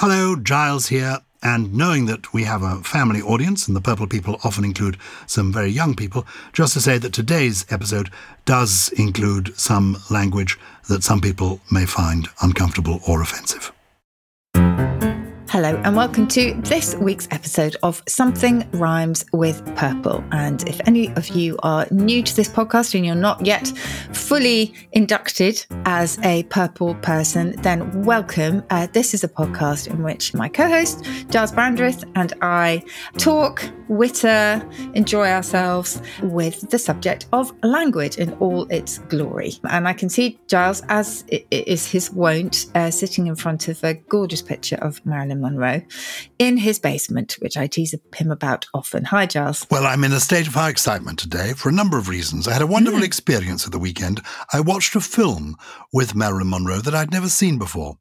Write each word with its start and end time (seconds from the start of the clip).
Hello, 0.00 0.36
Gyles 0.36 0.88
here. 0.88 1.20
And 1.42 1.72
knowing 1.72 2.04
that 2.04 2.34
we 2.34 2.44
have 2.44 2.62
a 2.62 2.82
family 2.82 3.22
audience, 3.22 3.66
and 3.66 3.74
the 3.74 3.80
Purple 3.80 4.06
People 4.06 4.38
often 4.44 4.62
include 4.62 4.98
some 5.26 5.50
very 5.50 5.70
young 5.70 5.94
people, 5.94 6.26
just 6.52 6.74
to 6.74 6.82
say 6.82 6.98
that 6.98 7.14
today's 7.14 7.64
episode 7.70 8.10
does 8.44 8.90
include 8.98 9.58
some 9.58 9.96
language 10.10 10.58
that 10.90 11.02
some 11.02 11.22
people 11.22 11.60
may 11.70 11.86
find 11.86 12.28
uncomfortable 12.42 13.00
or 13.08 13.22
offensive. 13.22 13.72
Hello, 15.56 15.74
and 15.84 15.96
welcome 15.96 16.28
to 16.28 16.52
this 16.64 16.94
week's 16.96 17.26
episode 17.30 17.76
of 17.82 18.02
Something 18.06 18.68
Rhymes 18.72 19.24
with 19.32 19.64
Purple. 19.74 20.22
And 20.30 20.62
if 20.68 20.78
any 20.86 21.10
of 21.14 21.28
you 21.28 21.56
are 21.62 21.86
new 21.90 22.22
to 22.22 22.36
this 22.36 22.46
podcast 22.46 22.94
and 22.94 23.06
you're 23.06 23.14
not 23.14 23.46
yet 23.46 23.68
fully 24.12 24.74
inducted 24.92 25.64
as 25.86 26.18
a 26.22 26.42
purple 26.50 26.94
person, 26.96 27.54
then 27.62 28.02
welcome. 28.02 28.64
Uh, 28.68 28.88
this 28.92 29.14
is 29.14 29.24
a 29.24 29.28
podcast 29.28 29.86
in 29.86 30.02
which 30.02 30.34
my 30.34 30.46
co 30.46 30.68
host, 30.68 31.02
Gyles 31.30 31.52
Brandreth, 31.52 32.04
and 32.16 32.34
I 32.42 32.84
talk, 33.16 33.66
witter, 33.88 34.62
enjoy 34.92 35.28
ourselves 35.28 36.02
with 36.22 36.68
the 36.68 36.78
subject 36.78 37.28
of 37.32 37.50
language 37.62 38.18
in 38.18 38.34
all 38.40 38.66
its 38.70 38.98
glory. 38.98 39.54
And 39.70 39.88
I 39.88 39.94
can 39.94 40.10
see 40.10 40.38
Gyles, 40.48 40.82
as 40.90 41.24
it 41.28 41.46
is 41.50 41.90
his 41.90 42.12
wont, 42.12 42.66
uh, 42.74 42.90
sitting 42.90 43.26
in 43.26 43.36
front 43.36 43.68
of 43.68 43.82
a 43.82 43.94
gorgeous 43.94 44.42
picture 44.42 44.76
of 44.82 45.00
Marilyn 45.06 45.45
Monroe 45.46 45.82
in 46.38 46.56
his 46.56 46.78
basement, 46.78 47.36
which 47.40 47.56
I 47.56 47.66
tease 47.66 47.94
him 48.14 48.30
about 48.30 48.66
often. 48.74 49.04
Hi, 49.04 49.26
Gyles. 49.26 49.66
Well, 49.70 49.86
I'm 49.86 50.04
in 50.04 50.12
a 50.12 50.20
state 50.20 50.46
of 50.46 50.54
high 50.54 50.70
excitement 50.70 51.18
today 51.18 51.52
for 51.52 51.68
a 51.68 51.72
number 51.72 51.98
of 51.98 52.08
reasons. 52.08 52.48
I 52.48 52.52
had 52.52 52.62
a 52.62 52.66
wonderful 52.66 53.00
mm. 53.00 53.04
experience 53.04 53.64
at 53.64 53.72
the 53.72 53.78
weekend. 53.78 54.20
I 54.52 54.60
watched 54.60 54.96
a 54.96 55.00
film 55.00 55.56
with 55.92 56.14
Marilyn 56.14 56.50
Monroe 56.50 56.80
that 56.80 56.94
I'd 56.94 57.12
never 57.12 57.28
seen 57.28 57.58
before, 57.58 57.96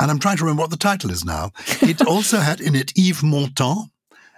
and 0.00 0.10
I'm 0.10 0.18
trying 0.18 0.36
to 0.36 0.44
remember 0.44 0.62
what 0.62 0.70
the 0.70 0.76
title 0.76 1.10
is 1.10 1.24
now. 1.24 1.50
It 1.80 2.06
also 2.06 2.38
had 2.38 2.60
in 2.60 2.74
it 2.74 2.92
Yves 2.96 3.22
Montand. 3.22 3.90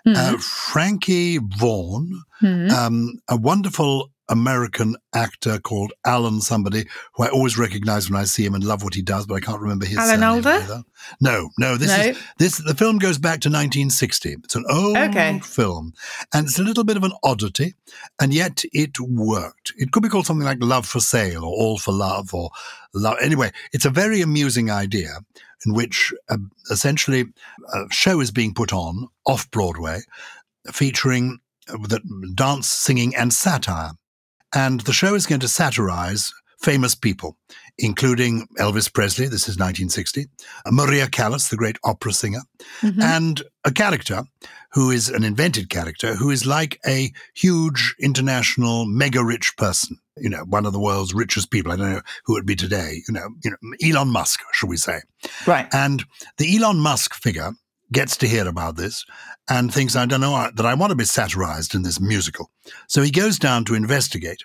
Mm. 0.06 0.16
Uh, 0.16 0.38
Frankie 0.38 1.38
Vaughan, 1.38 2.22
mm. 2.42 2.70
um, 2.72 3.20
a 3.28 3.36
wonderful 3.36 4.10
American 4.28 4.96
actor 5.14 5.58
called 5.58 5.92
Alan 6.06 6.40
somebody 6.40 6.86
who 7.14 7.24
I 7.24 7.28
always 7.28 7.58
recognize 7.58 8.10
when 8.10 8.20
I 8.20 8.24
see 8.24 8.44
him 8.44 8.54
and 8.54 8.64
love 8.64 8.82
what 8.82 8.94
he 8.94 9.02
does, 9.02 9.26
but 9.26 9.34
I 9.34 9.40
can't 9.40 9.60
remember 9.60 9.84
his 9.84 9.96
name. 9.96 10.22
Alan 10.22 10.44
Alda? 10.44 10.84
No, 11.20 11.50
no. 11.58 11.76
This 11.76 11.96
no. 11.96 12.04
is 12.04 12.22
this. 12.38 12.58
The 12.58 12.74
film 12.74 12.98
goes 12.98 13.18
back 13.18 13.40
to 13.40 13.48
1960. 13.48 14.36
It's 14.44 14.54
an 14.54 14.64
old 14.70 14.96
okay. 14.96 15.40
film, 15.40 15.92
and 16.32 16.46
it's 16.46 16.58
a 16.58 16.62
little 16.62 16.84
bit 16.84 16.96
of 16.96 17.04
an 17.04 17.12
oddity, 17.22 17.74
and 18.20 18.32
yet 18.32 18.62
it 18.72 18.98
worked. 19.00 19.72
It 19.76 19.92
could 19.92 20.02
be 20.02 20.08
called 20.08 20.26
something 20.26 20.46
like 20.46 20.58
Love 20.60 20.86
for 20.86 21.00
Sale 21.00 21.44
or 21.44 21.52
All 21.52 21.78
for 21.78 21.92
Love 21.92 22.32
or 22.32 22.50
Love. 22.94 23.16
Anyway, 23.20 23.50
it's 23.72 23.84
a 23.84 23.90
very 23.90 24.20
amusing 24.20 24.70
idea 24.70 25.18
in 25.66 25.74
which 25.74 26.12
uh, 26.28 26.38
essentially 26.70 27.26
a 27.74 27.84
show 27.90 28.20
is 28.20 28.30
being 28.30 28.54
put 28.54 28.72
on 28.72 29.08
off 29.26 29.50
Broadway, 29.50 30.00
featuring 30.70 31.38
uh, 31.68 31.76
the 31.86 32.00
dance, 32.34 32.68
singing, 32.68 33.14
and 33.14 33.32
satire. 33.32 33.92
And 34.54 34.80
the 34.80 34.92
show 34.92 35.14
is 35.14 35.26
going 35.26 35.40
to 35.40 35.48
satirize 35.48 36.32
famous 36.62 36.94
people, 36.94 37.36
including 37.78 38.46
Elvis 38.58 38.92
Presley, 38.92 39.26
this 39.26 39.48
is 39.48 39.58
1960, 39.58 40.26
Maria 40.70 41.08
Callas, 41.08 41.48
the 41.48 41.56
great 41.56 41.76
opera 41.84 42.12
singer, 42.12 42.42
mm-hmm. 42.80 43.00
and 43.00 43.42
a 43.64 43.72
character 43.72 44.22
who 44.72 44.90
is 44.90 45.08
an 45.08 45.24
invented 45.24 45.68
character 45.68 46.14
who 46.14 46.30
is 46.30 46.46
like 46.46 46.78
a 46.86 47.10
huge 47.34 47.94
international 48.00 48.86
mega 48.86 49.22
rich 49.22 49.54
person, 49.56 49.98
you 50.16 50.30
know, 50.30 50.44
one 50.48 50.64
of 50.64 50.72
the 50.72 50.80
world's 50.80 51.12
richest 51.12 51.50
people. 51.50 51.72
I 51.72 51.76
don't 51.76 51.92
know 51.92 52.02
who 52.24 52.36
it 52.36 52.40
would 52.40 52.46
be 52.46 52.56
today, 52.56 53.02
you 53.06 53.14
know, 53.14 53.28
you 53.44 53.50
know, 53.50 53.56
Elon 53.84 54.08
Musk, 54.08 54.40
shall 54.52 54.68
we 54.68 54.76
say. 54.76 55.00
Right. 55.46 55.66
And 55.72 56.04
the 56.38 56.56
Elon 56.56 56.78
Musk 56.78 57.14
figure 57.14 57.52
gets 57.92 58.16
to 58.18 58.28
hear 58.28 58.48
about 58.48 58.76
this 58.76 59.04
and 59.48 59.72
thinks, 59.72 59.96
I 59.96 60.06
don't 60.06 60.20
know, 60.20 60.50
that 60.54 60.66
I 60.66 60.74
want 60.74 60.90
to 60.90 60.96
be 60.96 61.04
satirized 61.04 61.74
in 61.74 61.82
this 61.82 62.00
musical. 62.00 62.50
So 62.88 63.02
he 63.02 63.10
goes 63.10 63.38
down 63.38 63.64
to 63.66 63.74
investigate 63.74 64.42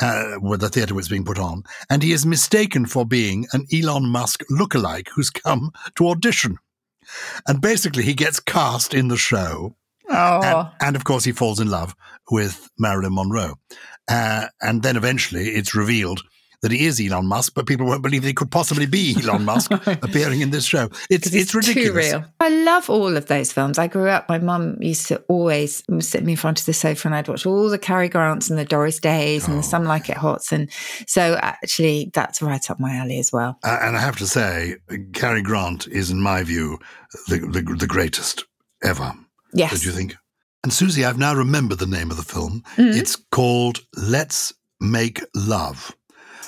uh, 0.00 0.34
where 0.34 0.58
the 0.58 0.68
theatre 0.68 0.94
was 0.94 1.08
being 1.08 1.24
put 1.24 1.38
on, 1.38 1.62
and 1.90 2.02
he 2.02 2.12
is 2.12 2.26
mistaken 2.26 2.86
for 2.86 3.04
being 3.04 3.46
an 3.52 3.66
Elon 3.72 4.08
Musk 4.08 4.44
lookalike 4.50 5.08
who's 5.14 5.30
come 5.30 5.70
to 5.96 6.08
audition. 6.08 6.58
And 7.46 7.60
basically, 7.60 8.02
he 8.02 8.14
gets 8.14 8.40
cast 8.40 8.92
in 8.92 9.08
the 9.08 9.16
show. 9.16 9.76
Oh. 10.08 10.40
And, 10.42 10.68
and, 10.80 10.96
of 10.96 11.04
course, 11.04 11.24
he 11.24 11.32
falls 11.32 11.60
in 11.60 11.70
love 11.70 11.94
with 12.30 12.68
Marilyn 12.78 13.14
Monroe. 13.14 13.54
Uh, 14.08 14.46
and 14.60 14.82
then 14.82 14.96
eventually 14.96 15.48
it's 15.48 15.74
revealed 15.74 16.22
that 16.66 16.74
he 16.74 16.84
is 16.84 17.00
Elon 17.00 17.26
Musk, 17.26 17.54
but 17.54 17.64
people 17.64 17.86
won't 17.86 18.02
believe 18.02 18.24
he 18.24 18.34
could 18.34 18.50
possibly 18.50 18.86
be 18.86 19.16
Elon 19.22 19.44
Musk 19.44 19.70
appearing 19.86 20.40
in 20.40 20.50
this 20.50 20.64
show. 20.64 20.88
It's 21.08 21.32
it's, 21.32 21.54
ridiculous. 21.54 22.10
Too 22.10 22.18
real. 22.18 22.24
I 22.40 22.48
love 22.48 22.90
all 22.90 23.16
of 23.16 23.26
those 23.26 23.52
films. 23.52 23.78
I 23.78 23.86
grew 23.86 24.08
up. 24.08 24.28
My 24.28 24.38
mum 24.38 24.76
used 24.80 25.06
to 25.06 25.22
always 25.28 25.84
sit 26.00 26.24
me 26.24 26.32
in 26.32 26.36
front 26.36 26.58
of 26.58 26.66
the 26.66 26.72
sofa, 26.72 27.06
and 27.06 27.14
I'd 27.14 27.28
watch 27.28 27.46
all 27.46 27.68
the 27.68 27.78
Cary 27.78 28.08
Grants 28.08 28.50
and 28.50 28.58
the 28.58 28.64
Doris 28.64 28.98
Days 28.98 29.48
oh. 29.48 29.52
and 29.52 29.60
the 29.60 29.62
Some 29.62 29.84
Like 29.84 30.10
It 30.10 30.16
Hots, 30.16 30.50
and 30.50 30.68
so 31.06 31.38
actually 31.40 32.10
that's 32.12 32.42
right 32.42 32.68
up 32.68 32.80
my 32.80 32.96
alley 32.96 33.20
as 33.20 33.32
well. 33.32 33.60
Uh, 33.62 33.78
and 33.82 33.96
I 33.96 34.00
have 34.00 34.16
to 34.16 34.26
say, 34.26 34.74
Cary 35.12 35.42
Grant 35.42 35.86
is, 35.86 36.10
in 36.10 36.20
my 36.20 36.42
view, 36.42 36.80
the 37.28 37.38
the, 37.38 37.62
the 37.62 37.86
greatest 37.86 38.44
ever. 38.82 39.12
Yes. 39.52 39.70
Did 39.70 39.84
you 39.84 39.92
think? 39.92 40.16
And 40.64 40.72
Susie, 40.72 41.04
I've 41.04 41.16
now 41.16 41.32
remembered 41.32 41.78
the 41.78 41.86
name 41.86 42.10
of 42.10 42.16
the 42.16 42.24
film. 42.24 42.64
Mm-hmm. 42.76 42.98
It's 42.98 43.14
called 43.30 43.78
Let's 43.96 44.52
Make 44.80 45.22
Love. 45.32 45.94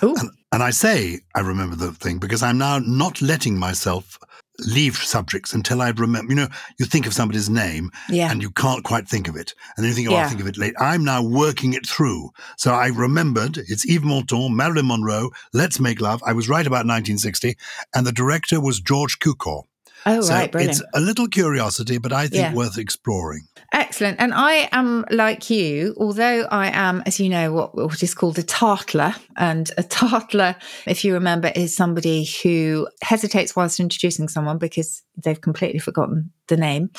And, 0.03 0.31
and 0.53 0.62
I 0.62 0.70
say 0.70 1.20
I 1.34 1.41
remember 1.41 1.76
the 1.76 1.92
thing 1.92 2.19
because 2.19 2.42
I'm 2.42 2.59
now 2.59 2.78
not 2.78 3.20
letting 3.20 3.59
myself 3.59 4.19
leave 4.60 4.97
subjects 4.97 5.53
until 5.53 5.81
I 5.81 5.91
remember. 5.91 6.32
You 6.32 6.36
know, 6.36 6.48
you 6.78 6.86
think 6.86 7.06
of 7.06 7.12
somebody's 7.12 7.48
name 7.48 7.91
yeah. 8.08 8.31
and 8.31 8.42
you 8.42 8.50
can't 8.50 8.84
quite 8.84 9.08
think 9.08 9.28
of 9.28 9.37
it. 9.37 9.54
And 9.76 9.84
then 9.84 9.91
you 9.91 9.94
think, 9.94 10.08
oh, 10.08 10.12
yeah. 10.12 10.22
I'll 10.22 10.28
think 10.28 10.41
of 10.41 10.48
it 10.48 10.58
later. 10.58 10.76
I'm 10.81 11.04
now 11.04 11.22
working 11.22 11.75
it 11.75 11.87
through. 11.87 12.31
So 12.56 12.72
I 12.72 12.88
remembered 12.88 13.58
it's 13.58 13.84
Yves 13.88 14.04
Montand, 14.04 14.54
Marilyn 14.54 14.88
Monroe, 14.88 15.31
Let's 15.53 15.78
Make 15.78 16.00
Love. 16.00 16.22
I 16.26 16.32
was 16.32 16.48
right 16.48 16.66
about 16.66 16.87
1960. 16.87 17.56
And 17.94 18.06
the 18.06 18.12
director 18.12 18.60
was 18.60 18.81
George 18.81 19.19
Cukor. 19.20 19.64
Oh, 20.06 20.20
so 20.20 20.32
right. 20.32 20.50
Brilliant. 20.50 20.81
It's 20.81 20.82
a 20.94 21.00
little 21.00 21.28
curiosity, 21.28 21.98
but 21.98 22.12
I 22.12 22.28
think 22.28 22.42
yeah. 22.42 22.54
worth 22.54 22.78
exploring. 22.78 23.47
Excellent. 23.72 24.19
And 24.20 24.32
I 24.32 24.69
am 24.72 25.04
like 25.10 25.50
you, 25.50 25.94
although 25.98 26.47
I 26.50 26.70
am, 26.70 27.03
as 27.04 27.20
you 27.20 27.28
know, 27.28 27.53
what, 27.53 27.75
what 27.75 28.03
is 28.03 28.14
called 28.14 28.38
a 28.38 28.42
tartler. 28.42 29.14
And 29.37 29.70
a 29.76 29.82
tartler, 29.82 30.56
if 30.87 31.04
you 31.04 31.14
remember, 31.14 31.53
is 31.54 31.76
somebody 31.76 32.28
who 32.42 32.88
hesitates 33.03 33.54
whilst 33.54 33.81
introducing 33.81 34.28
someone 34.28 34.58
because 34.58 35.03
they've 35.23 35.41
completely 35.41 35.79
forgotten 35.79 36.33
the 36.49 36.56
name. 36.56 36.91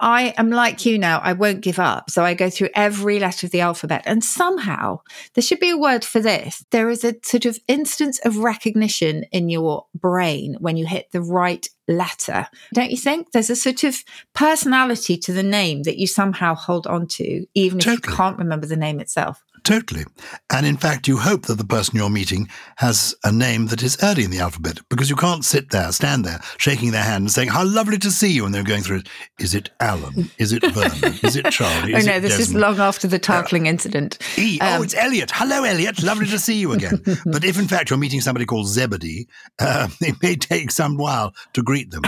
I 0.00 0.34
am 0.36 0.50
like 0.50 0.84
you 0.84 0.98
now. 0.98 1.20
I 1.20 1.32
won't 1.32 1.60
give 1.60 1.78
up. 1.78 2.10
So 2.10 2.24
I 2.24 2.34
go 2.34 2.50
through 2.50 2.70
every 2.74 3.18
letter 3.18 3.46
of 3.46 3.52
the 3.52 3.60
alphabet. 3.60 4.02
And 4.04 4.22
somehow 4.22 5.00
there 5.34 5.42
should 5.42 5.60
be 5.60 5.70
a 5.70 5.78
word 5.78 6.04
for 6.04 6.20
this. 6.20 6.64
There 6.70 6.90
is 6.90 7.04
a 7.04 7.14
sort 7.22 7.46
of 7.46 7.58
instance 7.68 8.18
of 8.24 8.38
recognition 8.38 9.24
in 9.32 9.48
your 9.48 9.86
brain 9.94 10.56
when 10.60 10.76
you 10.76 10.86
hit 10.86 11.10
the 11.12 11.22
right 11.22 11.68
letter. 11.88 12.48
Don't 12.74 12.90
you 12.90 12.96
think? 12.96 13.30
There's 13.30 13.50
a 13.50 13.56
sort 13.56 13.84
of 13.84 13.96
personality 14.34 15.16
to 15.18 15.32
the 15.32 15.42
name 15.42 15.84
that 15.84 15.98
you 15.98 16.06
somehow 16.06 16.54
hold 16.54 16.86
on 16.86 17.06
to, 17.08 17.46
even 17.54 17.78
totally. 17.78 17.96
if 17.96 18.06
you 18.06 18.16
can't 18.16 18.38
remember 18.38 18.66
the 18.66 18.76
name 18.76 19.00
itself. 19.00 19.42
Totally. 19.66 20.04
And 20.48 20.64
in 20.64 20.76
fact, 20.76 21.08
you 21.08 21.16
hope 21.16 21.46
that 21.46 21.58
the 21.58 21.64
person 21.64 21.96
you're 21.96 22.08
meeting 22.08 22.48
has 22.76 23.16
a 23.24 23.32
name 23.32 23.66
that 23.66 23.82
is 23.82 23.98
early 24.00 24.22
in 24.22 24.30
the 24.30 24.38
alphabet 24.38 24.78
because 24.88 25.10
you 25.10 25.16
can't 25.16 25.44
sit 25.44 25.70
there, 25.70 25.90
stand 25.90 26.24
there, 26.24 26.38
shaking 26.56 26.92
their 26.92 27.02
hand 27.02 27.22
and 27.22 27.30
saying, 27.32 27.48
How 27.48 27.64
lovely 27.64 27.98
to 27.98 28.12
see 28.12 28.30
you. 28.30 28.44
And 28.44 28.54
they're 28.54 28.62
going 28.62 28.84
through 28.84 28.98
it. 28.98 29.08
Is 29.40 29.56
it 29.56 29.70
Alan? 29.80 30.30
Is 30.38 30.52
it 30.52 30.62
Vernon? 30.62 31.18
Is 31.24 31.34
it 31.34 31.50
Charlie? 31.50 31.94
Is 31.96 32.06
oh, 32.06 32.12
no, 32.12 32.20
this 32.20 32.38
Desmond? 32.38 32.56
is 32.56 32.62
long 32.62 32.78
after 32.78 33.08
the 33.08 33.18
Tartling 33.18 33.66
uh, 33.66 33.70
incident. 33.70 34.18
E. 34.38 34.56
Oh, 34.62 34.74
um, 34.74 34.80
oh, 34.80 34.84
it's 34.84 34.94
Elliot. 34.94 35.32
Hello, 35.34 35.64
Elliot. 35.64 36.00
Lovely 36.00 36.28
to 36.28 36.38
see 36.38 36.60
you 36.60 36.70
again. 36.70 37.02
but 37.26 37.42
if 37.42 37.58
in 37.58 37.66
fact 37.66 37.90
you're 37.90 37.98
meeting 37.98 38.20
somebody 38.20 38.46
called 38.46 38.68
Zebedee, 38.68 39.26
uh, 39.58 39.88
it 40.00 40.14
may 40.22 40.36
take 40.36 40.70
some 40.70 40.96
while 40.96 41.34
to 41.54 41.62
greet 41.64 41.90
them. 41.90 42.02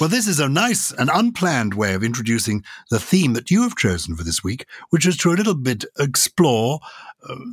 well, 0.00 0.08
this 0.08 0.26
is 0.26 0.40
a 0.40 0.48
nice 0.48 0.90
and 0.90 1.08
unplanned 1.14 1.74
way 1.74 1.94
of 1.94 2.02
introducing 2.02 2.64
the 2.90 2.98
theme 2.98 3.34
that 3.34 3.48
you 3.48 3.62
have 3.62 3.76
chosen 3.76 4.16
for 4.16 4.24
this 4.24 4.42
week, 4.42 4.66
which 4.90 5.06
is 5.06 5.16
to 5.18 5.30
a 5.30 5.38
little 5.38 5.54
bit 5.54 5.84
explore 6.00 6.47
explore 6.48 6.80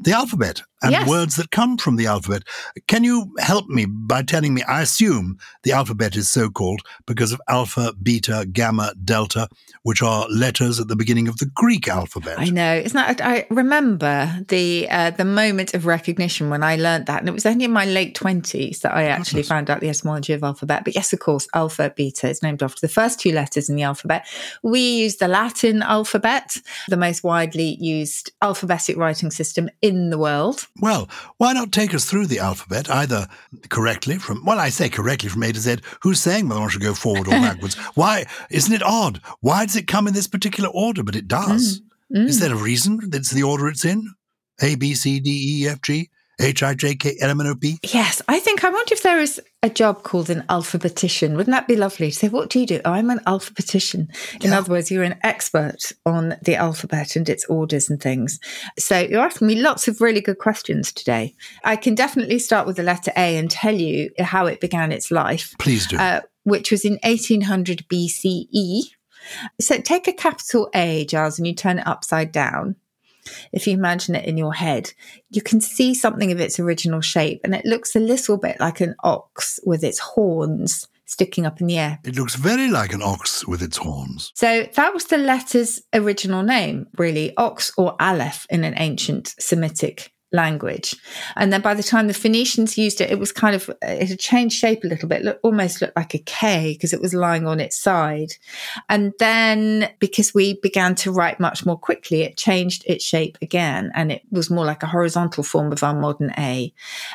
the 0.01 0.11
alphabet 0.11 0.61
and 0.81 0.91
yes. 0.91 1.07
words 1.07 1.35
that 1.37 1.51
come 1.51 1.77
from 1.77 1.95
the 1.95 2.05
alphabet. 2.05 2.43
Can 2.87 3.03
you 3.03 3.33
help 3.39 3.67
me 3.67 3.85
by 3.85 4.21
telling 4.21 4.53
me? 4.53 4.61
I 4.63 4.81
assume 4.81 5.37
the 5.63 5.71
alphabet 5.71 6.15
is 6.15 6.29
so 6.29 6.49
called 6.49 6.81
because 7.07 7.31
of 7.31 7.41
alpha, 7.47 7.93
beta, 8.01 8.45
gamma, 8.51 8.93
delta, 9.03 9.47
which 9.83 10.03
are 10.03 10.27
letters 10.29 10.79
at 10.79 10.87
the 10.87 10.95
beginning 10.95 11.27
of 11.27 11.37
the 11.37 11.47
Greek 11.47 11.87
alphabet. 11.87 12.39
I 12.39 12.45
know. 12.45 12.73
It's 12.73 12.93
not. 12.93 13.17
that? 13.17 13.25
I 13.25 13.47
remember 13.49 14.43
the 14.47 14.87
uh, 14.89 15.11
the 15.11 15.25
moment 15.25 15.73
of 15.73 15.85
recognition 15.85 16.49
when 16.49 16.63
I 16.63 16.75
learned 16.75 17.07
that, 17.07 17.19
and 17.19 17.29
it 17.29 17.33
was 17.33 17.45
only 17.45 17.65
in 17.65 17.71
my 17.71 17.85
late 17.85 18.15
twenties 18.15 18.81
that 18.81 18.93
I 18.93 19.05
actually 19.05 19.41
Goodness. 19.41 19.49
found 19.49 19.69
out 19.69 19.79
the 19.79 19.89
etymology 19.89 20.33
of 20.33 20.43
alphabet. 20.43 20.83
But 20.83 20.95
yes, 20.95 21.13
of 21.13 21.19
course, 21.19 21.47
alpha, 21.53 21.93
beta 21.95 22.29
is 22.29 22.43
named 22.43 22.61
after 22.61 22.79
the 22.81 22.87
first 22.87 23.19
two 23.19 23.31
letters 23.31 23.69
in 23.69 23.75
the 23.75 23.83
alphabet. 23.83 24.27
We 24.61 24.79
use 24.79 25.17
the 25.17 25.27
Latin 25.27 25.81
alphabet, 25.81 26.57
the 26.87 26.97
most 26.97 27.23
widely 27.23 27.77
used 27.79 28.31
alphabetic 28.41 28.97
writing 28.97 29.31
system 29.31 29.64
in 29.81 30.09
the 30.09 30.17
world. 30.17 30.67
Well, 30.81 31.09
why 31.37 31.53
not 31.53 31.71
take 31.71 31.93
us 31.93 32.05
through 32.05 32.27
the 32.27 32.39
alphabet, 32.39 32.89
either 32.89 33.27
correctly 33.69 34.17
from, 34.17 34.43
well, 34.45 34.59
I 34.59 34.69
say 34.69 34.89
correctly 34.89 35.29
from 35.29 35.43
A 35.43 35.51
to 35.51 35.59
Z. 35.59 35.77
Who's 36.01 36.19
saying 36.19 36.47
whether 36.47 36.61
one 36.61 36.69
should 36.69 36.81
go 36.81 36.93
forward 36.93 37.27
or 37.27 37.31
backwards? 37.31 37.75
why? 37.95 38.25
Isn't 38.49 38.73
it 38.73 38.83
odd? 38.83 39.21
Why 39.41 39.65
does 39.65 39.75
it 39.75 39.87
come 39.87 40.07
in 40.07 40.13
this 40.13 40.27
particular 40.27 40.69
order? 40.69 41.03
But 41.03 41.15
it 41.15 41.27
does. 41.27 41.81
Mm, 42.13 42.23
mm. 42.23 42.27
Is 42.27 42.39
there 42.39 42.53
a 42.53 42.61
reason 42.61 42.99
that's 43.09 43.31
the 43.31 43.43
order 43.43 43.67
it's 43.67 43.85
in? 43.85 44.13
A, 44.61 44.75
B, 44.75 44.93
C, 44.93 45.19
D, 45.19 45.63
E, 45.63 45.67
F, 45.67 45.81
G? 45.81 46.09
H 46.39 46.63
I 46.63 46.73
J 46.73 46.95
K 46.95 47.15
L 47.21 47.29
M 47.29 47.41
N 47.41 47.47
O 47.47 47.55
P? 47.55 47.79
Yes, 47.83 48.21
I 48.27 48.39
think 48.39 48.63
I 48.63 48.69
wonder 48.69 48.93
if 48.93 49.03
there 49.03 49.19
is 49.19 49.41
a 49.63 49.69
job 49.69 50.03
called 50.03 50.29
an 50.29 50.43
alphabetician. 50.49 51.31
Wouldn't 51.35 51.55
that 51.55 51.67
be 51.67 51.75
lovely 51.75 52.11
to 52.11 52.15
say, 52.15 52.29
What 52.29 52.49
do 52.49 52.59
you 52.59 52.65
do? 52.65 52.81
Oh, 52.85 52.91
I'm 52.91 53.09
an 53.09 53.19
alphabetician. 53.19 54.09
In 54.43 54.51
yeah. 54.51 54.57
other 54.57 54.71
words, 54.71 54.91
you're 54.91 55.03
an 55.03 55.19
expert 55.23 55.91
on 56.05 56.35
the 56.41 56.55
alphabet 56.55 57.15
and 57.15 57.27
its 57.29 57.45
orders 57.45 57.89
and 57.89 58.01
things. 58.01 58.39
So 58.77 58.99
you're 58.99 59.21
asking 59.21 59.47
me 59.47 59.55
lots 59.55 59.87
of 59.87 60.01
really 60.01 60.21
good 60.21 60.39
questions 60.39 60.91
today. 60.91 61.35
I 61.63 61.75
can 61.75 61.95
definitely 61.95 62.39
start 62.39 62.67
with 62.67 62.77
the 62.77 62.83
letter 62.83 63.11
A 63.15 63.37
and 63.37 63.49
tell 63.49 63.75
you 63.75 64.09
how 64.19 64.45
it 64.45 64.59
began 64.59 64.91
its 64.91 65.11
life. 65.11 65.55
Please 65.59 65.87
do. 65.87 65.97
Uh, 65.97 66.21
which 66.43 66.71
was 66.71 66.85
in 66.85 66.99
1800 67.03 67.85
BCE. 67.89 68.83
So 69.59 69.79
take 69.79 70.07
a 70.07 70.13
capital 70.13 70.69
A, 70.75 71.05
Gyles, 71.05 71.39
and 71.39 71.47
you 71.47 71.55
turn 71.55 71.79
it 71.79 71.87
upside 71.87 72.31
down 72.31 72.75
if 73.51 73.67
you 73.67 73.73
imagine 73.73 74.15
it 74.15 74.25
in 74.25 74.37
your 74.37 74.53
head, 74.53 74.93
you 75.29 75.41
can 75.41 75.61
see 75.61 75.93
something 75.93 76.31
of 76.31 76.39
its 76.39 76.59
original 76.59 77.01
shape, 77.01 77.41
and 77.43 77.53
it 77.53 77.65
looks 77.65 77.95
a 77.95 77.99
little 77.99 78.37
bit 78.37 78.59
like 78.59 78.81
an 78.81 78.95
ox 79.03 79.59
with 79.65 79.83
its 79.83 79.99
horns 79.99 80.87
sticking 81.05 81.45
up 81.45 81.61
in 81.61 81.67
the 81.67 81.77
air. 81.77 81.99
It 82.03 82.15
looks 82.15 82.35
very 82.35 82.69
like 82.69 82.91
an 82.93 83.01
ox 83.01 83.47
with 83.47 83.61
its 83.61 83.77
horns. 83.77 84.31
So 84.35 84.67
that 84.75 84.93
was 84.93 85.05
the 85.05 85.17
letter's 85.17 85.81
original 85.93 86.43
name, 86.43 86.87
really, 86.97 87.35
ox 87.37 87.71
or 87.77 87.95
aleph 87.99 88.47
in 88.49 88.63
an 88.63 88.73
ancient 88.77 89.35
Semitic 89.39 90.11
language. 90.31 90.95
And 91.35 91.51
then 91.51 91.61
by 91.61 91.73
the 91.73 91.83
time 91.83 92.07
the 92.07 92.13
Phoenicians 92.13 92.77
used 92.77 93.01
it, 93.01 93.09
it 93.09 93.19
was 93.19 93.31
kind 93.31 93.55
of, 93.55 93.69
it 93.81 94.09
had 94.09 94.19
changed 94.19 94.57
shape 94.57 94.83
a 94.83 94.87
little 94.87 95.07
bit, 95.07 95.39
almost 95.43 95.81
looked 95.81 95.95
like 95.95 96.13
a 96.13 96.19
K 96.19 96.73
because 96.73 96.93
it 96.93 97.01
was 97.01 97.13
lying 97.13 97.47
on 97.47 97.59
its 97.59 97.77
side. 97.77 98.33
And 98.89 99.13
then 99.19 99.89
because 99.99 100.33
we 100.33 100.59
began 100.61 100.95
to 100.95 101.11
write 101.11 101.39
much 101.39 101.65
more 101.65 101.77
quickly, 101.77 102.21
it 102.23 102.37
changed 102.37 102.83
its 102.85 103.03
shape 103.03 103.37
again 103.41 103.91
and 103.95 104.11
it 104.11 104.21
was 104.31 104.49
more 104.49 104.65
like 104.65 104.83
a 104.83 104.87
horizontal 104.87 105.43
form 105.43 105.71
of 105.71 105.83
our 105.83 105.95
modern 105.95 106.31
A. 106.37 106.73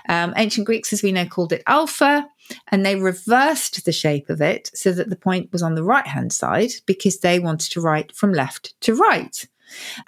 Um, 0.08 0.32
ancient 0.36 0.66
Greeks, 0.66 0.92
as 0.92 1.02
we 1.02 1.12
know, 1.12 1.26
called 1.26 1.52
it 1.52 1.62
alpha 1.66 2.28
and 2.68 2.84
they 2.84 2.96
reversed 2.96 3.84
the 3.84 3.92
shape 3.92 4.28
of 4.28 4.40
it 4.40 4.70
so 4.74 4.92
that 4.92 5.10
the 5.10 5.16
point 5.16 5.52
was 5.52 5.62
on 5.62 5.74
the 5.74 5.84
right 5.84 6.06
hand 6.06 6.32
side 6.32 6.70
because 6.86 7.20
they 7.20 7.38
wanted 7.38 7.70
to 7.72 7.80
write 7.80 8.12
from 8.12 8.32
left 8.32 8.80
to 8.80 8.94
right. 8.94 9.46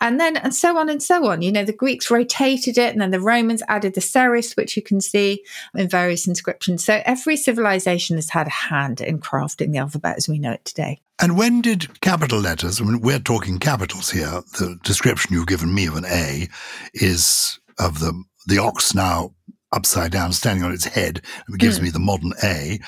And 0.00 0.18
then, 0.18 0.36
and 0.36 0.54
so 0.54 0.76
on 0.76 0.88
and 0.88 1.02
so 1.02 1.28
on. 1.28 1.42
You 1.42 1.52
know, 1.52 1.64
the 1.64 1.72
Greeks 1.72 2.10
rotated 2.10 2.78
it, 2.78 2.92
and 2.92 3.00
then 3.00 3.10
the 3.10 3.20
Romans 3.20 3.62
added 3.68 3.94
the 3.94 4.00
serifs, 4.00 4.56
which 4.56 4.76
you 4.76 4.82
can 4.82 5.00
see 5.00 5.44
in 5.74 5.88
various 5.88 6.26
inscriptions. 6.26 6.84
So 6.84 7.02
every 7.04 7.36
civilization 7.36 8.16
has 8.16 8.30
had 8.30 8.46
a 8.46 8.50
hand 8.50 9.00
in 9.00 9.18
crafting 9.20 9.72
the 9.72 9.78
alphabet 9.78 10.16
as 10.16 10.28
we 10.28 10.38
know 10.38 10.52
it 10.52 10.64
today. 10.64 11.00
And 11.20 11.36
when 11.36 11.60
did 11.60 12.00
capital 12.00 12.40
letters, 12.40 12.80
I 12.80 12.84
mean, 12.84 13.00
we're 13.00 13.18
talking 13.18 13.58
capitals 13.58 14.10
here, 14.10 14.42
the 14.58 14.78
description 14.82 15.32
you've 15.32 15.46
given 15.46 15.72
me 15.72 15.86
of 15.86 15.96
an 15.96 16.06
A 16.06 16.48
is 16.94 17.60
of 17.78 18.00
the, 18.00 18.24
the 18.46 18.58
ox 18.58 18.94
now 18.94 19.32
upside 19.72 20.12
down, 20.12 20.32
standing 20.32 20.64
on 20.64 20.72
its 20.72 20.84
head, 20.84 21.22
and 21.46 21.58
gives 21.58 21.78
mm. 21.78 21.84
me 21.84 21.90
the 21.90 21.98
modern 21.98 22.32
A. 22.42 22.78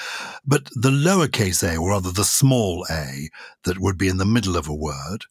But 0.45 0.67
the 0.75 0.91
lowercase 0.91 1.63
a, 1.67 1.77
or 1.77 1.91
rather 1.91 2.13
the 2.13 2.25
small 2.25 2.87
a, 2.91 3.31
that 3.65 3.79
would 3.79 3.99
be 3.99 4.09
in 4.09 4.19
the 4.19 4.27
middle 4.27 4.57
of 4.57 4.69
a 4.69 4.75
word, 4.75 5.25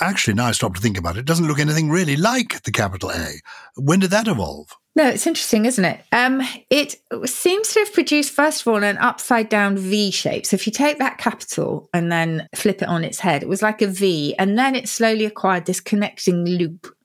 actually, 0.00 0.34
now 0.34 0.46
I 0.46 0.52
stop 0.52 0.74
to 0.74 0.80
think 0.80 0.98
about 0.98 1.16
it, 1.16 1.20
it 1.20 1.26
doesn't 1.26 1.46
look 1.46 1.58
anything 1.58 1.90
really 1.90 2.16
like 2.16 2.62
the 2.62 2.72
capital 2.72 3.10
A. 3.10 3.40
When 3.76 4.00
did 4.00 4.10
that 4.10 4.28
evolve? 4.28 4.68
No, 4.96 5.06
it's 5.06 5.26
interesting, 5.26 5.66
isn't 5.66 5.84
it? 5.84 6.00
Um, 6.10 6.40
it 6.70 6.96
seems 7.26 7.74
to 7.74 7.80
have 7.80 7.92
produced, 7.92 8.32
first 8.32 8.62
of 8.62 8.68
all, 8.68 8.82
an 8.82 8.96
upside 8.96 9.50
down 9.50 9.76
V 9.76 10.10
shape. 10.10 10.46
So 10.46 10.54
if 10.54 10.66
you 10.66 10.72
take 10.72 10.98
that 10.98 11.18
capital 11.18 11.90
and 11.92 12.10
then 12.10 12.48
flip 12.54 12.80
it 12.80 12.88
on 12.88 13.04
its 13.04 13.18
head, 13.20 13.42
it 13.42 13.48
was 13.48 13.60
like 13.60 13.82
a 13.82 13.88
V. 13.88 14.34
And 14.38 14.58
then 14.58 14.74
it 14.74 14.88
slowly 14.88 15.26
acquired 15.26 15.66
this 15.66 15.80
connecting 15.80 16.46
loop 16.46 16.95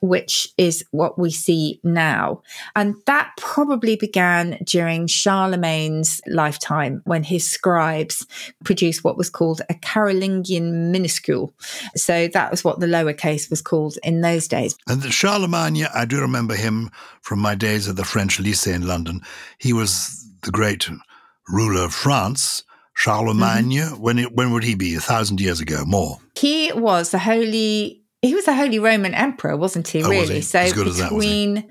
which 0.00 0.48
is 0.56 0.84
what 0.90 1.18
we 1.18 1.30
see 1.30 1.80
now. 1.82 2.42
And 2.74 2.96
that 3.06 3.32
probably 3.38 3.96
began 3.96 4.58
during 4.64 5.06
Charlemagne's 5.06 6.20
lifetime 6.26 7.02
when 7.04 7.22
his 7.22 7.48
scribes 7.48 8.26
produced 8.64 9.04
what 9.04 9.16
was 9.16 9.30
called 9.30 9.62
a 9.68 9.74
Carolingian 9.74 10.90
minuscule. 10.90 11.52
So 11.94 12.28
that 12.28 12.50
was 12.50 12.64
what 12.64 12.80
the 12.80 12.86
lowercase 12.86 13.50
was 13.50 13.62
called 13.62 13.98
in 14.02 14.20
those 14.20 14.48
days. 14.48 14.76
And 14.88 15.02
the 15.02 15.10
Charlemagne, 15.10 15.86
I 15.94 16.04
do 16.04 16.20
remember 16.20 16.54
him 16.54 16.90
from 17.20 17.40
my 17.40 17.54
days 17.54 17.88
at 17.88 17.96
the 17.96 18.04
French 18.04 18.38
Lycée 18.38 18.74
in 18.74 18.86
London. 18.86 19.20
He 19.58 19.72
was 19.72 20.26
the 20.42 20.50
great 20.50 20.88
ruler 21.48 21.84
of 21.84 21.94
France. 21.94 22.62
Charlemagne, 22.94 23.70
mm-hmm. 23.70 24.00
when 24.00 24.18
it, 24.18 24.32
when 24.32 24.52
would 24.52 24.64
he 24.64 24.74
be? 24.74 24.94
A 24.94 25.00
thousand 25.00 25.38
years 25.38 25.60
ago, 25.60 25.84
more. 25.84 26.18
He 26.34 26.72
was 26.72 27.10
the 27.10 27.18
holy 27.18 28.02
he 28.22 28.34
was 28.34 28.48
a 28.48 28.54
Holy 28.54 28.78
Roman 28.78 29.14
Emperor, 29.14 29.56
wasn't 29.56 29.88
he? 29.88 30.02
Oh, 30.02 30.08
really? 30.08 30.20
Was 30.20 30.30
he? 30.30 30.40
So 30.40 30.64
between 30.64 30.96
that, 30.96 31.12
was 31.12 31.24
he? 31.24 31.64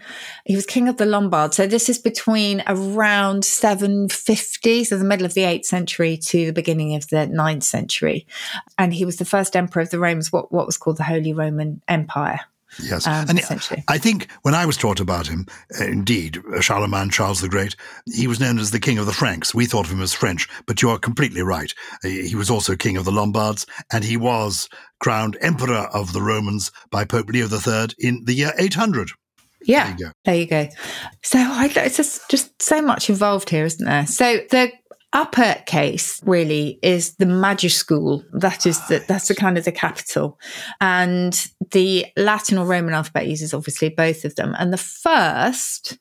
he? 0.46 0.56
was 0.56 0.66
King 0.66 0.88
of 0.88 0.98
the 0.98 1.06
Lombards. 1.06 1.58
So 1.58 1.68
this 1.68 1.90
is 1.90 1.98
between 1.98 2.64
around 2.68 3.44
750, 3.44 4.84
so 4.84 4.98
the 4.98 5.04
middle 5.04 5.26
of 5.26 5.34
the 5.34 5.44
eighth 5.44 5.66
century 5.66 6.18
to 6.18 6.46
the 6.46 6.54
beginning 6.54 6.96
of 6.96 7.08
the 7.10 7.28
ninth 7.28 7.64
century, 7.64 8.28
and 8.78 8.94
he 8.94 9.06
was 9.06 9.18
the 9.18 9.26
first 9.26 9.56
emperor 9.56 9.82
of 9.82 9.90
the 9.90 10.00
Romans, 10.00 10.32
what 10.32 10.52
what 10.52 10.66
was 10.66 10.78
called 10.78 10.98
the 10.98 11.04
Holy 11.04 11.34
Roman 11.34 11.82
Empire. 11.88 12.42
Yes, 12.82 13.08
um, 13.08 13.26
and 13.30 13.40
I 13.88 13.98
think 13.98 14.28
when 14.42 14.54
I 14.54 14.66
was 14.66 14.78
taught 14.78 15.00
about 15.00 15.28
him, 15.28 15.46
uh, 15.80 15.86
indeed, 15.86 16.42
Charlemagne, 16.60 17.10
Charles 17.10 17.42
the 17.42 17.50
Great, 17.50 17.76
he 18.14 18.28
was 18.28 18.40
known 18.40 18.60
as 18.60 18.72
the 18.72 18.80
King 18.80 18.98
of 18.98 19.06
the 19.06 19.14
Franks. 19.14 19.56
We 19.56 19.66
thought 19.66 19.86
of 19.86 19.92
him 19.92 20.02
as 20.02 20.14
French, 20.14 20.48
but 20.66 20.82
you 20.82 20.90
are 20.90 21.00
completely 21.00 21.42
right. 21.42 21.74
He 22.04 22.36
was 22.36 22.50
also 22.50 22.76
King 22.76 22.98
of 22.98 23.06
the 23.06 23.12
Lombards, 23.12 23.66
and 23.92 24.04
he 24.04 24.18
was 24.18 24.70
crowned 25.00 25.38
Emperor 25.42 25.88
of 25.94 26.14
the 26.14 26.22
Romans 26.22 26.72
by 26.92 27.06
Pope 27.06 27.30
Leo 27.30 27.48
III 27.48 27.88
in 28.00 28.24
the 28.26 28.34
year 28.34 28.52
800. 28.58 29.10
Yeah, 29.66 29.84
there 29.86 29.92
you 29.92 30.06
go. 30.06 30.12
There 30.26 30.36
you 30.36 30.46
go. 30.46 30.70
So 31.24 31.40
I, 31.40 31.72
it's 31.76 31.98
just, 31.98 32.30
just 32.30 32.62
so 32.62 32.82
much 32.82 33.10
involved 33.10 33.50
here, 33.50 33.66
isn't 33.66 33.86
there? 33.86 34.06
So 34.06 34.42
the 34.52 34.72
uppercase 35.16 36.22
really 36.26 36.78
is 36.84 37.16
the 37.16 37.26
majuscule. 37.26 38.24
That 38.34 38.66
is 38.68 38.86
the, 38.88 39.04
that's 39.08 39.30
the 39.30 39.36
kind 39.36 39.58
of 39.58 39.64
the 39.64 39.72
capital. 39.72 40.38
And 40.82 41.34
the 41.72 42.06
Latin 42.18 42.58
or 42.58 42.66
Roman 42.66 42.94
alphabet 42.94 43.26
uses 43.26 43.54
obviously 43.54 43.90
both 43.90 44.26
of 44.26 44.36
them. 44.36 44.54
And 44.60 44.74
the 44.74 44.78
first 44.78 45.98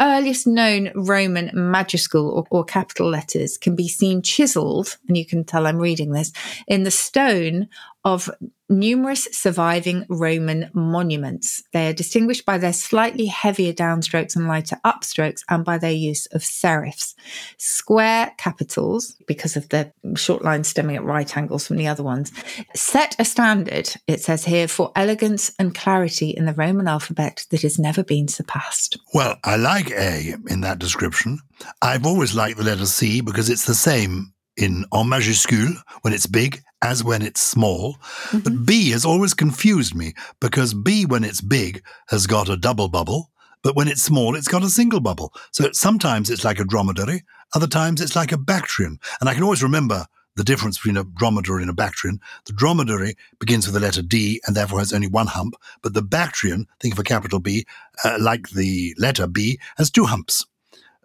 earliest 0.00 0.46
known 0.46 0.90
Roman 0.94 1.48
majuscule 1.50 2.30
or, 2.30 2.46
or, 2.50 2.64
capital 2.64 3.08
letters 3.08 3.56
can 3.56 3.76
be 3.76 3.88
seen 3.88 4.22
chiseled, 4.22 4.98
and 5.08 5.16
you 5.16 5.24
can 5.24 5.44
tell 5.44 5.66
I'm 5.66 5.78
reading 5.78 6.12
this, 6.12 6.32
in 6.66 6.82
the 6.82 6.90
stone 6.90 7.68
of 8.04 8.30
numerous 8.68 9.28
surviving 9.32 10.06
Roman 10.08 10.70
monuments. 10.72 11.62
They 11.72 11.88
are 11.88 11.92
distinguished 11.92 12.44
by 12.44 12.58
their 12.58 12.72
slightly 12.72 13.26
heavier 13.26 13.72
downstrokes 13.72 14.36
and 14.36 14.48
lighter 14.48 14.78
upstrokes 14.84 15.42
and 15.48 15.64
by 15.64 15.78
their 15.78 15.92
use 15.92 16.26
of 16.26 16.42
serifs. 16.42 17.14
Square 17.58 18.34
capitals, 18.38 19.16
because 19.26 19.56
of 19.56 19.68
the 19.68 19.92
short 20.14 20.42
lines 20.42 20.68
stemming 20.68 20.96
at 20.96 21.04
right 21.04 21.36
angles 21.36 21.66
from 21.66 21.76
the 21.76 21.86
other 21.86 22.02
ones, 22.02 22.32
set 22.74 23.16
a 23.18 23.24
standard, 23.24 23.92
it 24.06 24.20
says 24.20 24.44
here, 24.44 24.68
for 24.68 24.92
elegance 24.96 25.52
and 25.58 25.74
clarity 25.74 26.30
in 26.30 26.46
the 26.46 26.54
Roman 26.54 26.88
alphabet 26.88 27.46
that 27.50 27.62
has 27.62 27.78
never 27.78 28.02
been 28.02 28.28
surpassed. 28.28 28.98
Well, 29.14 29.38
I 29.44 29.56
like 29.56 29.85
A 29.90 30.34
in 30.48 30.60
that 30.62 30.78
description. 30.78 31.38
I've 31.82 32.06
always 32.06 32.34
liked 32.34 32.58
the 32.58 32.64
letter 32.64 32.86
C 32.86 33.20
because 33.20 33.50
it's 33.50 33.66
the 33.66 33.74
same 33.74 34.32
in 34.56 34.84
en 34.94 35.06
majuscule 35.06 35.74
when 36.02 36.14
it's 36.14 36.26
big 36.26 36.62
as 36.82 37.04
when 37.04 37.22
it's 37.22 37.40
small. 37.40 37.94
Mm-hmm. 37.94 38.38
But 38.40 38.66
B 38.66 38.90
has 38.90 39.04
always 39.04 39.34
confused 39.34 39.94
me 39.94 40.14
because 40.40 40.74
B, 40.74 41.04
when 41.06 41.24
it's 41.24 41.40
big, 41.40 41.82
has 42.08 42.26
got 42.26 42.48
a 42.48 42.56
double 42.56 42.88
bubble, 42.88 43.30
but 43.62 43.76
when 43.76 43.88
it's 43.88 44.02
small, 44.02 44.36
it's 44.36 44.48
got 44.48 44.62
a 44.62 44.70
single 44.70 45.00
bubble. 45.00 45.32
So 45.52 45.70
sometimes 45.72 46.30
it's 46.30 46.44
like 46.44 46.60
a 46.60 46.64
dromedary, 46.64 47.24
other 47.54 47.66
times 47.66 48.00
it's 48.00 48.16
like 48.16 48.32
a 48.32 48.38
Bactrian. 48.38 48.98
And 49.20 49.28
I 49.28 49.34
can 49.34 49.42
always 49.42 49.62
remember 49.62 50.06
the 50.36 50.44
difference 50.44 50.78
between 50.78 50.96
a 50.96 51.04
dromedary 51.04 51.62
and 51.62 51.70
a 51.70 51.74
Bactrian. 51.74 52.20
The 52.44 52.52
dromedary 52.52 53.16
begins 53.38 53.66
with 53.66 53.74
the 53.74 53.80
letter 53.80 54.02
D 54.02 54.40
and 54.46 54.54
therefore 54.56 54.78
has 54.78 54.92
only 54.92 55.08
one 55.08 55.26
hump, 55.26 55.54
but 55.82 55.94
the 55.94 56.02
Bactrian, 56.02 56.66
think 56.80 56.94
of 56.94 56.98
a 56.98 57.04
capital 57.04 57.40
B, 57.40 57.66
uh, 58.04 58.18
like 58.20 58.50
the 58.50 58.94
letter 58.98 59.26
B, 59.26 59.58
has 59.76 59.90
two 59.90 60.04
humps. 60.04 60.46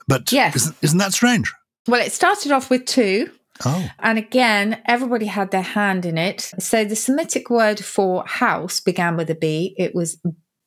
But 0.08 0.32
yes. 0.32 0.56
isn't, 0.56 0.76
isn't 0.82 0.98
that 0.98 1.14
strange? 1.14 1.54
Well, 1.88 2.02
it 2.02 2.12
started 2.12 2.52
off 2.52 2.70
with 2.70 2.86
two. 2.86 3.32
Oh. 3.66 3.90
And 4.00 4.18
again, 4.18 4.82
everybody 4.86 5.26
had 5.28 5.52
their 5.52 5.62
hand 5.62 6.06
in 6.06 6.18
it. 6.18 6.52
So 6.60 6.84
the 6.84 6.96
Semitic 6.96 7.50
word 7.50 7.84
for 7.84 8.26
house 8.26 8.80
began 8.80 9.16
with 9.16 9.30
a 9.30 9.36
B. 9.36 9.76
It 9.78 9.96
was 9.96 10.20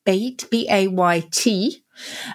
Bait, 0.04 0.46
B 0.50 0.66
A 0.70 0.88
Y 0.88 1.24
T, 1.32 1.83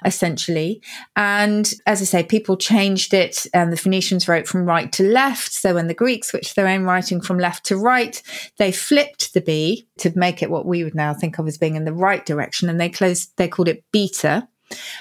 essentially. 0.05 0.81
And 1.15 1.71
as 1.85 2.01
I 2.01 2.05
say, 2.05 2.23
people 2.23 2.57
changed 2.57 3.13
it, 3.13 3.47
and 3.53 3.71
the 3.71 3.77
Phoenicians 3.77 4.27
wrote 4.27 4.47
from 4.47 4.65
right 4.65 4.91
to 4.93 5.03
left. 5.03 5.53
So 5.53 5.73
when 5.73 5.87
the 5.87 5.93
Greeks 5.93 6.29
switched 6.29 6.55
their 6.55 6.67
own 6.67 6.83
writing 6.83 7.21
from 7.21 7.39
left 7.39 7.65
to 7.65 7.77
right, 7.77 8.21
they 8.57 8.71
flipped 8.71 9.33
the 9.33 9.41
B 9.41 9.87
to 9.99 10.11
make 10.17 10.41
it 10.41 10.49
what 10.49 10.65
we 10.65 10.83
would 10.83 10.95
now 10.95 11.13
think 11.13 11.39
of 11.39 11.47
as 11.47 11.57
being 11.57 11.75
in 11.75 11.85
the 11.85 11.93
right 11.93 12.25
direction, 12.25 12.69
and 12.69 12.79
they 12.79 12.89
closed. 12.89 13.31
They 13.37 13.47
called 13.47 13.67
it 13.67 13.83
beta. 13.91 14.47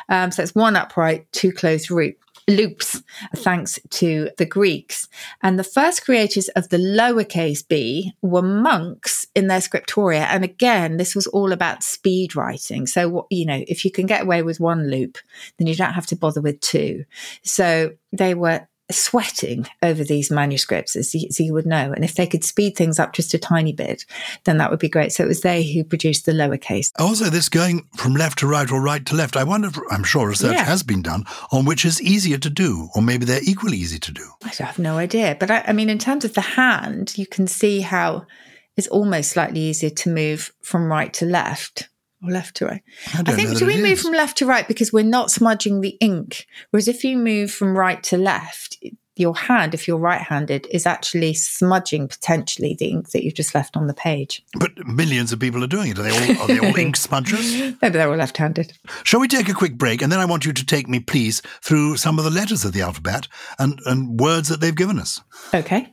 Um, 0.08 0.30
so 0.30 0.42
it's 0.42 0.54
one 0.54 0.76
upright, 0.76 1.30
two 1.32 1.52
closed 1.52 1.90
root 1.90 2.16
loops, 2.48 3.02
thanks 3.36 3.78
to 3.90 4.30
the 4.38 4.46
Greeks. 4.46 5.08
And 5.42 5.58
the 5.58 5.64
first 5.64 6.04
creators 6.04 6.48
of 6.48 6.70
the 6.70 6.78
lowercase 6.78 7.66
b 7.66 8.12
were 8.22 8.42
monks 8.42 9.26
in 9.34 9.46
their 9.46 9.60
scriptoria. 9.60 10.26
And 10.28 10.44
again, 10.44 10.96
this 10.96 11.14
was 11.14 11.26
all 11.28 11.52
about 11.52 11.82
speed 11.82 12.34
writing. 12.34 12.86
So, 12.86 13.26
you 13.30 13.46
know, 13.46 13.62
if 13.68 13.84
you 13.84 13.90
can 13.90 14.06
get 14.06 14.22
away 14.22 14.42
with 14.42 14.58
one 14.58 14.90
loop, 14.90 15.18
then 15.58 15.66
you 15.66 15.76
don't 15.76 15.92
have 15.92 16.06
to 16.06 16.16
bother 16.16 16.40
with 16.40 16.60
two. 16.60 17.04
So 17.42 17.92
they 18.12 18.34
were 18.34 18.66
sweating 18.90 19.66
over 19.82 20.02
these 20.02 20.30
manuscripts, 20.30 20.96
as 20.96 21.14
you, 21.14 21.26
as 21.28 21.38
you, 21.38 21.52
would 21.52 21.66
know. 21.66 21.92
And 21.92 22.04
if 22.04 22.14
they 22.14 22.26
could 22.26 22.44
speed 22.44 22.76
things 22.76 22.98
up 22.98 23.12
just 23.12 23.34
a 23.34 23.38
tiny 23.38 23.72
bit, 23.72 24.04
then 24.44 24.58
that 24.58 24.70
would 24.70 24.78
be 24.78 24.88
great. 24.88 25.12
So 25.12 25.24
it 25.24 25.28
was 25.28 25.42
they 25.42 25.62
who 25.62 25.84
produced 25.84 26.26
the 26.26 26.32
lowercase. 26.32 26.90
Also, 26.98 27.26
this 27.26 27.48
going 27.48 27.86
from 27.96 28.14
left 28.14 28.38
to 28.38 28.46
right 28.46 28.70
or 28.70 28.80
right 28.80 29.04
to 29.06 29.14
left, 29.14 29.36
I 29.36 29.44
wonder, 29.44 29.68
if, 29.68 29.78
I'm 29.90 30.04
sure 30.04 30.28
research 30.28 30.54
yeah. 30.54 30.64
has 30.64 30.82
been 30.82 31.02
done 31.02 31.24
on 31.52 31.64
which 31.64 31.84
is 31.84 32.00
easier 32.00 32.38
to 32.38 32.50
do, 32.50 32.88
or 32.94 33.02
maybe 33.02 33.24
they're 33.24 33.40
equally 33.42 33.76
easy 33.76 33.98
to 33.98 34.12
do. 34.12 34.26
I 34.44 34.50
have 34.62 34.78
no 34.78 34.96
idea. 34.96 35.36
But 35.38 35.50
I, 35.50 35.64
I 35.68 35.72
mean, 35.72 35.90
in 35.90 35.98
terms 35.98 36.24
of 36.24 36.34
the 36.34 36.40
hand, 36.40 37.16
you 37.18 37.26
can 37.26 37.46
see 37.46 37.80
how 37.80 38.26
it's 38.76 38.88
almost 38.88 39.32
slightly 39.32 39.60
easier 39.60 39.90
to 39.90 40.08
move 40.08 40.52
from 40.62 40.84
right 40.84 41.12
to 41.14 41.26
left 41.26 41.88
or 42.22 42.30
left 42.30 42.56
to 42.56 42.66
right? 42.66 42.82
I, 43.14 43.22
I 43.26 43.32
think 43.32 43.56
do 43.58 43.66
we 43.66 43.76
move 43.76 43.92
is. 43.92 44.02
from 44.02 44.12
left 44.12 44.38
to 44.38 44.46
right 44.46 44.66
because 44.66 44.92
we're 44.92 45.04
not 45.04 45.30
smudging 45.30 45.80
the 45.80 45.96
ink? 46.00 46.46
Whereas 46.70 46.88
if 46.88 47.04
you 47.04 47.16
move 47.16 47.50
from 47.50 47.76
right 47.76 48.02
to 48.04 48.16
left, 48.16 48.78
your 49.18 49.34
hand, 49.34 49.74
if 49.74 49.88
you're 49.88 49.98
right 49.98 50.20
handed, 50.20 50.66
is 50.70 50.86
actually 50.86 51.34
smudging 51.34 52.08
potentially 52.08 52.76
the 52.78 52.86
ink 52.86 53.10
that 53.10 53.24
you've 53.24 53.34
just 53.34 53.54
left 53.54 53.76
on 53.76 53.86
the 53.86 53.94
page. 53.94 54.42
But 54.58 54.86
millions 54.86 55.32
of 55.32 55.40
people 55.40 55.62
are 55.64 55.68
doing 55.68 55.90
it. 55.90 55.98
Are 55.98 56.02
they 56.02 56.10
all, 56.10 56.42
are 56.42 56.46
they 56.46 56.58
all 56.58 56.76
ink 56.78 56.96
smudgers? 56.96 57.76
Maybe 57.82 57.98
they're 57.98 58.08
all 58.08 58.16
left 58.16 58.36
handed. 58.36 58.72
Shall 59.02 59.20
we 59.20 59.28
take 59.28 59.48
a 59.48 59.54
quick 59.54 59.76
break? 59.76 60.02
And 60.02 60.12
then 60.12 60.20
I 60.20 60.24
want 60.24 60.46
you 60.46 60.52
to 60.52 60.64
take 60.64 60.88
me, 60.88 61.00
please, 61.00 61.42
through 61.62 61.96
some 61.96 62.18
of 62.18 62.24
the 62.24 62.30
letters 62.30 62.64
of 62.64 62.72
the 62.72 62.82
alphabet 62.82 63.28
and, 63.58 63.80
and 63.86 64.20
words 64.20 64.48
that 64.48 64.60
they've 64.60 64.74
given 64.74 64.98
us. 64.98 65.20
Okay. 65.52 65.92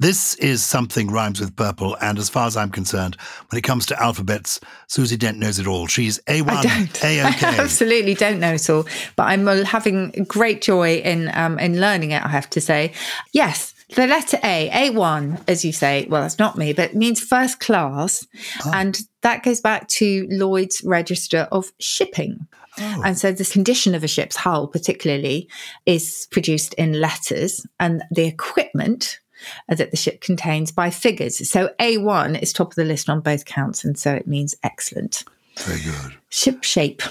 This 0.00 0.36
is 0.36 0.62
something 0.62 1.10
rhymes 1.10 1.40
with 1.40 1.56
purple, 1.56 1.96
and 2.00 2.18
as 2.18 2.28
far 2.28 2.46
as 2.46 2.56
I'm 2.56 2.70
concerned, 2.70 3.16
when 3.50 3.58
it 3.58 3.62
comes 3.62 3.84
to 3.86 4.00
alphabets, 4.00 4.60
Susie 4.86 5.16
Dent 5.16 5.38
knows 5.38 5.58
it 5.58 5.66
all. 5.66 5.88
She's 5.88 6.20
A1, 6.28 7.02
A-OK. 7.02 7.20
I 7.46 7.58
absolutely 7.58 8.14
don't 8.14 8.38
know 8.38 8.54
it 8.54 8.70
all, 8.70 8.86
but 9.16 9.24
I'm 9.24 9.44
having 9.64 10.10
great 10.28 10.62
joy 10.62 10.98
in 10.98 11.32
um, 11.34 11.58
in 11.58 11.80
learning 11.80 12.12
it. 12.12 12.24
I 12.24 12.28
have 12.28 12.48
to 12.50 12.60
say, 12.60 12.92
yes. 13.32 13.74
The 13.96 14.06
letter 14.06 14.38
A, 14.44 14.68
A1, 14.90 15.44
as 15.48 15.64
you 15.64 15.72
say, 15.72 16.06
well, 16.10 16.20
that's 16.20 16.38
not 16.38 16.58
me, 16.58 16.74
but 16.74 16.90
it 16.90 16.94
means 16.94 17.20
first 17.20 17.58
class. 17.58 18.26
Oh. 18.66 18.70
And 18.74 19.00
that 19.22 19.42
goes 19.42 19.62
back 19.62 19.88
to 19.88 20.28
Lloyd's 20.30 20.84
Register 20.84 21.48
of 21.50 21.72
Shipping. 21.80 22.46
Oh. 22.78 23.02
And 23.04 23.18
so, 23.18 23.32
the 23.32 23.44
condition 23.44 23.94
of 23.94 24.04
a 24.04 24.08
ship's 24.08 24.36
hull, 24.36 24.68
particularly, 24.68 25.48
is 25.86 26.28
produced 26.30 26.74
in 26.74 27.00
letters, 27.00 27.66
and 27.80 28.04
the 28.10 28.26
equipment, 28.26 29.18
uh, 29.27 29.27
that 29.68 29.90
the 29.90 29.96
ship 29.96 30.20
contains 30.20 30.72
by 30.72 30.90
figures. 30.90 31.48
So 31.48 31.70
A1 31.80 32.40
is 32.40 32.52
top 32.52 32.70
of 32.70 32.76
the 32.76 32.84
list 32.84 33.08
on 33.08 33.20
both 33.20 33.44
counts, 33.44 33.84
and 33.84 33.98
so 33.98 34.12
it 34.12 34.26
means 34.26 34.54
excellent. 34.62 35.24
Very 35.58 35.80
good. 35.80 36.16
Ship 36.28 36.62
shape. 36.62 37.02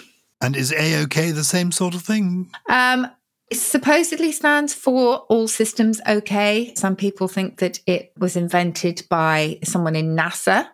And 0.41 0.56
is 0.56 0.72
A-OK 0.72 1.32
the 1.32 1.44
same 1.44 1.72
sort 1.72 1.96
of 1.96 2.01
thing? 2.01 2.50
Um, 2.70 3.08
it 3.50 3.56
supposedly 3.56 4.32
stands 4.32 4.74
for 4.74 5.20
all 5.29 5.48
systems 5.48 6.01
okay. 6.08 6.74
Some 6.75 6.96
people 6.96 7.27
think 7.27 7.58
that 7.58 7.79
it 7.88 8.12
was 8.17 8.36
invented 8.36 9.03
by 9.10 9.60
someone 9.63 9.96
in 9.96 10.15
NASA 10.15 10.67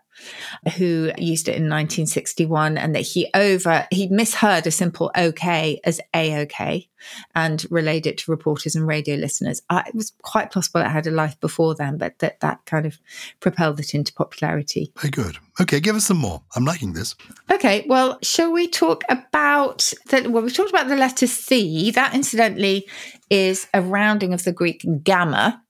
who 0.78 1.12
used 1.18 1.48
it 1.48 1.56
in 1.56 1.64
1961 1.64 2.78
and 2.78 2.96
that 2.96 3.02
he 3.02 3.30
over 3.34 3.88
he 3.92 4.08
misheard 4.08 4.68
a 4.68 4.72
simple 4.72 5.12
okay 5.18 5.80
as 5.84 6.00
a 6.16 6.42
okay 6.42 6.88
and 7.36 7.66
relayed 7.70 8.08
it 8.08 8.18
to 8.18 8.32
reporters 8.32 8.76
and 8.76 8.88
radio 8.88 9.16
listeners. 9.16 9.62
Uh, 9.70 9.84
it 9.88 9.96
was 9.96 10.14
quite 10.22 10.52
possible 10.52 10.82
it 10.82 10.88
had 10.88 11.08
a 11.08 11.12
life 11.12 11.40
before 11.40 11.76
then 11.76 11.98
but 11.98 12.20
that 12.20 12.40
that 12.40 12.66
kind 12.66 12.86
of 12.86 12.98
propelled 13.40 13.80
it 13.80 13.94
into 13.94 14.14
popularity. 14.14 14.92
Very 14.98 15.12
good. 15.12 15.38
Okay 15.60 15.80
give 15.80 15.96
us 15.96 16.06
some 16.06 16.18
more. 16.18 16.42
I'm 16.56 16.66
liking 16.66 16.94
this. 16.94 17.16
Okay 17.52 17.86
well 17.88 18.20
shall 18.22 18.52
we 18.52 18.68
talk 18.68 19.04
about 19.10 19.92
the 20.10 20.30
well 20.30 20.44
we 20.44 20.52
talked 20.52 20.72
about 20.72 20.88
the 20.88 20.96
letter 20.96 21.28
c. 21.28 21.92
That 21.92 22.14
incidentally 22.14 22.88
is 23.30 23.68
a 23.74 23.82
rounding 23.82 24.34
of 24.34 24.44
the 24.44 24.52
greek 24.52 24.86
gamma 25.04 25.63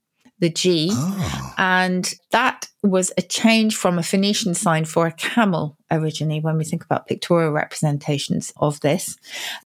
the 0.43 0.49
G. 0.49 0.89
Oh. 0.91 1.53
And 1.57 2.13
that 2.31 2.67
was 2.83 3.13
a 3.17 3.21
change 3.21 3.77
from 3.77 3.97
a 3.97 4.03
Phoenician 4.03 4.53
sign 4.53 4.83
for 4.83 5.07
a 5.07 5.11
camel 5.13 5.77
originally 5.89 6.41
when 6.41 6.57
we 6.57 6.65
think 6.65 6.83
about 6.83 7.07
pictorial 7.07 7.53
representations 7.53 8.51
of 8.57 8.81
this. 8.81 9.17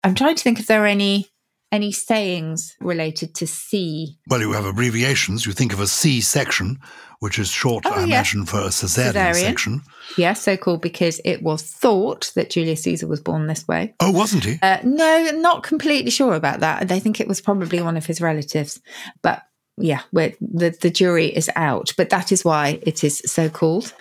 I'm 0.05 0.15
trying 0.15 0.37
to 0.37 0.43
think 0.43 0.61
if 0.61 0.67
there 0.67 0.85
are 0.85 0.87
any 0.87 1.31
any 1.73 1.91
sayings 1.91 2.77
related 2.81 3.35
to 3.37 3.47
C. 3.47 4.19
Well, 4.29 4.41
you 4.41 4.53
have 4.53 4.67
abbreviations. 4.67 5.47
You 5.47 5.53
think 5.53 5.73
of 5.73 5.81
a 5.81 5.87
C 5.87 6.21
section, 6.21 6.79
which 7.19 7.39
is 7.39 7.49
short, 7.49 7.85
oh, 7.87 7.91
I 7.91 8.05
imagine, 8.05 8.45
for 8.45 8.61
a 8.61 8.65
Caesarean, 8.65 9.15
Caesarean, 9.15 9.35
section. 9.35 9.83
Yes, 10.17 10.43
so 10.43 10.57
called 10.57 10.81
because 10.81 11.21
it 11.25 11.43
was 11.43 11.63
thought 11.63 12.33
that 12.37 12.51
Julius 12.51 12.83
Caesar 12.85 13.09
was 13.09 13.21
born 13.21 13.47
this 13.47 13.67
way. 13.67 13.95
Oh, 13.99 14.13
wasn't 14.13 14.45
he? 14.45 14.59
Uh, 14.63 14.79
no, 14.85 15.31
not 15.35 15.65
completely 15.65 16.11
sure 16.11 16.35
about 16.35 16.61
that. 16.61 16.87
They 16.87 17.01
think 17.01 17.19
it 17.19 17.27
was 17.27 17.41
probably 17.41 17.81
one 17.83 17.97
of 17.97 18.07
his 18.07 18.21
relatives, 18.21 18.81
but 19.23 19.43
yeah, 19.79 20.01
where 20.11 20.33
the, 20.41 20.71
the 20.71 20.91
jury 20.91 21.27
is 21.27 21.51
out, 21.55 21.93
but 21.97 22.11
that 22.11 22.33
is 22.33 22.45
why 22.45 22.79
it 22.83 23.05
is 23.05 23.23
so 23.27 23.49
called. 23.49 23.93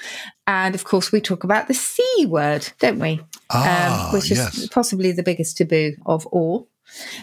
And 0.48 0.76
of 0.76 0.84
course, 0.84 1.12
we 1.12 1.20
talk 1.20 1.44
about 1.44 1.68
the 1.68 1.74
C 1.74 2.26
word, 2.28 2.70
don't 2.80 3.00
we? 3.00 3.22
Ah, 3.52 4.08
um, 4.08 4.14
which 4.14 4.32
is 4.32 4.38
yes. 4.38 4.68
possibly 4.70 5.12
the 5.12 5.24
biggest 5.24 5.58
taboo 5.58 5.96
of 6.06 6.26
all. 6.28 6.70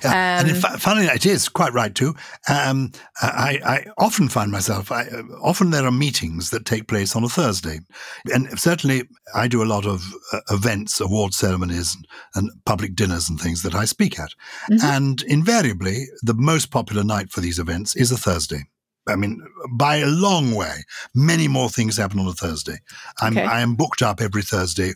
Yeah. 0.03 0.11
Um, 0.11 0.15
and 0.15 0.49
in 0.51 0.55
fa- 0.57 0.79
funnily, 0.79 1.07
it 1.07 1.27
is 1.27 1.49
quite 1.49 1.73
right 1.73 1.95
too. 1.95 2.15
Um, 2.49 2.93
I, 3.21 3.61
I, 3.65 3.87
often 3.99 4.29
find 4.29 4.51
myself, 4.51 4.91
I, 4.91 5.07
often 5.43 5.71
there 5.71 5.85
are 5.87 5.93
meetings 5.93 6.51
that 6.51 6.65
take 6.65 6.89
place 6.89 7.15
on 7.17 7.25
a 7.25 7.29
Thursday. 7.29 7.81
And 8.27 8.59
certainly 8.59 9.05
I 9.35 9.49
do 9.49 9.63
a 9.63 9.65
lot 9.65 9.87
of 9.87 10.05
uh, 10.33 10.41
events, 10.51 11.01
award 11.01 11.35
ceremonies, 11.35 11.95
and, 11.95 12.07
and, 12.35 12.51
public 12.65 12.95
dinners 12.95 13.29
and 13.29 13.41
things 13.41 13.63
that 13.63 13.75
I 13.75 13.85
speak 13.85 14.19
at. 14.19 14.31
Mm-hmm. 14.71 14.85
And 14.85 15.23
invariably, 15.23 16.07
the 16.23 16.35
most 16.35 16.71
popular 16.71 17.03
night 17.03 17.31
for 17.31 17.41
these 17.41 17.59
events 17.59 17.97
is 17.97 18.13
a 18.13 18.17
Thursday. 18.17 18.65
I 19.09 19.17
mean, 19.17 19.43
by 19.73 19.97
a 19.97 20.07
long 20.07 20.55
way, 20.55 20.85
many 21.15 21.49
more 21.49 21.69
things 21.69 21.97
happen 21.97 22.21
on 22.21 22.29
a 22.29 22.33
Thursday. 22.33 22.77
I'm, 23.21 23.37
okay. 23.37 23.47
I 23.47 23.61
am 23.61 23.75
booked 23.75 24.01
up 24.01 24.21
every 24.21 24.43
Thursday 24.43 24.93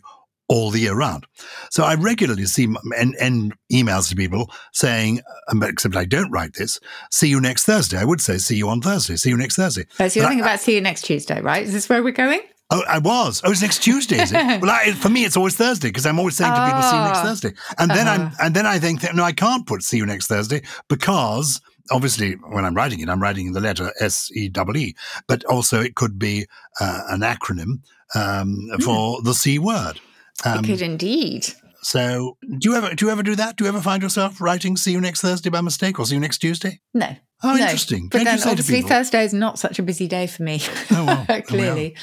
all 0.49 0.71
the 0.71 0.79
year 0.79 0.95
round. 0.95 1.25
So 1.71 1.83
I 1.83 1.95
regularly 1.95 2.45
see 2.45 2.67
and, 2.97 3.15
and 3.19 3.53
emails 3.71 4.09
to 4.09 4.15
people 4.15 4.51
saying, 4.71 5.21
um, 5.49 5.61
except 5.63 5.95
I 5.95 6.05
don't 6.05 6.31
write 6.31 6.53
this, 6.53 6.79
see 7.11 7.27
you 7.27 7.41
next 7.41 7.65
Thursday. 7.65 7.97
I 7.97 8.05
would 8.05 8.21
say, 8.21 8.37
see 8.37 8.55
you 8.55 8.69
on 8.69 8.81
Thursday, 8.81 9.15
see 9.15 9.29
you 9.29 9.37
next 9.37 9.57
Thursday. 9.57 9.85
Oh, 9.99 10.07
so 10.07 10.19
you're 10.19 10.29
thinking 10.29 10.43
about 10.43 10.59
see 10.59 10.75
you 10.75 10.81
next 10.81 11.03
Tuesday, 11.03 11.41
right? 11.41 11.63
Is 11.63 11.73
this 11.73 11.89
where 11.89 12.03
we're 12.03 12.11
going? 12.11 12.41
Oh, 12.69 12.83
I 12.87 12.97
was. 12.97 13.41
Oh, 13.45 13.51
it's 13.51 13.61
next 13.61 13.79
Tuesday, 13.79 14.21
is 14.21 14.33
it? 14.33 14.35
well, 14.61 14.69
I, 14.69 14.91
for 14.91 15.07
me, 15.07 15.23
it's 15.23 15.37
always 15.37 15.55
Thursday 15.55 15.87
because 15.87 16.05
I'm 16.05 16.19
always 16.19 16.35
saying 16.35 16.53
to 16.53 16.65
people, 16.65 16.81
"See 16.81 16.97
you 16.97 17.03
next 17.03 17.19
ah. 17.19 17.23
Thursday," 17.23 17.53
and 17.77 17.89
then 17.89 18.07
uh-huh. 18.07 18.23
I'm, 18.23 18.45
and 18.45 18.55
then 18.55 18.65
I 18.65 18.77
think, 18.77 19.01
no, 19.13 19.23
I 19.23 19.31
can't 19.31 19.65
put 19.65 19.83
"See 19.83 19.95
you 19.95 20.05
next 20.05 20.27
Thursday" 20.27 20.63
because 20.89 21.61
obviously 21.91 22.33
when 22.33 22.65
I'm 22.65 22.73
writing 22.73 22.99
it, 22.99 23.07
I'm 23.07 23.21
writing 23.21 23.53
the 23.53 23.61
letter 23.61 23.93
S 24.01 24.29
E 24.35 24.49
W 24.49 24.87
E, 24.87 24.95
but 25.27 25.45
also 25.45 25.79
it 25.79 25.95
could 25.95 26.19
be 26.19 26.45
uh, 26.81 27.03
an 27.09 27.21
acronym 27.21 27.79
um, 28.15 28.69
mm. 28.69 28.83
for 28.83 29.21
the 29.21 29.33
C 29.33 29.59
word. 29.59 30.01
Um, 30.45 30.59
it 30.59 30.67
could 30.67 30.81
indeed. 30.81 31.47
So, 31.81 32.37
do 32.43 32.69
you 32.69 32.75
ever 32.75 32.93
do 32.95 33.05
you 33.05 33.11
ever 33.11 33.23
do 33.23 33.35
that? 33.35 33.55
Do 33.55 33.63
you 33.63 33.69
ever 33.69 33.81
find 33.81 34.01
yourself 34.03 34.41
writing 34.41 34.75
"See 34.75 34.91
you 34.91 35.01
next 35.01 35.21
Thursday" 35.21 35.49
by 35.49 35.61
mistake, 35.61 35.99
or 35.99 36.05
"See 36.05 36.15
you 36.15 36.19
next 36.19 36.39
Tuesday"? 36.39 36.81
No. 36.93 37.15
Oh, 37.43 37.53
no. 37.53 37.61
interesting. 37.61 38.09
But 38.11 38.23
then, 38.23 38.39
obviously, 38.43 38.81
Thursday 38.81 39.23
is 39.23 39.31
not 39.31 39.59
such 39.59 39.77
a 39.77 39.83
busy 39.83 40.07
day 40.07 40.25
for 40.25 40.41
me. 40.41 40.59
Oh, 40.89 41.05
well. 41.05 41.41
Clearly. 41.43 41.95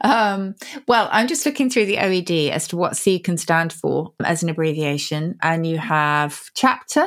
Um, 0.00 0.54
well, 0.88 1.10
I'm 1.12 1.28
just 1.28 1.44
looking 1.44 1.68
through 1.68 1.84
the 1.84 1.98
OED 1.98 2.50
as 2.50 2.66
to 2.68 2.78
what 2.78 2.96
C 2.96 3.18
can 3.18 3.36
stand 3.36 3.74
for 3.74 4.14
as 4.24 4.42
an 4.42 4.48
abbreviation, 4.48 5.36
and 5.42 5.66
you 5.66 5.76
have 5.76 6.40
chapter, 6.54 7.06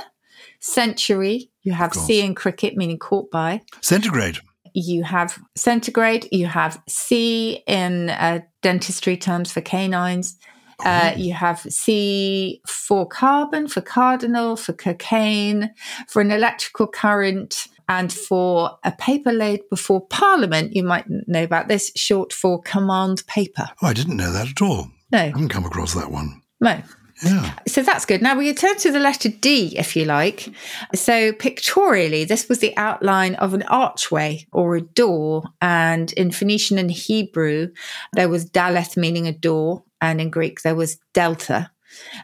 century, 0.59 1.49
you 1.63 1.73
have 1.73 1.93
C 1.95 2.21
in 2.21 2.35
cricket, 2.35 2.77
meaning 2.77 2.99
caught 2.99 3.31
by 3.31 3.61
centigrade 3.81 4.37
you 4.73 5.03
have 5.03 5.39
centigrade, 5.55 6.27
you 6.31 6.47
have 6.47 6.81
C 6.87 7.63
in 7.67 8.09
uh, 8.09 8.39
dentistry 8.61 9.17
terms 9.17 9.51
for 9.51 9.61
canines, 9.61 10.37
uh, 10.83 11.13
you 11.15 11.33
have 11.33 11.59
C 11.61 12.61
for 12.67 13.07
carbon, 13.07 13.67
for 13.67 13.81
cardinal, 13.81 14.55
for 14.55 14.73
cocaine, 14.73 15.73
for 16.07 16.21
an 16.21 16.31
electrical 16.31 16.87
current, 16.87 17.67
and 17.89 18.11
for 18.11 18.77
a 18.83 18.91
paper 18.91 19.31
laid 19.31 19.61
before 19.69 20.05
Parliament. 20.07 20.75
You 20.75 20.83
might 20.83 21.05
know 21.09 21.43
about 21.43 21.67
this, 21.67 21.91
short 21.95 22.31
for 22.33 22.61
command 22.61 23.25
paper. 23.27 23.67
Oh, 23.81 23.87
I 23.87 23.93
didn't 23.93 24.17
know 24.17 24.31
that 24.31 24.49
at 24.49 24.61
all. 24.61 24.89
No. 25.11 25.19
I 25.19 25.25
haven't 25.25 25.49
come 25.49 25.65
across 25.65 25.93
that 25.93 26.11
one. 26.11 26.41
No. 26.59 26.81
Yeah. 27.23 27.53
So 27.67 27.83
that's 27.83 28.05
good. 28.05 28.21
Now 28.21 28.37
we 28.37 28.53
turn 28.53 28.77
to 28.77 28.91
the 28.91 28.99
letter 28.99 29.29
D, 29.29 29.77
if 29.77 29.95
you 29.95 30.05
like. 30.05 30.49
So 30.95 31.31
pictorially, 31.31 32.25
this 32.25 32.49
was 32.49 32.59
the 32.59 32.75
outline 32.75 33.35
of 33.35 33.53
an 33.53 33.63
archway 33.63 34.47
or 34.51 34.75
a 34.75 34.81
door. 34.81 35.43
And 35.61 36.11
in 36.13 36.31
Phoenician 36.31 36.77
and 36.77 36.91
Hebrew, 36.91 37.69
there 38.13 38.29
was 38.29 38.49
daleth, 38.49 38.97
meaning 38.97 39.27
a 39.27 39.31
door. 39.31 39.83
And 40.03 40.19
in 40.19 40.29
Greek, 40.29 40.61
there 40.61 40.75
was 40.75 40.99
delta. 41.13 41.71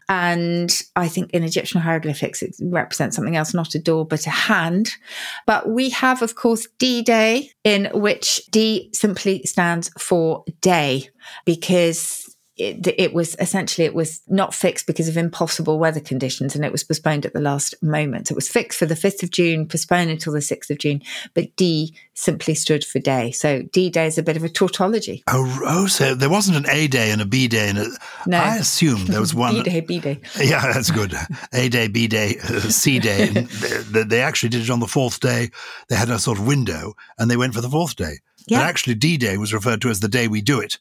And 0.10 0.70
I 0.96 1.08
think 1.08 1.32
in 1.32 1.44
Egyptian 1.44 1.80
hieroglyphics, 1.80 2.42
it 2.42 2.56
represents 2.62 3.16
something 3.16 3.38
else, 3.38 3.54
not 3.54 3.74
a 3.76 3.80
door, 3.80 4.06
but 4.06 4.28
a 4.28 4.32
hand. 4.32 4.90
But 5.46 5.70
we 5.70 5.90
have, 5.92 6.22
of 6.22 6.36
course, 6.36 6.68
D 6.78 7.02
Day, 7.04 7.52
in 7.64 7.90
which 7.94 8.42
D 8.52 8.90
simply 8.94 9.44
stands 9.44 9.90
for 9.98 10.44
day, 10.62 11.10
because 11.46 12.29
it, 12.60 12.96
it, 12.98 13.14
was 13.14 13.36
essentially 13.40 13.86
it 13.86 13.96
was 13.96 14.22
not 14.28 14.54
fixed 14.54 14.86
because 14.86 15.08
of 15.08 15.16
impossible 15.16 15.80
weather 15.80 16.00
conditions 16.00 16.56
and 16.56 16.66
it 16.66 16.72
was 16.72 16.84
postponed 16.84 17.26
at 17.26 17.34
the 17.34 17.40
last 17.40 17.74
moment. 17.82 18.30
It 18.30 18.36
was 18.36 18.50
fixed 18.50 18.78
for 18.78 18.86
the 18.86 18.96
5th 18.96 19.24
of 19.24 19.32
June, 19.32 19.66
postponed 19.68 20.12
until 20.12 20.34
the 20.34 20.40
6th 20.40 20.70
of 20.70 20.78
June, 20.78 21.02
but 21.34 21.56
D 21.56 21.96
simply 22.14 22.54
stood 22.54 22.84
for 22.84 23.00
day. 23.00 23.32
So 23.32 23.62
D 23.62 23.90
Day 23.90 24.08
is 24.08 24.18
a 24.18 24.24
bit 24.24 24.36
of 24.36 24.44
a 24.44 24.50
tautology. 24.50 25.24
Oh, 25.28 25.62
oh 25.66 25.88
so 25.88 26.14
there 26.14 26.30
wasn't 26.30 26.58
an 26.58 26.70
A 26.70 26.88
Day 26.88 27.12
and 27.12 27.22
a 27.22 27.26
B 27.26 27.48
Day. 27.48 27.70
And 27.70 27.78
a, 27.78 27.88
no. 28.28 28.38
I 28.38 28.58
assumed 28.58 29.08
there 29.08 29.22
was 29.22 29.34
one. 29.36 29.56
B 29.56 29.64
Day, 29.64 29.80
B 29.80 30.00
Day. 30.00 30.20
Yeah, 30.38 30.74
that's 30.74 30.92
good. 30.92 31.16
A 31.54 31.70
Day, 31.70 31.88
B 31.88 32.08
Day, 32.08 32.36
uh, 32.44 32.60
C 32.60 33.00
Day. 33.00 33.28
they, 33.30 34.04
they, 34.04 34.22
actually 34.22 34.50
did 34.50 34.64
it 34.64 34.70
on 34.70 34.82
the 34.82 34.88
fourth 34.88 35.22
day. 35.22 35.50
They 35.88 35.96
had 35.96 36.10
a 36.10 36.20
sort 36.20 36.40
of 36.40 36.46
window 36.46 36.96
and 37.18 37.32
they 37.32 37.38
went 37.38 37.54
for 37.54 37.62
the 37.62 37.70
fourth 37.70 37.96
day. 37.96 38.18
Yeah. 38.48 38.60
But 38.60 38.68
actually, 38.68 38.96
D 38.96 39.18
Day 39.18 39.38
was 39.38 39.54
referred 39.54 39.82
to 39.82 39.90
as 39.90 40.02
the 40.02 40.10
day 40.10 40.28
we 40.28 40.42
do 40.42 40.60
it. 40.60 40.78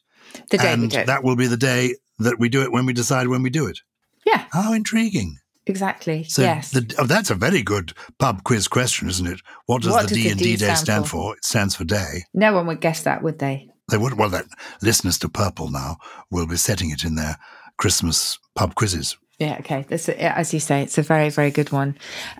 The 0.49 0.57
day 0.57 0.73
and 0.73 0.91
that 0.91 1.23
will 1.23 1.35
be 1.35 1.47
the 1.47 1.57
day 1.57 1.95
that 2.19 2.39
we 2.39 2.49
do 2.49 2.61
it 2.61 2.71
when 2.71 2.85
we 2.85 2.93
decide 2.93 3.27
when 3.27 3.43
we 3.43 3.49
do 3.49 3.67
it. 3.67 3.79
Yeah. 4.25 4.45
How 4.51 4.73
intriguing. 4.73 5.37
Exactly. 5.65 6.23
So 6.23 6.41
yes. 6.41 6.71
The, 6.71 6.95
oh, 6.97 7.05
that's 7.05 7.29
a 7.29 7.35
very 7.35 7.61
good 7.61 7.93
pub 8.17 8.43
quiz 8.43 8.67
question, 8.67 9.07
isn't 9.07 9.27
it? 9.27 9.41
What 9.67 9.83
does 9.83 9.91
what 9.91 10.09
the 10.09 10.15
does 10.15 10.17
D 10.23 10.29
and 10.29 10.39
D, 10.39 10.55
day 10.55 10.73
stand, 10.73 11.05
for? 11.05 11.33
for? 11.33 11.37
It 11.37 11.45
stands 11.45 11.75
for 11.75 11.83
day. 11.83 12.23
No 12.33 12.53
one 12.53 12.65
would 12.67 12.81
guess 12.81 13.03
that, 13.03 13.21
would 13.21 13.39
they? 13.39 13.69
They 13.89 13.97
would. 13.97 14.17
Well, 14.17 14.29
that 14.29 14.45
listeners 14.81 15.19
to 15.19 15.29
Purple 15.29 15.69
now 15.69 15.97
will 16.31 16.47
be 16.47 16.57
setting 16.57 16.89
it 16.89 17.03
in 17.03 17.15
their 17.15 17.37
Christmas 17.77 18.39
pub 18.55 18.75
quizzes. 18.75 19.17
Yeah, 19.39 19.55
okay. 19.61 19.85
This, 19.87 20.09
as 20.09 20.53
you 20.53 20.59
say, 20.59 20.83
it's 20.83 20.97
a 20.97 21.01
very, 21.01 21.29
very 21.29 21.49
good 21.49 21.71
one. 21.71 21.97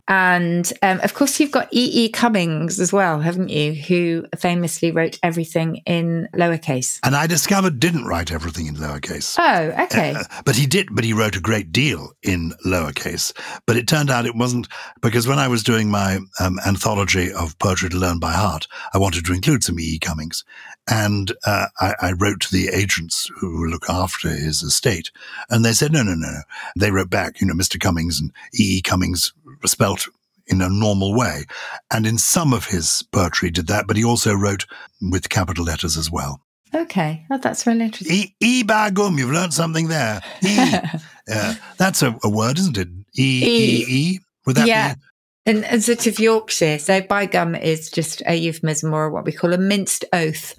And 0.09 0.71
um, 0.81 0.99
of 0.99 1.13
course, 1.13 1.39
you've 1.39 1.51
got 1.51 1.73
E. 1.73 2.05
E. 2.05 2.09
Cummings 2.09 2.77
as 2.77 2.91
well, 2.91 3.21
haven't 3.21 3.47
you? 3.47 3.73
Who 3.73 4.25
famously 4.37 4.91
wrote 4.91 5.17
everything 5.23 5.77
in 5.85 6.27
lowercase. 6.35 6.99
And 7.03 7.15
I 7.15 7.25
discovered 7.25 7.79
didn't 7.79 8.03
write 8.03 8.33
everything 8.33 8.67
in 8.67 8.75
lowercase. 8.75 9.37
Oh, 9.39 9.83
okay. 9.85 10.13
Uh, 10.15 10.23
but 10.43 10.57
he 10.57 10.65
did, 10.65 10.89
but 10.91 11.05
he 11.05 11.13
wrote 11.13 11.37
a 11.37 11.41
great 11.41 11.71
deal 11.71 12.11
in 12.21 12.51
lowercase. 12.65 13.31
But 13.65 13.77
it 13.77 13.87
turned 13.87 14.09
out 14.09 14.25
it 14.25 14.35
wasn't 14.35 14.67
because 15.01 15.25
when 15.25 15.39
I 15.39 15.47
was 15.47 15.63
doing 15.63 15.89
my 15.89 16.19
um, 16.41 16.59
anthology 16.67 17.31
of 17.31 17.57
poetry 17.59 17.87
to 17.89 17.97
learn 17.97 18.19
by 18.19 18.33
heart, 18.33 18.67
I 18.93 18.97
wanted 18.97 19.25
to 19.25 19.33
include 19.33 19.63
some 19.63 19.79
E. 19.79 19.83
E. 19.83 19.99
Cummings. 19.99 20.43
And 20.89 21.31
uh, 21.45 21.67
I, 21.79 21.93
I, 22.01 22.11
wrote 22.13 22.39
to 22.41 22.51
the 22.51 22.69
agents 22.69 23.29
who 23.39 23.67
look 23.67 23.87
after 23.89 24.29
his 24.29 24.63
estate, 24.63 25.11
and 25.49 25.63
they 25.63 25.73
said, 25.73 25.91
no, 25.91 26.01
no, 26.01 26.15
no, 26.15 26.31
no. 26.31 26.41
They 26.77 26.89
wrote 26.89 27.09
back, 27.09 27.39
you 27.39 27.47
know, 27.47 27.53
Mr. 27.53 27.79
Cummings 27.79 28.19
and 28.19 28.31
E. 28.59 28.77
E. 28.77 28.81
Cummings 28.81 29.33
spelt 29.65 30.07
in 30.47 30.61
a 30.61 30.69
normal 30.69 31.15
way. 31.15 31.45
And 31.91 32.05
in 32.07 32.17
some 32.17 32.53
of 32.53 32.65
his 32.65 33.03
poetry 33.11 33.51
did 33.51 33.67
that, 33.67 33.87
but 33.87 33.97
he 33.97 34.03
also 34.03 34.33
wrote 34.33 34.65
with 34.99 35.29
capital 35.29 35.63
letters 35.63 35.95
as 35.95 36.09
well. 36.09 36.41
Okay, 36.73 37.25
oh, 37.31 37.37
that's 37.37 37.65
really 37.65 37.85
interesting. 37.85 38.15
E, 38.15 38.35
e 38.39 38.63
bagum, 38.63 39.17
you've 39.17 39.31
learned 39.31 39.53
something 39.53 39.87
there. 39.87 40.21
E, 40.43 40.57
uh, 41.31 41.55
that's 41.77 42.03
a, 42.03 42.15
a, 42.23 42.29
word, 42.29 42.59
isn't 42.59 42.77
it? 42.77 42.87
E, 43.17 43.43
e, 43.43 43.47
e. 43.47 43.85
e? 43.87 44.19
Would 44.45 44.55
that 44.55 44.67
yeah. 44.67 44.93
be? 44.93 45.01
And, 45.45 45.65
and 45.65 45.81
sort 45.81 46.05
of 46.05 46.19
Yorkshire, 46.19 46.77
so 46.77 47.01
by 47.01 47.25
gum 47.25 47.55
is 47.55 47.89
just 47.89 48.21
a 48.27 48.35
euphemism 48.35 48.93
or 48.93 49.09
what 49.09 49.25
we 49.25 49.31
call 49.31 49.53
a 49.53 49.57
minced 49.57 50.05
oath. 50.13 50.53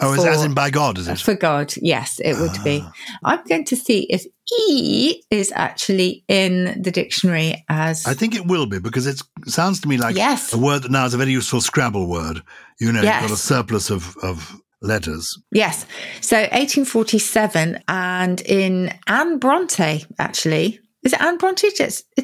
Oh, 0.00 0.14
for, 0.14 0.28
as 0.28 0.44
in 0.44 0.54
by 0.54 0.70
God, 0.70 0.98
is 0.98 1.08
it? 1.08 1.18
For 1.18 1.34
God, 1.34 1.74
yes, 1.78 2.20
it 2.20 2.38
would 2.38 2.62
be. 2.62 2.80
Ah. 2.84 2.92
I'm 3.24 3.44
going 3.44 3.64
to 3.64 3.76
see 3.76 4.02
if 4.04 4.24
E 4.68 5.22
is 5.30 5.52
actually 5.56 6.24
in 6.28 6.80
the 6.80 6.92
dictionary 6.92 7.64
as. 7.68 8.06
I 8.06 8.14
think 8.14 8.34
it 8.34 8.46
will 8.46 8.66
be 8.66 8.78
because 8.78 9.06
it 9.06 9.20
sounds 9.46 9.80
to 9.80 9.88
me 9.88 9.96
like 9.96 10.14
yes. 10.14 10.52
a 10.52 10.58
word 10.58 10.82
that 10.82 10.92
now 10.92 11.06
is 11.06 11.14
a 11.14 11.18
very 11.18 11.32
useful 11.32 11.60
Scrabble 11.60 12.06
word. 12.06 12.42
You 12.78 12.92
know, 12.92 13.02
yes. 13.02 13.22
you've 13.22 13.30
got 13.30 13.34
a 13.34 13.40
surplus 13.40 13.90
of, 13.90 14.16
of 14.22 14.60
letters. 14.80 15.36
Yes. 15.50 15.86
So 16.20 16.36
1847, 16.36 17.82
and 17.88 18.40
in 18.42 18.92
Anne 19.06 19.38
Bronte, 19.38 20.04
actually, 20.18 20.80
is 21.06 21.12
it 21.12 21.22
Anne 21.22 21.38
Bronte? 21.38 21.68
It 21.68 21.80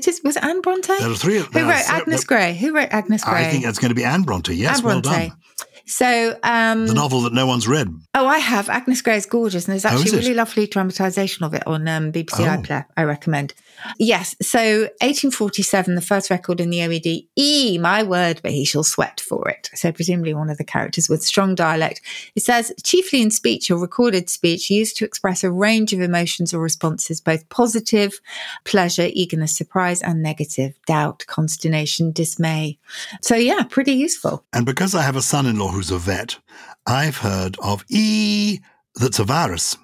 is. 0.09 0.21
Was 0.25 0.37
it 0.37 0.45
Anne 0.45 0.61
Bronte? 0.61 0.93
There 0.99 1.11
are 1.11 1.15
three. 1.15 1.39
Who 1.39 1.69
wrote 1.69 1.89
Agnes 1.89 2.25
Grey? 2.25 2.55
Who 2.55 2.75
wrote 2.75 2.89
Agnes 2.91 3.25
Grey? 3.25 3.47
I 3.47 3.51
think 3.51 3.65
it's 3.65 3.79
going 3.79 3.91
to 3.91 3.95
be 3.95 4.05
Anne 4.05 4.23
Bronte. 4.23 4.55
Yes, 4.55 4.79
Anne 4.79 4.83
Bronte. 4.83 5.09
well 5.09 5.29
done. 5.29 5.39
So 5.87 6.39
um, 6.43 6.87
the 6.87 6.95
novel 6.95 7.23
that 7.23 7.33
no 7.33 7.47
one's 7.47 7.69
read. 7.69 7.89
Oh, 8.15 8.27
I 8.27 8.39
have. 8.39 8.69
Agnes 8.69 9.01
Grey 9.03 9.17
is 9.17 9.27
gorgeous, 9.27 9.67
and 9.67 9.73
there's 9.73 9.85
oh, 9.85 9.89
actually 9.89 10.11
oh, 10.11 10.15
a 10.15 10.19
really 10.19 10.35
lovely 10.35 10.67
dramatisation 10.67 11.45
of 11.45 11.55
it 11.55 11.67
on 11.67 11.87
um, 11.87 12.13
BBC 12.13 12.41
oh. 12.41 12.63
iPlayer. 12.63 12.87
I 12.97 13.05
recommend. 13.05 13.55
Yes. 13.99 14.35
So 14.41 14.83
1847, 15.01 15.95
the 15.95 16.01
first 16.01 16.31
record 16.31 16.61
in 16.61 16.71
the 16.71 16.79
OED. 16.79 17.27
E, 17.37 17.79
my 17.79 18.03
word, 18.03 18.41
but 18.43 18.53
he 18.53 18.65
shall 18.65 18.85
sweat 18.85 19.21
for 19.21 19.49
it. 19.49 19.71
So 19.75 19.93
presumably 19.93 20.35
one 20.35 20.51
of 20.51 20.59
the 20.59 20.65
characters 20.65 21.09
with 21.09 21.23
strong 21.23 21.55
dialect. 21.55 22.01
It 22.35 22.43
says 22.43 22.73
chiefly 22.83 23.23
in 23.23 23.31
speech 23.31 23.71
or 23.71 23.79
recorded 23.79 24.29
speech 24.29 24.71
used 24.71 24.97
to 24.99 25.05
express 25.05 25.45
a 25.45 25.51
range 25.51 25.93
of 25.93 26.01
emotions 26.01 26.53
or 26.53 26.61
responses, 26.61 27.21
both 27.21 27.49
positive, 27.49 28.21
pleasure, 28.65 29.09
eagerness, 29.13 29.57
surprise, 29.57 30.03
and 30.03 30.23
negative, 30.23 30.75
doubt, 30.87 31.25
consternation, 31.27 32.13
dismay. 32.13 32.79
So 33.21 33.35
yeah, 33.35 33.65
pretty 33.65 33.93
useful. 33.93 34.45
And 34.53 34.67
because 34.67 34.95
I 34.95 35.03
have 35.03 35.17
a 35.17 35.23
son-in-law 35.23 35.69
who's 35.69 35.91
a 35.91 35.99
vet, 35.99 36.39
I've 36.87 37.19
heard 37.19 37.57
of 37.63 37.85
E 37.89 38.61
that's 38.97 39.19
a 39.19 39.25
virus, 39.25 39.77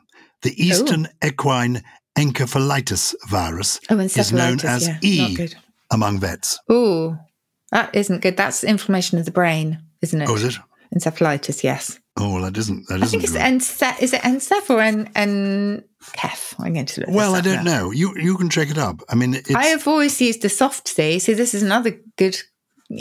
the 0.42 0.62
Eastern 0.62 1.06
Ooh. 1.06 1.26
equine 1.26 1.82
encephalitis 2.18 3.14
virus 3.28 3.80
oh, 3.90 3.98
is 3.98 4.32
known 4.32 4.58
as 4.64 4.88
yeah, 4.88 4.98
E. 5.02 5.48
among 5.90 6.18
vets. 6.20 6.58
Ooh, 6.70 7.16
that 7.70 7.94
isn't 7.94 8.20
good. 8.22 8.36
That's 8.36 8.64
inflammation 8.64 9.18
of 9.18 9.24
the 9.24 9.30
brain, 9.30 9.78
isn't 10.02 10.20
it? 10.20 10.28
Oh, 10.28 10.34
is 10.34 10.44
it? 10.44 10.56
Encephalitis, 10.94 11.62
yes. 11.62 11.98
Oh, 12.16 12.32
well, 12.32 12.42
that 12.44 12.56
isn't. 12.56 12.88
That 12.88 13.00
I 13.00 13.04
isn't 13.04 13.20
think 13.20 13.24
it's 13.24 13.32
good. 13.32 13.42
enceph. 13.42 14.02
Is 14.02 14.12
it 14.12 14.22
enceph 14.22 14.70
or 14.70 14.80
en 14.80 15.10
en 15.14 15.84
kef? 16.16 16.54
I'm 16.58 16.72
going 16.72 16.86
to 16.86 17.00
look. 17.02 17.10
well, 17.10 17.34
I 17.34 17.40
don't 17.40 17.64
now. 17.64 17.82
know. 17.82 17.90
You 17.92 18.14
you 18.16 18.36
can 18.36 18.48
check 18.50 18.70
it 18.70 18.78
up. 18.78 19.02
I 19.08 19.14
mean, 19.14 19.34
it's, 19.34 19.54
I 19.54 19.66
have 19.66 19.86
always 19.86 20.20
used 20.20 20.42
the 20.42 20.48
soft 20.48 20.88
C. 20.88 21.18
So 21.18 21.34
this 21.34 21.54
is 21.54 21.62
another 21.62 22.00
good, 22.16 22.36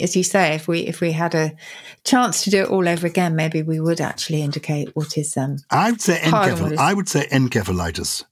as 0.01 0.15
you 0.15 0.23
say, 0.23 0.53
if 0.55 0.67
we 0.67 0.81
if 0.81 0.99
we 1.01 1.13
had 1.13 1.33
a 1.33 1.55
chance 2.03 2.43
to 2.43 2.49
do 2.51 2.63
it 2.63 2.69
all 2.69 2.87
over 2.87 3.07
again, 3.07 3.35
maybe 3.35 3.63
we 3.63 3.79
would 3.79 4.01
actually 4.01 4.43
indicate 4.43 4.95
what 4.95 5.17
is 5.17 5.35
um 5.37 5.57
I 5.71 5.91
would 5.91 6.01
say 6.01 6.19
Pardon, 6.23 6.57
encephal. 6.57 6.61
what 6.61 6.71
is- 6.73 6.79
I 6.79 6.93
would 6.93 7.09
say 7.09 7.25
encephalitis. 7.31 8.23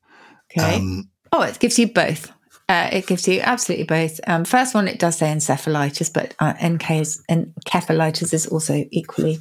Okay. 0.58 0.76
Um, 0.76 1.10
oh, 1.32 1.42
it 1.42 1.60
gives 1.60 1.78
you 1.80 1.92
both. 1.92 2.32
Uh, 2.68 2.90
it 2.92 3.06
gives 3.06 3.28
you 3.28 3.42
absolutely 3.42 3.86
both. 3.86 4.20
Um, 4.28 4.44
first 4.44 4.74
one, 4.74 4.88
it 4.88 4.98
does 5.00 5.18
say 5.20 5.28
encephalitis, 5.28 6.12
but 6.12 6.34
uh, 6.40 6.54
NK 6.64 6.92
is, 6.92 7.24
encephalitis 7.30 8.34
is 8.34 8.48
also 8.48 8.84
equally 8.92 9.38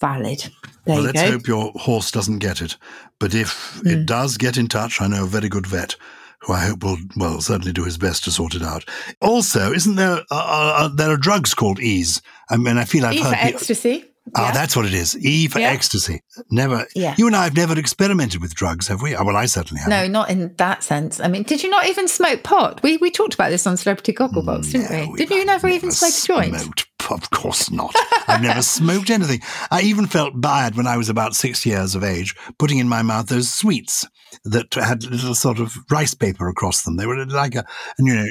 valid. 0.00 0.48
There 0.84 0.96
well, 0.96 1.04
let's 1.04 1.20
go. 1.20 1.30
hope 1.32 1.46
your 1.46 1.72
horse 1.72 2.10
doesn't 2.10 2.38
get 2.38 2.62
it. 2.62 2.76
But 3.18 3.34
if 3.34 3.80
Hmm. 3.82 3.88
it 3.88 4.06
does, 4.06 4.36
get 4.38 4.56
in 4.56 4.68
touch. 4.68 5.00
I 5.00 5.08
know 5.08 5.24
a 5.24 5.28
very 5.28 5.48
good 5.48 5.66
vet 5.66 5.96
who 6.40 6.52
I 6.52 6.60
hope 6.66 6.82
will, 6.84 6.98
well, 7.16 7.40
certainly 7.40 7.72
do 7.72 7.84
his 7.84 7.96
best 7.98 8.24
to 8.24 8.30
sort 8.30 8.54
it 8.54 8.62
out. 8.62 8.84
Also, 9.20 9.72
isn't 9.72 9.96
there, 9.96 10.18
uh, 10.30 10.74
uh, 10.76 10.88
there 10.88 11.10
are 11.10 11.16
drugs 11.16 11.54
called 11.54 11.80
Ease? 11.80 12.20
I 12.50 12.56
mean, 12.58 12.76
I 12.78 12.84
feel 12.84 13.06
I've 13.06 13.14
E 13.14 13.20
heard. 13.22 13.30
for 13.30 13.34
ecstasy. 13.36 14.04
Ah, 14.36 14.46
Yeah. 14.46 14.52
that's 14.52 14.74
what 14.74 14.86
it 14.86 14.94
is. 14.94 15.16
E 15.18 15.48
for 15.48 15.60
Yeah. 15.60 15.70
ecstasy. 15.70 16.22
Never. 16.50 16.86
Yeah. 16.94 17.14
You 17.18 17.26
and 17.26 17.36
I 17.36 17.44
have 17.44 17.54
never 17.56 17.78
experimented 17.78 18.40
with 18.40 18.54
drugs, 18.54 18.88
have 18.88 19.02
we? 19.02 19.14
Oh, 19.14 19.22
Well, 19.24 19.36
I 19.36 19.46
certainly 19.46 19.80
have. 19.80 19.88
No, 19.90 20.06
not 20.08 20.30
in 20.30 20.54
that 20.56 20.82
sense. 20.82 21.20
I 21.20 21.28
mean, 21.28 21.42
did 21.42 21.62
you 21.62 21.68
not 21.68 21.86
even 21.86 22.08
smoke 22.08 22.42
pot? 22.42 22.82
We 22.82 22.96
we 22.96 23.10
talked 23.10 23.34
about 23.34 23.50
this 23.50 23.66
on 23.66 23.76
Celebrity 23.76 24.12
Gogglebox, 24.14 24.72
didn't 24.72 24.90
No, 24.90 25.08
we? 25.12 25.18
Did 25.18 25.30
you 25.30 25.44
never 25.44 25.68
even 25.68 25.90
smoke 25.92 26.12
a 26.12 26.26
joint? 26.50 26.84
Of 27.10 27.30
course 27.30 27.70
not. 27.70 27.94
I've 28.28 28.42
never 28.42 28.62
smoked 28.62 29.10
anything. 29.10 29.40
I 29.70 29.82
even 29.82 30.06
felt 30.06 30.40
bad 30.40 30.74
when 30.76 30.86
I 30.86 30.96
was 30.96 31.08
about 31.08 31.34
six 31.36 31.64
years 31.66 31.94
of 31.94 32.02
age, 32.02 32.34
putting 32.58 32.78
in 32.78 32.88
my 32.88 33.02
mouth 33.02 33.26
those 33.28 33.52
sweets 33.52 34.06
that 34.44 34.72
had 34.74 35.04
little 35.04 35.34
sort 35.34 35.60
of 35.60 35.74
rice 35.90 36.14
paper 36.14 36.48
across 36.48 36.82
them. 36.82 36.96
They 36.96 37.06
were 37.06 37.24
like 37.26 37.54
a, 37.54 37.64
and 37.98 38.06
you 38.08 38.14
know, 38.14 38.26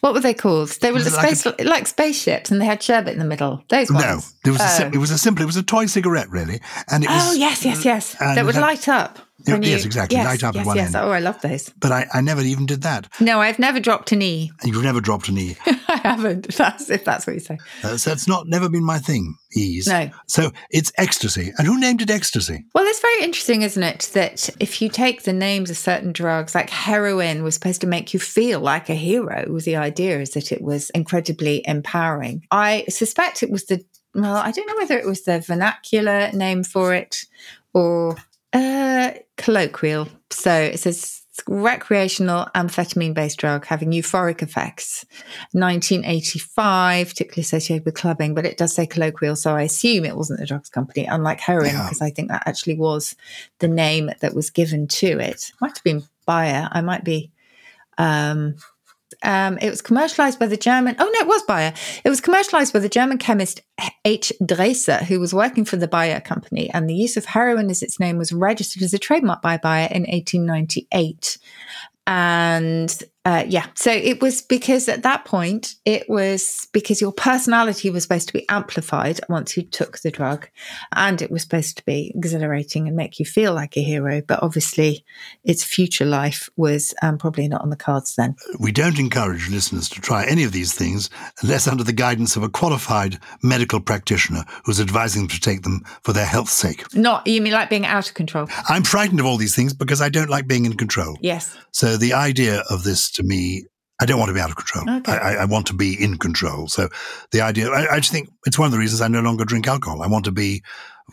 What 0.00 0.14
were 0.14 0.20
they 0.20 0.34
called? 0.34 0.68
They 0.80 0.90
were 0.90 0.96
Was 0.96 1.04
the 1.06 1.18
it 1.18 1.22
like 1.22 1.36
space 1.36 1.66
like 1.66 1.86
spaceships, 1.86 2.50
and 2.50 2.60
they 2.60 2.66
had 2.66 2.82
sherbet 2.82 3.12
in 3.12 3.18
the 3.18 3.24
middle. 3.24 3.64
Those 3.68 3.90
ones. 3.90 4.04
no, 4.04 4.20
there 4.44 4.52
was 4.52 4.62
a 4.62 4.64
Oh. 4.64 4.76
sim- 4.76 4.92
it 4.94 4.98
was 4.98 5.10
a 5.10 5.18
simple, 5.18 5.42
it 5.42 5.46
was 5.46 5.56
a 5.56 5.62
toy 5.62 5.86
cigarette 5.86 6.30
really, 6.30 6.60
and 6.90 7.02
it 7.04 7.10
oh, 7.10 7.14
was. 7.14 7.28
Oh 7.30 7.32
yes, 7.32 7.64
yes, 7.64 7.84
yes. 7.84 8.14
that 8.20 8.44
would 8.44 8.54
had- 8.54 8.60
light 8.62 8.88
up. 8.88 9.18
When 9.44 9.62
yes, 9.62 9.80
you- 9.82 9.86
exactly, 9.86 10.16
Yes, 10.16 10.42
up 10.42 10.56
at 10.56 10.66
one 10.66 10.76
yes. 10.76 10.94
end. 10.94 10.96
Oh, 10.96 11.10
I 11.10 11.20
love 11.20 11.40
those. 11.42 11.68
But 11.78 11.92
I, 11.92 12.06
I 12.12 12.20
never 12.20 12.40
even 12.42 12.66
did 12.66 12.82
that. 12.82 13.08
No, 13.20 13.40
I've 13.40 13.58
never 13.60 13.78
dropped 13.78 14.10
an 14.10 14.20
E. 14.20 14.50
You've 14.64 14.82
never 14.82 15.00
dropped 15.00 15.28
an 15.28 15.38
E. 15.38 15.56
I 15.66 16.00
haven't. 16.02 16.48
That's 16.56 16.90
if 16.90 17.04
that's 17.04 17.26
what 17.26 17.34
you 17.34 17.40
say. 17.40 17.58
Uh, 17.84 17.96
so 17.96 18.10
it's 18.12 18.26
not 18.26 18.48
never 18.48 18.68
been 18.68 18.84
my 18.84 18.98
thing. 18.98 19.36
E's. 19.54 19.86
No. 19.86 20.10
So 20.26 20.50
it's 20.70 20.92
ecstasy, 20.98 21.52
and 21.56 21.66
who 21.66 21.80
named 21.80 22.02
it 22.02 22.10
ecstasy? 22.10 22.64
Well, 22.74 22.84
it's 22.86 23.00
very 23.00 23.22
interesting, 23.22 23.62
isn't 23.62 23.82
it, 23.82 24.10
that 24.12 24.50
if 24.60 24.82
you 24.82 24.88
take 24.90 25.22
the 25.22 25.32
names 25.32 25.70
of 25.70 25.78
certain 25.78 26.12
drugs, 26.12 26.54
like 26.54 26.68
heroin 26.68 27.42
was 27.42 27.54
supposed 27.54 27.80
to 27.80 27.86
make 27.86 28.12
you 28.12 28.20
feel 28.20 28.60
like 28.60 28.90
a 28.90 28.94
hero, 28.94 29.46
was 29.50 29.64
the 29.64 29.76
idea 29.76 30.20
is 30.20 30.30
that 30.32 30.52
it 30.52 30.60
was 30.60 30.90
incredibly 30.90 31.62
empowering. 31.66 32.44
I 32.50 32.84
suspect 32.90 33.42
it 33.42 33.50
was 33.50 33.64
the, 33.66 33.82
well, 34.14 34.36
I 34.36 34.50
don't 34.50 34.66
know 34.66 34.76
whether 34.76 34.98
it 34.98 35.06
was 35.06 35.22
the 35.24 35.40
vernacular 35.40 36.30
name 36.32 36.62
for 36.64 36.92
it 36.92 37.16
or 37.72 38.16
uh, 38.52 39.10
colloquial. 39.36 40.08
So 40.30 40.52
it 40.52 40.78
says 40.80 41.22
recreational 41.46 42.46
amphetamine 42.54 43.14
based 43.14 43.38
drug 43.38 43.64
having 43.64 43.92
euphoric 43.92 44.42
effects. 44.42 45.04
1985, 45.52 47.08
particularly 47.08 47.42
associated 47.42 47.84
with 47.84 47.94
clubbing, 47.94 48.34
but 48.34 48.44
it 48.44 48.56
does 48.56 48.74
say 48.74 48.86
colloquial. 48.86 49.36
So 49.36 49.54
I 49.54 49.62
assume 49.62 50.04
it 50.04 50.16
wasn't 50.16 50.40
the 50.40 50.46
drugs 50.46 50.68
company, 50.68 51.04
unlike 51.06 51.40
heroin, 51.40 51.70
Yeah. 51.72 51.84
because 51.84 52.02
I 52.02 52.10
think 52.10 52.28
that 52.28 52.42
actually 52.46 52.76
was 52.76 53.14
the 53.60 53.68
name 53.68 54.10
that 54.20 54.34
was 54.34 54.50
given 54.50 54.88
to 54.88 55.18
it. 55.18 55.52
Might 55.60 55.76
have 55.76 55.84
been 55.84 56.02
Bayer. 56.26 56.68
I 56.70 56.80
might 56.80 57.04
be. 57.04 57.30
Um, 57.96 58.56
um, 59.22 59.58
it 59.60 59.70
was 59.70 59.82
commercialized 59.82 60.38
by 60.38 60.46
the 60.46 60.56
German. 60.56 60.96
Oh 60.98 61.04
no, 61.04 61.20
it 61.20 61.26
was 61.26 61.42
Bayer. 61.42 61.72
It 62.04 62.08
was 62.08 62.20
commercialized 62.20 62.72
by 62.72 62.78
the 62.78 62.88
German 62.88 63.18
chemist 63.18 63.62
H. 64.04 64.32
Dreser, 64.42 65.02
who 65.02 65.18
was 65.18 65.34
working 65.34 65.64
for 65.64 65.76
the 65.76 65.88
Bayer 65.88 66.20
company, 66.20 66.70
and 66.70 66.88
the 66.88 66.94
use 66.94 67.16
of 67.16 67.24
heroin 67.24 67.70
as 67.70 67.82
its 67.82 67.98
name 67.98 68.18
was 68.18 68.32
registered 68.32 68.82
as 68.82 68.94
a 68.94 68.98
trademark 68.98 69.42
by 69.42 69.56
Bayer 69.56 69.88
in 69.90 70.02
1898. 70.02 71.38
And 72.06 73.02
uh, 73.24 73.44
yeah, 73.46 73.66
so 73.74 73.90
it 73.90 74.22
was 74.22 74.40
because 74.40 74.88
at 74.88 75.02
that 75.02 75.24
point, 75.26 75.74
it 75.84 76.08
was 76.08 76.66
because 76.72 77.00
your 77.00 77.12
personality 77.12 77.90
was 77.90 78.04
supposed 78.04 78.26
to 78.26 78.32
be 78.32 78.48
amplified 78.48 79.20
once 79.28 79.54
you 79.54 79.62
took 79.62 79.98
the 79.98 80.10
drug, 80.10 80.48
and 80.94 81.20
it 81.20 81.30
was 81.30 81.42
supposed 81.42 81.76
to 81.76 81.84
be 81.84 82.10
exhilarating 82.14 82.86
and 82.86 82.96
make 82.96 83.18
you 83.18 83.26
feel 83.26 83.52
like 83.52 83.76
a 83.76 83.82
hero. 83.82 84.22
But 84.26 84.42
obviously, 84.42 85.04
its 85.44 85.62
future 85.62 86.06
life 86.06 86.48
was 86.56 86.94
um, 87.02 87.18
probably 87.18 87.48
not 87.48 87.60
on 87.60 87.68
the 87.68 87.76
cards 87.76 88.14
then. 88.16 88.36
We 88.58 88.72
don't 88.72 88.98
encourage 88.98 89.50
listeners 89.50 89.90
to 89.90 90.00
try 90.00 90.24
any 90.24 90.44
of 90.44 90.52
these 90.52 90.72
things 90.72 91.10
unless 91.42 91.68
under 91.68 91.84
the 91.84 91.92
guidance 91.92 92.36
of 92.36 92.42
a 92.42 92.48
qualified 92.48 93.18
medical 93.42 93.80
practitioner 93.80 94.44
who's 94.64 94.80
advising 94.80 95.22
them 95.22 95.28
to 95.28 95.40
take 95.40 95.62
them 95.62 95.84
for 96.02 96.14
their 96.14 96.24
health's 96.24 96.52
sake. 96.52 96.82
Not 96.94 97.26
you 97.26 97.42
mean 97.42 97.52
like 97.52 97.68
being 97.68 97.84
out 97.84 98.08
of 98.08 98.14
control? 98.14 98.48
I'm 98.68 98.84
frightened 98.84 99.20
of 99.20 99.26
all 99.26 99.36
these 99.36 99.54
things 99.54 99.74
because 99.74 100.00
I 100.00 100.08
don't 100.08 100.30
like 100.30 100.46
being 100.46 100.64
in 100.64 100.78
control. 100.78 101.18
Yes. 101.20 101.54
So 101.72 101.96
the 101.96 102.14
idea 102.14 102.62
of 102.70 102.84
this 102.84 103.07
to 103.12 103.22
me, 103.22 103.64
I 104.00 104.06
don't 104.06 104.18
want 104.18 104.28
to 104.28 104.34
be 104.34 104.40
out 104.40 104.50
of 104.50 104.56
control. 104.56 104.88
Okay. 104.98 105.12
I, 105.12 105.36
I, 105.36 105.44
want 105.44 105.66
to 105.68 105.74
be 105.74 106.00
in 106.02 106.18
control. 106.18 106.68
So 106.68 106.88
the 107.32 107.40
idea, 107.40 107.68
I, 107.70 107.94
I 107.94 108.00
just 108.00 108.12
think 108.12 108.28
it's 108.46 108.58
one 108.58 108.66
of 108.66 108.72
the 108.72 108.78
reasons 108.78 109.00
I 109.00 109.08
no 109.08 109.20
longer 109.20 109.44
drink 109.44 109.66
alcohol. 109.66 110.02
I 110.02 110.06
want 110.06 110.24
to 110.26 110.32
be, 110.32 110.62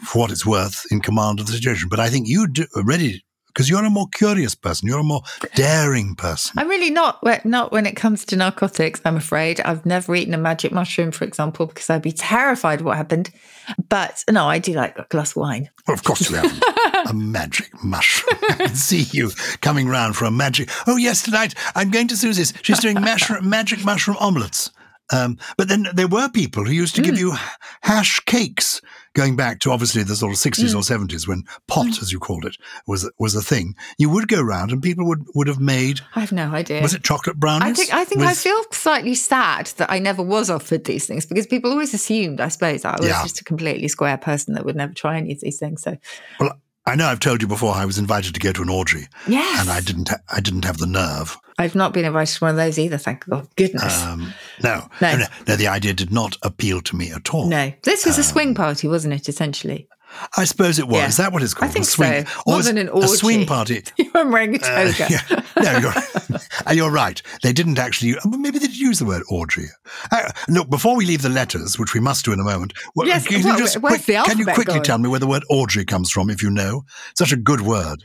for 0.04 0.20
what 0.20 0.32
it's 0.32 0.46
worth, 0.46 0.86
in 0.92 1.02
command 1.02 1.40
of 1.40 1.48
the 1.48 1.54
situation. 1.54 1.90
But 1.90 2.00
I 2.00 2.10
think 2.10 2.28
you 2.28 2.48
do, 2.48 2.66
uh, 2.76 2.82
are 2.82 2.86
ready 2.86 3.24
because 3.56 3.70
you're 3.70 3.84
a 3.84 3.90
more 3.90 4.08
curious 4.14 4.54
person. 4.54 4.88
You're 4.88 5.00
a 5.00 5.04
more 5.04 5.22
daring 5.56 6.16
person. 6.16 6.60
I'm 6.60 6.68
really 6.68 6.90
not 6.90 7.24
not 7.46 7.72
when 7.72 7.86
it 7.86 7.96
comes 7.96 8.26
to 8.26 8.36
narcotics. 8.36 9.02
I'm 9.06 9.16
afraid 9.16 9.62
I've 9.62 9.86
never 9.86 10.14
eaten 10.14 10.34
a 10.34 10.38
magic 10.38 10.72
mushroom, 10.72 11.12
for 11.12 11.24
example, 11.24 11.66
because 11.66 11.90
I'd 11.90 12.02
be 12.02 12.12
terrified 12.12 12.82
of 12.82 12.86
what 12.86 12.98
happened. 12.98 13.32
But 13.90 14.24
no, 14.30 14.46
I 14.48 14.60
do 14.60 14.74
like 14.74 14.98
a 14.98 15.08
glass 15.10 15.32
of 15.32 15.38
wine. 15.38 15.70
Well, 15.88 15.96
of 15.96 16.04
course 16.04 16.30
you 16.30 16.36
haven't. 16.36 16.64
a 17.06 17.14
magic 17.14 17.72
mushroom. 17.84 18.38
I 18.50 18.54
can 18.56 18.76
see 18.76 19.06
you 19.12 19.32
coming 19.62 19.88
round 19.88 20.16
for 20.16 20.26
a 20.26 20.32
magic. 20.32 20.70
Oh, 20.88 20.98
yes, 20.98 21.22
tonight 21.22 21.54
I'm 21.76 21.92
going 21.92 22.08
to 22.10 22.18
Susie's. 22.18 22.54
She's 22.62 22.80
doing 22.80 23.00
mushroom, 23.00 23.50
magic 23.50 23.84
mushroom 23.84 24.18
omelets. 24.20 24.72
Um, 25.14 25.38
but 25.58 25.68
then 25.68 25.88
there 25.94 26.08
were 26.08 26.30
people 26.30 26.66
who 26.66 26.72
used 26.72 26.96
to 26.96 27.02
give 27.02 27.16
hmm. 27.16 27.20
you 27.20 27.34
hash 27.82 28.20
cakes, 28.22 28.82
going 29.14 29.36
back 29.36 29.60
to 29.60 29.72
obviously 29.72 30.02
the 30.02 30.16
sort 30.16 30.32
of 30.32 30.40
60s 30.40 30.72
hmm. 30.72 30.78
or 30.78 30.82
70s 30.82 31.28
when 31.28 31.44
pot, 31.68 31.86
hmm. 31.86 32.02
as 32.02 32.12
you 32.12 32.20
called 32.20 32.44
it, 32.44 32.58
was 32.88 33.10
was 33.20 33.36
a 33.36 33.42
thing. 33.42 33.76
You 34.00 34.10
would 34.10 34.28
go 34.28 34.42
round 34.42 34.72
and 34.72 34.82
people 34.82 35.06
would, 35.08 35.26
would 35.36 35.48
have 35.48 35.60
made, 35.60 36.02
I 36.16 36.22
have 36.22 36.32
no 36.32 36.50
idea. 36.50 36.82
was 36.82 36.96
it 36.96 37.04
chocolate 37.04 37.40
brownies? 37.40 37.72
I 37.72 37.74
think 37.74 37.94
I 37.94 38.06
think 38.06 38.22
I 38.22 38.34
feel 38.34 38.64
slightly 38.72 39.14
sad 39.14 39.68
that 39.78 39.92
I 39.92 40.00
never 40.00 40.24
was 40.24 40.50
offered 40.50 40.86
these 40.86 41.06
things 41.06 41.26
because 41.26 41.46
people 41.46 41.72
always 41.72 41.94
assumed, 41.94 42.42
I 42.42 42.48
suppose, 42.48 42.84
I 42.84 42.96
was 42.98 43.08
Yeah. 43.08 43.22
just 43.22 43.42
a 43.42 43.44
completely 43.44 43.88
square 43.88 44.18
person 44.18 44.56
that 44.56 44.66
would 44.66 44.76
never 44.76 44.94
try 44.94 45.18
any 45.18 45.34
of 45.34 45.40
these 45.40 45.60
things. 45.60 45.84
So 45.84 45.98
Well, 46.40 46.60
I 46.88 46.96
know 46.96 47.08
I've 47.08 47.20
told 47.20 47.42
you 47.42 47.48
before 47.48 47.74
I 47.74 47.86
was 47.86 47.98
invited 47.98 48.34
to 48.36 48.40
go 48.40 48.52
to 48.54 48.62
an 48.62 48.70
orgy. 48.70 49.08
Yes. 49.28 49.62
And 49.62 49.70
I 49.70 49.82
didn't, 49.82 50.10
ha- 50.10 50.20
I 50.32 50.40
didn't 50.40 50.66
have 50.66 50.78
the 50.78 50.86
nerve. 50.86 51.38
I've 51.58 51.74
not 51.76 51.94
been 51.94 52.06
invited 52.06 52.34
to 52.36 52.44
one 52.44 52.52
of 52.52 52.58
those 52.58 52.78
either. 52.78 52.98
Thank 52.98 53.26
God, 53.28 53.48
goodness. 53.56 54.04
Um, 54.04 54.34
no, 54.62 54.88
No. 55.02 55.18
no, 55.18 55.26
no, 55.48 55.56
the 55.56 55.68
idea 55.68 55.94
did 55.94 56.12
not 56.12 56.38
appeal 56.44 56.82
to 56.82 56.96
me 56.96 57.12
at 57.12 57.34
all. 57.34 57.48
no, 57.48 57.72
this 57.84 58.06
was 58.06 58.18
a 58.18 58.22
um, 58.22 58.26
swing 58.26 58.56
party, 58.56 58.88
wasn't 58.88 59.14
it? 59.14 59.28
Essentially, 59.30 59.88
I 60.38 60.46
suppose 60.46 60.80
it 60.80 60.88
was. 60.88 60.98
Yeah. 60.98 61.08
Is 61.08 61.18
that 61.18 61.32
what 61.34 61.44
it's 61.44 61.54
called? 61.54 61.70
I 61.70 61.74
think 61.74 61.84
a 61.86 61.88
swing, 61.90 62.26
so. 62.26 62.42
More 62.48 62.62
than 62.64 62.78
an 62.78 62.90
orgy. 62.90 63.06
A 63.06 63.10
swing 63.10 63.46
party. 63.46 63.84
you 63.98 64.12
were 64.14 64.30
wearing 64.30 64.56
a 64.56 64.60
Uh, 64.60 64.92
toga. 64.92 65.08
yeah. 65.10 65.42
No, 65.62 65.78
you're, 65.80 65.94
uh, 66.68 66.72
you're 66.74 66.92
right. 66.92 67.22
They 67.44 67.54
didn't 67.54 67.80
actually. 67.80 68.16
uh, 68.18 68.22
Maybe 68.28 68.60
they 68.60 68.68
did 68.68 68.78
use 68.78 69.00
the 69.00 69.06
word 69.06 69.24
orgy. 69.30 69.66
Uh, 70.12 70.32
look, 70.50 70.70
before 70.70 70.96
we 70.96 71.06
leave 71.06 71.22
the 71.22 71.30
letters, 71.30 71.78
which 71.80 71.94
we 71.94 72.00
must 72.00 72.26
do 72.26 72.32
in 72.34 72.40
a 72.40 72.44
moment, 72.44 72.74
well, 72.96 73.08
Yes, 73.08 73.26
can, 73.28 73.38
you 73.42 73.58
just 73.58 73.80
quick- 73.82 74.04
can 74.06 74.38
you 74.38 74.46
quickly 74.46 74.66
going? 74.66 74.84
tell 74.84 74.98
me 74.98 75.10
where 75.10 75.20
the 75.20 75.28
word 75.28 75.44
orgy 75.50 75.86
comes 75.86 76.12
from, 76.12 76.30
if 76.30 76.42
you 76.44 76.50
know? 76.50 76.84
Such 77.16 77.32
a 77.32 77.38
good 77.38 77.62
word. 77.62 78.04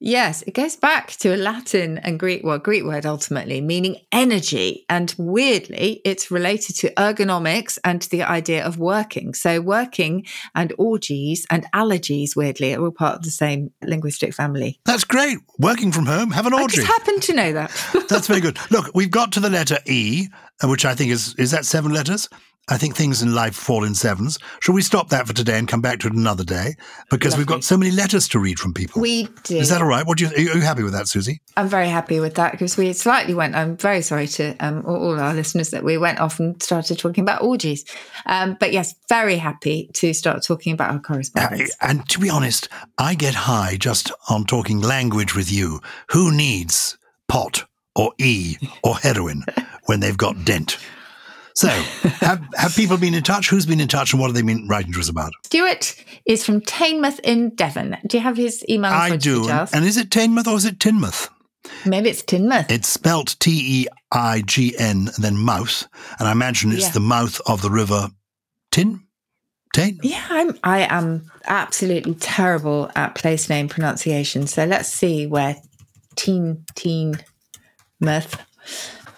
Yes, 0.00 0.42
it 0.42 0.54
goes 0.54 0.76
back 0.76 1.10
to 1.18 1.34
a 1.34 1.36
Latin 1.36 1.98
and 1.98 2.20
Greek, 2.20 2.44
well, 2.44 2.58
Greek 2.58 2.84
word 2.84 3.04
ultimately, 3.04 3.60
meaning 3.60 3.96
energy. 4.12 4.84
And 4.88 5.12
weirdly, 5.18 6.00
it's 6.04 6.30
related 6.30 6.76
to 6.76 6.94
ergonomics 6.94 7.78
and 7.82 8.00
to 8.02 8.08
the 8.08 8.22
idea 8.22 8.64
of 8.64 8.78
working. 8.78 9.34
So, 9.34 9.60
working 9.60 10.24
and 10.54 10.72
orgies 10.78 11.46
and 11.50 11.66
allergies, 11.74 12.36
weirdly, 12.36 12.74
are 12.74 12.80
all 12.80 12.92
part 12.92 13.16
of 13.16 13.22
the 13.22 13.30
same 13.30 13.72
linguistic 13.82 14.34
family. 14.34 14.78
That's 14.84 15.02
great. 15.04 15.38
Working 15.58 15.90
from 15.90 16.06
home, 16.06 16.30
have 16.30 16.46
an 16.46 16.54
I 16.54 16.62
orgy. 16.62 16.76
just 16.76 16.86
happen 16.86 17.18
to 17.18 17.32
know 17.34 17.52
that. 17.54 18.06
That's 18.08 18.28
very 18.28 18.40
good. 18.40 18.58
Look, 18.70 18.92
we've 18.94 19.10
got 19.10 19.32
to 19.32 19.40
the 19.40 19.50
letter 19.50 19.78
E, 19.86 20.28
uh, 20.62 20.68
which 20.68 20.84
I 20.84 20.94
think 20.94 21.10
is 21.10 21.34
is 21.34 21.50
that 21.50 21.64
seven 21.66 21.92
letters. 21.92 22.28
I 22.70 22.76
think 22.76 22.96
things 22.96 23.22
in 23.22 23.34
life 23.34 23.54
fall 23.54 23.84
in 23.84 23.94
sevens. 23.94 24.38
Shall 24.60 24.74
we 24.74 24.82
stop 24.82 25.08
that 25.08 25.26
for 25.26 25.32
today 25.32 25.58
and 25.58 25.66
come 25.66 25.80
back 25.80 26.00
to 26.00 26.08
it 26.08 26.12
another 26.12 26.44
day? 26.44 26.76
Because 27.10 27.32
Lovely. 27.32 27.40
we've 27.40 27.46
got 27.46 27.64
so 27.64 27.76
many 27.76 27.90
letters 27.90 28.28
to 28.28 28.38
read 28.38 28.58
from 28.58 28.74
people. 28.74 29.00
We 29.00 29.28
do. 29.44 29.56
Is 29.56 29.70
that 29.70 29.80
all 29.80 29.88
right? 29.88 30.06
What 30.06 30.18
do 30.18 30.26
you, 30.26 30.30
are 30.30 30.56
you 30.56 30.60
happy 30.60 30.82
with 30.82 30.92
that, 30.92 31.08
Susie? 31.08 31.40
I'm 31.56 31.68
very 31.68 31.88
happy 31.88 32.20
with 32.20 32.34
that 32.34 32.52
because 32.52 32.76
we 32.76 32.92
slightly 32.92 33.34
went, 33.34 33.54
I'm 33.54 33.76
very 33.76 34.02
sorry 34.02 34.26
to 34.28 34.54
um, 34.60 34.84
all 34.86 35.18
our 35.18 35.32
listeners 35.32 35.70
that 35.70 35.82
we 35.82 35.96
went 35.96 36.20
off 36.20 36.38
and 36.38 36.62
started 36.62 36.98
talking 36.98 37.22
about 37.22 37.42
orgies. 37.42 37.84
Um, 38.26 38.56
but 38.60 38.72
yes, 38.72 38.94
very 39.08 39.36
happy 39.36 39.90
to 39.94 40.12
start 40.12 40.42
talking 40.42 40.72
about 40.72 40.90
our 40.90 41.00
correspondence. 41.00 41.70
Uh, 41.70 41.86
and 41.88 42.08
to 42.10 42.18
be 42.18 42.28
honest, 42.28 42.68
I 42.98 43.14
get 43.14 43.34
high 43.34 43.76
just 43.78 44.12
on 44.28 44.44
talking 44.44 44.80
language 44.80 45.34
with 45.34 45.50
you. 45.50 45.80
Who 46.10 46.34
needs 46.34 46.98
pot 47.28 47.64
or 47.94 48.12
E 48.18 48.56
or 48.82 48.98
heroin 48.98 49.44
when 49.86 50.00
they've 50.00 50.16
got 50.16 50.44
dent? 50.44 50.78
So, 51.58 51.66
have, 52.20 52.40
have 52.54 52.76
people 52.76 52.98
been 52.98 53.14
in 53.14 53.24
touch? 53.24 53.50
Who's 53.50 53.66
been 53.66 53.80
in 53.80 53.88
touch 53.88 54.12
and 54.12 54.20
what 54.20 54.28
have 54.28 54.36
they 54.36 54.42
been 54.42 54.68
writing 54.68 54.92
to 54.92 55.00
us 55.00 55.08
about? 55.08 55.32
Stuart 55.44 55.96
is 56.24 56.46
from 56.46 56.60
Teignmouth 56.60 57.18
in 57.24 57.52
Devon. 57.56 57.96
Do 58.06 58.16
you 58.16 58.22
have 58.22 58.36
his 58.36 58.64
email? 58.68 58.92
I 58.92 59.16
do. 59.16 59.50
And 59.50 59.84
is 59.84 59.96
it 59.96 60.08
Teignmouth 60.08 60.46
or 60.46 60.56
is 60.56 60.64
it 60.64 60.78
Tinmouth? 60.78 61.28
Maybe 61.84 62.10
it's 62.10 62.22
Tinmouth. 62.22 62.70
It's 62.70 62.86
spelt 62.86 63.34
T 63.40 63.82
E 63.82 63.86
I 64.12 64.42
G 64.42 64.76
N 64.78 65.10
and 65.12 65.24
then 65.24 65.36
mouth. 65.36 65.88
And 66.20 66.28
I 66.28 66.30
imagine 66.30 66.70
it's 66.70 66.82
yeah. 66.82 66.90
the 66.92 67.00
mouth 67.00 67.40
of 67.48 67.60
the 67.60 67.70
river 67.70 68.10
Tin? 68.70 69.00
Tain? 69.74 69.98
Yeah, 70.04 70.24
I'm, 70.30 70.56
I 70.62 70.86
am 70.88 71.28
absolutely 71.48 72.14
terrible 72.14 72.88
at 72.94 73.16
place 73.16 73.48
name 73.48 73.68
pronunciation. 73.68 74.46
So 74.46 74.64
let's 74.64 74.88
see 74.88 75.26
where 75.26 75.56
Teen, 76.14 76.64
Teen, 76.76 77.16
Mouth 77.98 78.36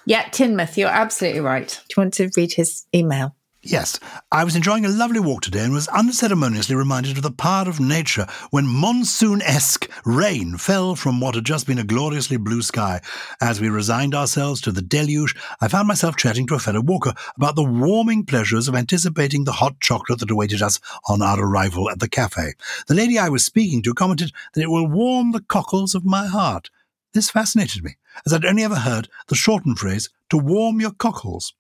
yeah, 0.04 0.28
Tinmouth, 0.30 0.76
you're 0.76 0.88
absolutely 0.88 1.40
right. 1.40 1.68
Do 1.68 1.94
you 1.96 2.00
want 2.02 2.14
to 2.14 2.30
read 2.36 2.52
his 2.52 2.86
email? 2.94 3.34
Yes, 3.62 4.00
I 4.32 4.42
was 4.42 4.56
enjoying 4.56 4.86
a 4.86 4.88
lovely 4.88 5.20
walk 5.20 5.42
today 5.42 5.62
and 5.62 5.74
was 5.74 5.86
unceremoniously 5.88 6.74
reminded 6.74 7.18
of 7.18 7.22
the 7.22 7.30
power 7.30 7.68
of 7.68 7.78
nature 7.78 8.26
when 8.48 8.66
monsoon 8.66 9.42
esque 9.42 9.86
rain 10.06 10.56
fell 10.56 10.96
from 10.96 11.20
what 11.20 11.34
had 11.34 11.44
just 11.44 11.66
been 11.66 11.78
a 11.78 11.84
gloriously 11.84 12.38
blue 12.38 12.62
sky. 12.62 13.02
As 13.38 13.60
we 13.60 13.68
resigned 13.68 14.14
ourselves 14.14 14.62
to 14.62 14.72
the 14.72 14.80
deluge, 14.80 15.36
I 15.60 15.68
found 15.68 15.88
myself 15.88 16.16
chatting 16.16 16.46
to 16.46 16.54
a 16.54 16.58
fellow 16.58 16.80
walker 16.80 17.12
about 17.36 17.54
the 17.54 17.62
warming 17.62 18.24
pleasures 18.24 18.66
of 18.66 18.74
anticipating 18.74 19.44
the 19.44 19.52
hot 19.52 19.78
chocolate 19.78 20.20
that 20.20 20.30
awaited 20.30 20.62
us 20.62 20.80
on 21.06 21.20
our 21.20 21.38
arrival 21.38 21.90
at 21.90 21.98
the 21.98 22.08
cafe. 22.08 22.54
The 22.86 22.94
lady 22.94 23.18
I 23.18 23.28
was 23.28 23.44
speaking 23.44 23.82
to 23.82 23.92
commented 23.92 24.32
that 24.54 24.62
it 24.62 24.70
will 24.70 24.88
warm 24.88 25.32
the 25.32 25.42
cockles 25.42 25.94
of 25.94 26.06
my 26.06 26.26
heart. 26.26 26.70
This 27.12 27.30
fascinated 27.30 27.84
me, 27.84 27.96
as 28.26 28.32
I'd 28.32 28.44
only 28.44 28.64
ever 28.64 28.76
heard 28.76 29.08
the 29.28 29.34
shortened 29.34 29.78
phrase, 29.78 30.08
to 30.30 30.38
warm 30.38 30.80
your 30.80 30.92
cockles. 30.92 31.54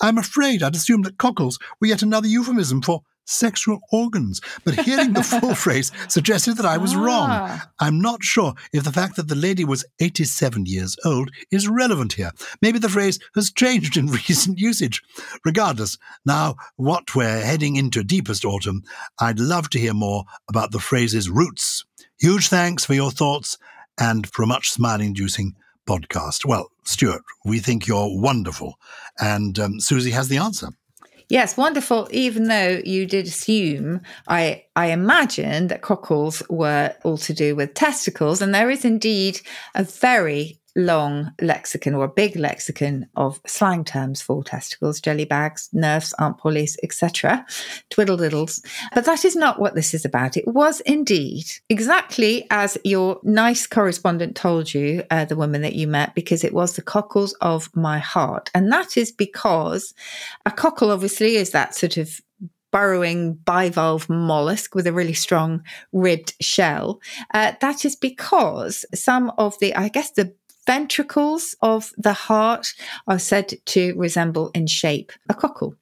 I'm 0.00 0.18
afraid 0.18 0.62
I'd 0.62 0.74
assumed 0.74 1.04
that 1.04 1.18
cockles 1.18 1.58
were 1.80 1.88
yet 1.88 2.02
another 2.02 2.28
euphemism 2.28 2.82
for 2.82 3.02
sexual 3.26 3.80
organs, 3.90 4.40
but 4.64 4.80
hearing 4.80 5.12
the 5.12 5.22
full 5.22 5.54
phrase 5.54 5.90
suggested 6.08 6.56
that 6.56 6.66
I 6.66 6.76
was 6.76 6.94
ah. 6.94 6.98
wrong. 6.98 7.60
I'm 7.80 8.00
not 8.00 8.22
sure 8.22 8.54
if 8.72 8.84
the 8.84 8.92
fact 8.92 9.16
that 9.16 9.28
the 9.28 9.34
lady 9.34 9.64
was 9.64 9.84
87 10.00 10.66
years 10.66 10.96
old 11.04 11.30
is 11.50 11.68
relevant 11.68 12.14
here. 12.14 12.32
Maybe 12.60 12.78
the 12.78 12.88
phrase 12.88 13.18
has 13.34 13.52
changed 13.52 13.96
in 13.96 14.06
recent 14.28 14.58
usage. 14.58 15.02
Regardless, 15.44 15.98
now 16.24 16.56
what 16.76 17.14
we're 17.14 17.40
heading 17.40 17.76
into 17.76 18.04
deepest 18.04 18.44
autumn, 18.44 18.82
I'd 19.20 19.40
love 19.40 19.70
to 19.70 19.78
hear 19.78 19.94
more 19.94 20.24
about 20.48 20.72
the 20.72 20.80
phrase's 20.80 21.30
roots. 21.30 21.84
Huge 22.18 22.48
thanks 22.48 22.84
for 22.84 22.94
your 22.94 23.10
thoughts 23.10 23.58
and 23.98 24.26
for 24.28 24.42
a 24.42 24.46
much 24.46 24.70
smile 24.70 25.00
inducing 25.00 25.54
podcast. 25.86 26.44
Well, 26.44 26.70
Stuart, 26.84 27.22
we 27.44 27.58
think 27.58 27.86
you're 27.86 28.08
wonderful. 28.20 28.78
And 29.20 29.58
um, 29.58 29.80
Susie 29.80 30.10
has 30.10 30.28
the 30.28 30.38
answer. 30.38 30.68
Yes, 31.28 31.56
wonderful. 31.56 32.08
Even 32.10 32.48
though 32.48 32.82
you 32.84 33.06
did 33.06 33.26
assume, 33.26 34.02
I 34.28 34.64
I 34.76 34.86
imagine 34.88 35.68
that 35.68 35.80
cockles 35.80 36.42
were 36.50 36.94
all 37.02 37.16
to 37.18 37.32
do 37.32 37.56
with 37.56 37.74
testicles, 37.74 38.42
and 38.42 38.54
there 38.54 38.70
is 38.70 38.84
indeed 38.84 39.40
a 39.74 39.84
very 39.84 40.60
long 40.76 41.32
lexicon 41.40 41.94
or 41.94 42.04
a 42.04 42.08
big 42.08 42.36
lexicon 42.36 43.06
of 43.16 43.40
slang 43.46 43.84
terms 43.84 44.20
for 44.20 44.42
testicles, 44.42 45.00
jelly 45.00 45.24
bags, 45.24 45.68
nerfs, 45.72 46.12
aunt 46.18 46.38
pollies, 46.38 46.76
etc., 46.82 47.44
twiddle-diddles. 47.90 48.62
But 48.94 49.04
that 49.04 49.24
is 49.24 49.36
not 49.36 49.60
what 49.60 49.74
this 49.74 49.94
is 49.94 50.04
about. 50.04 50.36
It 50.36 50.46
was 50.48 50.80
indeed 50.80 51.46
exactly 51.68 52.46
as 52.50 52.76
your 52.84 53.20
nice 53.22 53.66
correspondent 53.66 54.36
told 54.36 54.74
you, 54.74 55.04
uh, 55.10 55.24
the 55.24 55.36
woman 55.36 55.62
that 55.62 55.74
you 55.74 55.86
met, 55.86 56.14
because 56.14 56.44
it 56.44 56.54
was 56.54 56.74
the 56.74 56.82
cockles 56.82 57.34
of 57.34 57.74
my 57.74 57.98
heart. 57.98 58.50
And 58.54 58.70
that 58.72 58.96
is 58.96 59.12
because 59.12 59.94
a 60.44 60.50
cockle 60.50 60.90
obviously 60.90 61.36
is 61.36 61.50
that 61.50 61.74
sort 61.74 61.96
of 61.96 62.20
burrowing 62.72 63.36
bivalve 63.44 64.08
mollusk 64.08 64.74
with 64.74 64.84
a 64.84 64.92
really 64.92 65.12
strong 65.12 65.62
ribbed 65.92 66.34
shell. 66.40 67.00
Uh, 67.32 67.52
that 67.60 67.84
is 67.84 67.94
because 67.94 68.84
some 68.92 69.30
of 69.38 69.56
the, 69.60 69.72
I 69.76 69.88
guess, 69.88 70.10
the 70.10 70.34
ventricles 70.66 71.54
of 71.60 71.92
the 71.96 72.12
heart 72.12 72.72
are 73.06 73.18
said 73.18 73.54
to 73.66 73.94
resemble 73.96 74.50
in 74.54 74.66
shape 74.66 75.12
a 75.28 75.34
cockle. 75.34 75.76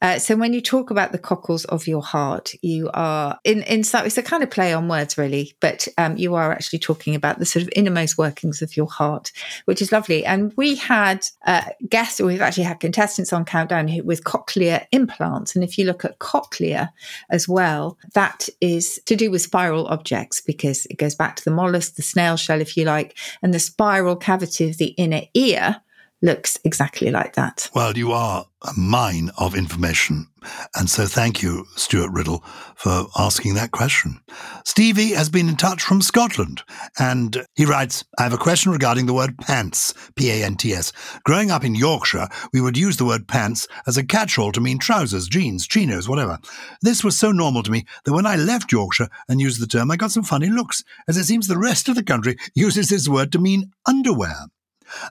Uh, 0.00 0.18
so 0.18 0.36
when 0.36 0.52
you 0.52 0.60
talk 0.60 0.90
about 0.90 1.12
the 1.12 1.18
cockles 1.18 1.64
of 1.66 1.86
your 1.86 2.02
heart, 2.02 2.52
you 2.62 2.90
are 2.94 3.38
in 3.44 3.62
in 3.62 3.84
so 3.84 4.00
it's 4.00 4.18
a 4.18 4.22
kind 4.22 4.42
of 4.42 4.50
play 4.50 4.72
on 4.72 4.88
words, 4.88 5.16
really, 5.16 5.54
but 5.60 5.88
um, 5.98 6.16
you 6.16 6.34
are 6.34 6.52
actually 6.52 6.78
talking 6.78 7.14
about 7.14 7.38
the 7.38 7.46
sort 7.46 7.62
of 7.62 7.70
innermost 7.74 8.18
workings 8.18 8.62
of 8.62 8.76
your 8.76 8.86
heart, 8.86 9.32
which 9.64 9.80
is 9.80 9.92
lovely. 9.92 10.24
And 10.24 10.52
we 10.56 10.76
had 10.76 11.26
uh, 11.46 11.64
guests, 11.88 12.20
or 12.20 12.26
we've 12.26 12.40
actually 12.40 12.64
had 12.64 12.80
contestants 12.80 13.32
on 13.32 13.44
Countdown 13.44 14.04
with 14.04 14.24
cochlear 14.24 14.86
implants, 14.92 15.54
and 15.54 15.64
if 15.64 15.78
you 15.78 15.84
look 15.84 16.04
at 16.04 16.18
cochlea 16.18 16.92
as 17.30 17.48
well, 17.48 17.98
that 18.14 18.48
is 18.60 19.00
to 19.06 19.16
do 19.16 19.30
with 19.30 19.42
spiral 19.42 19.86
objects 19.86 20.40
because 20.40 20.86
it 20.86 20.98
goes 20.98 21.14
back 21.14 21.36
to 21.36 21.44
the 21.44 21.50
mollusk, 21.50 21.94
the 21.94 22.02
snail 22.02 22.36
shell, 22.36 22.60
if 22.60 22.76
you 22.76 22.84
like, 22.84 23.16
and 23.42 23.54
the 23.54 23.58
spiral 23.58 24.16
cavity 24.16 24.68
of 24.68 24.78
the 24.78 24.88
inner 24.98 25.22
ear 25.34 25.80
looks 26.22 26.58
exactly 26.64 27.10
like 27.10 27.34
that. 27.34 27.68
Well, 27.74 27.96
you 27.96 28.12
are 28.12 28.46
a 28.62 28.72
mine 28.78 29.30
of 29.38 29.56
information. 29.56 30.28
And 30.76 30.88
so 30.88 31.06
thank 31.06 31.42
you, 31.42 31.66
Stuart 31.76 32.10
Riddle, 32.12 32.44
for 32.76 33.06
asking 33.18 33.54
that 33.54 33.72
question. 33.72 34.20
Stevie 34.64 35.12
has 35.12 35.28
been 35.28 35.48
in 35.48 35.56
touch 35.56 35.82
from 35.82 36.00
Scotland 36.00 36.62
and 36.98 37.44
he 37.54 37.64
writes, 37.64 38.04
I 38.18 38.22
have 38.22 38.32
a 38.32 38.38
question 38.38 38.72
regarding 38.72 39.06
the 39.06 39.14
word 39.14 39.36
pants, 39.38 39.94
P 40.14 40.30
A 40.30 40.44
N 40.44 40.56
T 40.56 40.72
S. 40.72 40.92
Growing 41.24 41.50
up 41.50 41.64
in 41.64 41.74
Yorkshire, 41.74 42.28
we 42.52 42.60
would 42.60 42.76
use 42.76 42.96
the 42.96 43.04
word 43.04 43.26
pants 43.26 43.66
as 43.86 43.96
a 43.96 44.04
catch 44.04 44.38
all 44.38 44.52
to 44.52 44.60
mean 44.60 44.78
trousers, 44.78 45.28
jeans, 45.28 45.66
chinos, 45.66 46.08
whatever. 46.08 46.38
This 46.82 47.02
was 47.02 47.18
so 47.18 47.32
normal 47.32 47.62
to 47.64 47.70
me 47.70 47.84
that 48.04 48.12
when 48.12 48.26
I 48.26 48.36
left 48.36 48.72
Yorkshire 48.72 49.08
and 49.28 49.40
used 49.40 49.60
the 49.60 49.66
term, 49.66 49.90
I 49.90 49.96
got 49.96 50.12
some 50.12 50.24
funny 50.24 50.48
looks, 50.48 50.84
as 51.08 51.16
it 51.16 51.24
seems 51.24 51.48
the 51.48 51.58
rest 51.58 51.88
of 51.88 51.96
the 51.96 52.04
country 52.04 52.36
uses 52.54 52.88
this 52.88 53.08
word 53.08 53.32
to 53.32 53.38
mean 53.38 53.72
underwear. 53.86 54.46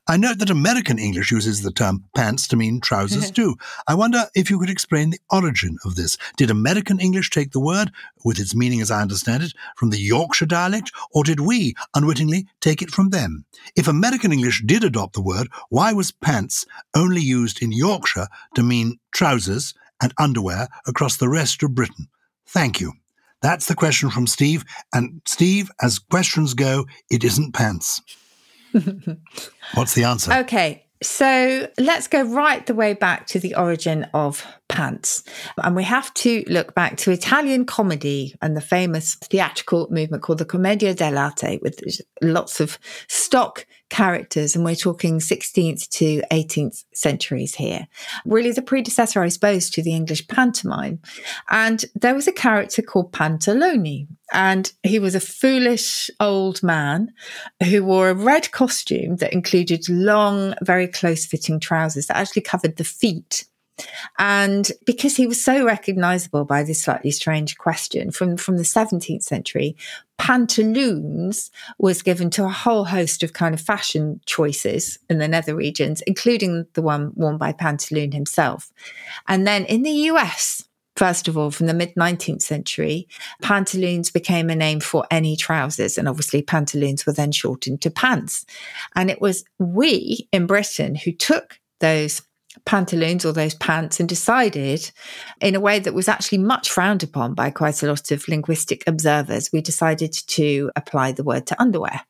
I 0.07 0.17
note 0.17 0.39
that 0.39 0.49
American 0.49 0.99
English 0.99 1.31
uses 1.31 1.61
the 1.61 1.71
term 1.71 2.05
pants 2.15 2.47
to 2.47 2.55
mean 2.55 2.81
trousers 2.81 3.31
too. 3.39 3.55
I 3.87 3.95
wonder 3.95 4.25
if 4.35 4.49
you 4.49 4.59
could 4.59 4.69
explain 4.69 5.09
the 5.09 5.19
origin 5.29 5.77
of 5.85 5.95
this. 5.95 6.17
Did 6.37 6.49
American 6.49 6.99
English 6.99 7.29
take 7.29 7.51
the 7.51 7.59
word, 7.59 7.91
with 8.23 8.39
its 8.39 8.55
meaning 8.55 8.81
as 8.81 8.91
I 8.91 9.01
understand 9.01 9.43
it, 9.43 9.53
from 9.75 9.89
the 9.89 9.99
Yorkshire 9.99 10.45
dialect, 10.45 10.91
or 11.13 11.23
did 11.23 11.39
we, 11.39 11.75
unwittingly, 11.95 12.47
take 12.59 12.81
it 12.81 12.91
from 12.91 13.09
them? 13.09 13.45
If 13.75 13.87
American 13.87 14.31
English 14.31 14.63
did 14.65 14.83
adopt 14.83 15.13
the 15.13 15.21
word, 15.21 15.47
why 15.69 15.93
was 15.93 16.11
pants 16.11 16.65
only 16.95 17.21
used 17.21 17.61
in 17.61 17.71
Yorkshire 17.71 18.27
to 18.55 18.63
mean 18.63 18.99
trousers 19.11 19.73
and 20.01 20.13
underwear 20.17 20.67
across 20.87 21.17
the 21.17 21.29
rest 21.29 21.63
of 21.63 21.75
Britain? 21.75 22.07
Thank 22.45 22.81
you. 22.81 22.93
That's 23.41 23.65
the 23.65 23.75
question 23.75 24.09
from 24.09 24.27
Steve. 24.27 24.63
And 24.93 25.21
Steve, 25.25 25.71
as 25.81 25.99
questions 25.99 26.53
go, 26.53 26.85
it 27.09 27.23
isn't 27.23 27.53
pants. 27.53 28.01
What's 29.73 29.93
the 29.93 30.03
answer? 30.03 30.33
Okay. 30.33 30.85
So 31.03 31.67
let's 31.79 32.07
go 32.07 32.21
right 32.21 32.63
the 32.65 32.75
way 32.75 32.93
back 32.93 33.25
to 33.27 33.39
the 33.39 33.55
origin 33.55 34.07
of 34.13 34.45
pants. 34.69 35.23
And 35.57 35.75
we 35.75 35.83
have 35.83 36.13
to 36.15 36.43
look 36.47 36.75
back 36.75 36.97
to 36.97 37.11
Italian 37.11 37.65
comedy 37.65 38.35
and 38.39 38.55
the 38.55 38.61
famous 38.61 39.15
theatrical 39.15 39.87
movement 39.89 40.21
called 40.21 40.37
the 40.37 40.45
Commedia 40.45 40.93
dell'arte 40.93 41.59
with 41.61 41.81
lots 42.21 42.59
of 42.59 42.77
stock 43.07 43.65
characters. 43.91 44.55
And 44.55 44.65
we're 44.65 44.73
talking 44.73 45.19
16th 45.19 45.87
to 45.89 46.23
18th 46.31 46.85
centuries 46.93 47.53
here. 47.53 47.87
Really 48.25 48.51
the 48.51 48.63
predecessor, 48.63 49.21
I 49.21 49.27
suppose, 49.27 49.69
to 49.71 49.83
the 49.83 49.93
English 49.93 50.27
pantomime. 50.27 50.99
And 51.49 51.85
there 51.93 52.15
was 52.15 52.27
a 52.27 52.31
character 52.31 52.81
called 52.81 53.11
Pantalone. 53.11 54.07
And 54.33 54.71
he 54.81 54.97
was 54.97 55.13
a 55.13 55.19
foolish 55.19 56.09
old 56.19 56.63
man 56.63 57.11
who 57.65 57.83
wore 57.83 58.09
a 58.09 58.15
red 58.15 58.49
costume 58.51 59.17
that 59.17 59.33
included 59.33 59.87
long, 59.89 60.55
very 60.61 60.87
close 60.87 61.25
fitting 61.25 61.59
trousers 61.59 62.07
that 62.07 62.17
actually 62.17 62.43
covered 62.43 62.77
the 62.77 62.85
feet 62.85 63.45
And 64.17 64.71
because 64.85 65.15
he 65.15 65.27
was 65.27 65.43
so 65.43 65.65
recognizable 65.65 66.45
by 66.45 66.63
this 66.63 66.83
slightly 66.83 67.11
strange 67.11 67.57
question 67.57 68.11
from, 68.11 68.37
from 68.37 68.57
the 68.57 68.63
17th 68.63 69.23
century, 69.23 69.75
pantaloons 70.17 71.49
was 71.79 72.01
given 72.01 72.29
to 72.31 72.45
a 72.45 72.49
whole 72.49 72.85
host 72.85 73.23
of 73.23 73.33
kind 73.33 73.55
of 73.55 73.61
fashion 73.61 74.21
choices 74.25 74.99
in 75.09 75.17
the 75.17 75.27
nether 75.27 75.55
regions, 75.55 76.01
including 76.01 76.67
the 76.73 76.81
one 76.81 77.11
worn 77.15 77.37
by 77.37 77.51
Pantaloon 77.53 78.13
himself. 78.13 78.71
And 79.27 79.47
then 79.47 79.65
in 79.65 79.83
the 79.83 79.91
US, 79.91 80.63
First 80.97 81.27
of 81.27 81.37
all, 81.37 81.51
from 81.51 81.67
the 81.67 81.73
mid 81.73 81.95
19th 81.95 82.41
century, 82.41 83.07
pantaloons 83.41 84.11
became 84.11 84.49
a 84.49 84.55
name 84.55 84.81
for 84.81 85.05
any 85.09 85.35
trousers. 85.35 85.97
And 85.97 86.07
obviously, 86.07 86.41
pantaloons 86.41 87.05
were 87.05 87.13
then 87.13 87.31
shortened 87.31 87.81
to 87.81 87.89
pants. 87.89 88.45
And 88.95 89.09
it 89.09 89.21
was 89.21 89.43
we 89.57 90.27
in 90.31 90.47
Britain 90.47 90.95
who 90.95 91.13
took 91.13 91.59
those 91.79 92.21
pantaloons 92.65 93.25
or 93.25 93.31
those 93.31 93.55
pants 93.55 93.99
and 93.99 94.09
decided 94.09 94.91
in 95.39 95.55
a 95.55 95.59
way 95.59 95.79
that 95.79 95.93
was 95.93 96.07
actually 96.07 96.37
much 96.37 96.69
frowned 96.69 97.03
upon 97.03 97.33
by 97.33 97.49
quite 97.49 97.81
a 97.81 97.87
lot 97.87 98.11
of 98.11 98.27
linguistic 98.27 98.83
observers 98.87 99.51
we 99.51 99.61
decided 99.61 100.11
to 100.11 100.69
apply 100.75 101.11
the 101.11 101.23
word 101.23 101.47
to 101.47 101.59
underwear 101.61 102.01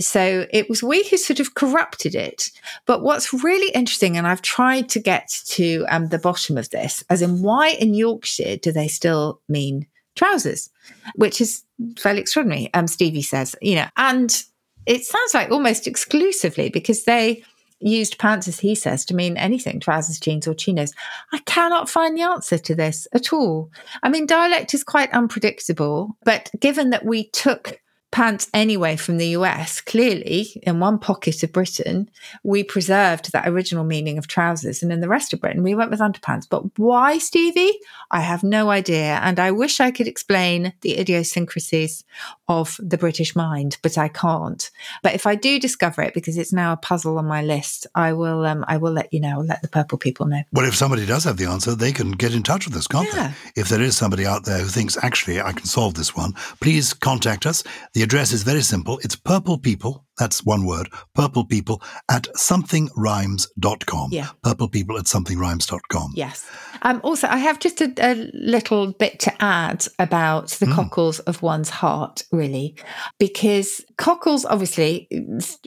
so 0.00 0.46
it 0.50 0.68
was 0.68 0.82
we 0.82 1.06
who 1.08 1.16
sort 1.16 1.40
of 1.40 1.54
corrupted 1.54 2.14
it. 2.14 2.50
But 2.86 3.02
what's 3.02 3.32
really 3.32 3.70
interesting, 3.72 4.16
and 4.16 4.26
I've 4.26 4.42
tried 4.42 4.88
to 4.90 5.00
get 5.00 5.28
to 5.48 5.84
um, 5.88 6.08
the 6.08 6.18
bottom 6.18 6.56
of 6.56 6.70
this, 6.70 7.04
as 7.10 7.22
in 7.22 7.42
why 7.42 7.70
in 7.70 7.94
Yorkshire 7.94 8.56
do 8.56 8.72
they 8.72 8.88
still 8.88 9.40
mean 9.48 9.86
trousers, 10.16 10.70
which 11.14 11.40
is 11.40 11.64
fairly 11.98 12.20
extraordinary. 12.20 12.70
Um, 12.74 12.86
Stevie 12.86 13.22
says, 13.22 13.56
you 13.60 13.74
know, 13.76 13.86
and 13.96 14.42
it 14.86 15.04
sounds 15.04 15.34
like 15.34 15.50
almost 15.50 15.86
exclusively 15.86 16.70
because 16.70 17.04
they 17.04 17.44
used 17.80 18.18
pants, 18.18 18.48
as 18.48 18.60
he 18.60 18.74
says, 18.74 19.04
to 19.06 19.14
mean 19.14 19.36
anything 19.36 19.80
trousers, 19.80 20.20
jeans, 20.20 20.46
or 20.46 20.54
chinos. 20.54 20.92
I 21.32 21.38
cannot 21.38 21.88
find 21.88 22.16
the 22.16 22.22
answer 22.22 22.58
to 22.58 22.74
this 22.74 23.08
at 23.12 23.32
all. 23.32 23.70
I 24.02 24.08
mean, 24.08 24.26
dialect 24.26 24.74
is 24.74 24.84
quite 24.84 25.12
unpredictable, 25.12 26.16
but 26.24 26.50
given 26.60 26.90
that 26.90 27.04
we 27.04 27.28
took 27.30 27.80
pants 28.10 28.48
anyway 28.52 28.96
from 28.96 29.18
the 29.18 29.28
US, 29.28 29.80
clearly 29.80 30.60
in 30.62 30.80
one 30.80 30.98
pocket 30.98 31.42
of 31.42 31.52
Britain, 31.52 32.10
we 32.42 32.64
preserved 32.64 33.32
that 33.32 33.46
original 33.48 33.84
meaning 33.84 34.18
of 34.18 34.26
trousers. 34.26 34.82
And 34.82 34.92
in 34.92 35.00
the 35.00 35.08
rest 35.08 35.32
of 35.32 35.40
Britain, 35.40 35.62
we 35.62 35.74
went 35.74 35.90
with 35.90 36.00
underpants. 36.00 36.46
But 36.48 36.78
why, 36.78 37.18
Stevie? 37.18 37.78
I 38.10 38.20
have 38.20 38.42
no 38.42 38.70
idea. 38.70 39.20
And 39.22 39.38
I 39.38 39.52
wish 39.52 39.80
I 39.80 39.90
could 39.90 40.08
explain 40.08 40.72
the 40.80 40.98
idiosyncrasies 40.98 42.04
of 42.50 42.76
the 42.78 42.98
British 42.98 43.34
mind, 43.34 43.78
but 43.82 43.96
I 43.96 44.08
can't. 44.08 44.70
But 45.02 45.14
if 45.14 45.26
I 45.26 45.36
do 45.36 45.58
discover 45.58 46.02
it, 46.02 46.12
because 46.12 46.36
it's 46.36 46.52
now 46.52 46.72
a 46.72 46.76
puzzle 46.76 47.16
on 47.16 47.26
my 47.26 47.42
list, 47.42 47.86
I 47.94 48.12
will 48.12 48.44
um, 48.44 48.64
I 48.68 48.76
will 48.76 48.92
let 48.92 49.12
you 49.12 49.20
know, 49.20 49.40
let 49.40 49.62
the 49.62 49.68
purple 49.68 49.96
people 49.96 50.26
know. 50.26 50.42
Well, 50.52 50.66
if 50.66 50.74
somebody 50.74 51.06
does 51.06 51.24
have 51.24 51.36
the 51.36 51.46
answer, 51.46 51.76
they 51.76 51.92
can 51.92 52.10
get 52.10 52.34
in 52.34 52.42
touch 52.42 52.66
with 52.66 52.76
us, 52.76 52.88
can't 52.88 53.08
yeah. 53.14 53.32
they? 53.54 53.60
If 53.60 53.68
there 53.68 53.80
is 53.80 53.96
somebody 53.96 54.26
out 54.26 54.44
there 54.44 54.58
who 54.58 54.66
thinks, 54.66 54.98
actually, 55.02 55.40
I 55.40 55.52
can 55.52 55.66
solve 55.66 55.94
this 55.94 56.16
one, 56.16 56.32
please 56.60 56.92
contact 56.92 57.46
us. 57.46 57.62
The 57.94 58.00
the 58.00 58.04
address 58.04 58.32
is 58.32 58.44
very 58.44 58.62
simple. 58.62 58.98
It's 59.04 59.14
purple 59.14 59.58
people, 59.58 60.06
that's 60.18 60.42
one 60.42 60.64
word, 60.64 60.88
purple 61.14 61.44
people 61.44 61.82
at 62.10 62.22
somethingrhymes.com. 62.34 64.08
Yeah. 64.10 64.28
Purple 64.42 64.68
people 64.68 64.96
at 64.96 65.04
somethingrhymes.com. 65.04 66.12
Yes. 66.14 66.50
Um, 66.80 67.02
also, 67.04 67.26
I 67.28 67.36
have 67.36 67.58
just 67.58 67.82
a, 67.82 67.92
a, 67.98 68.30
little 68.32 68.92
bit 68.92 69.20
to 69.20 69.42
add 69.42 69.86
about 69.98 70.48
the 70.48 70.64
mm. 70.64 70.74
cockles 70.74 71.18
of 71.20 71.42
one's 71.42 71.68
heart, 71.68 72.22
really, 72.40 72.74
because 73.18 73.84
cockles, 73.96 74.44
obviously, 74.44 75.08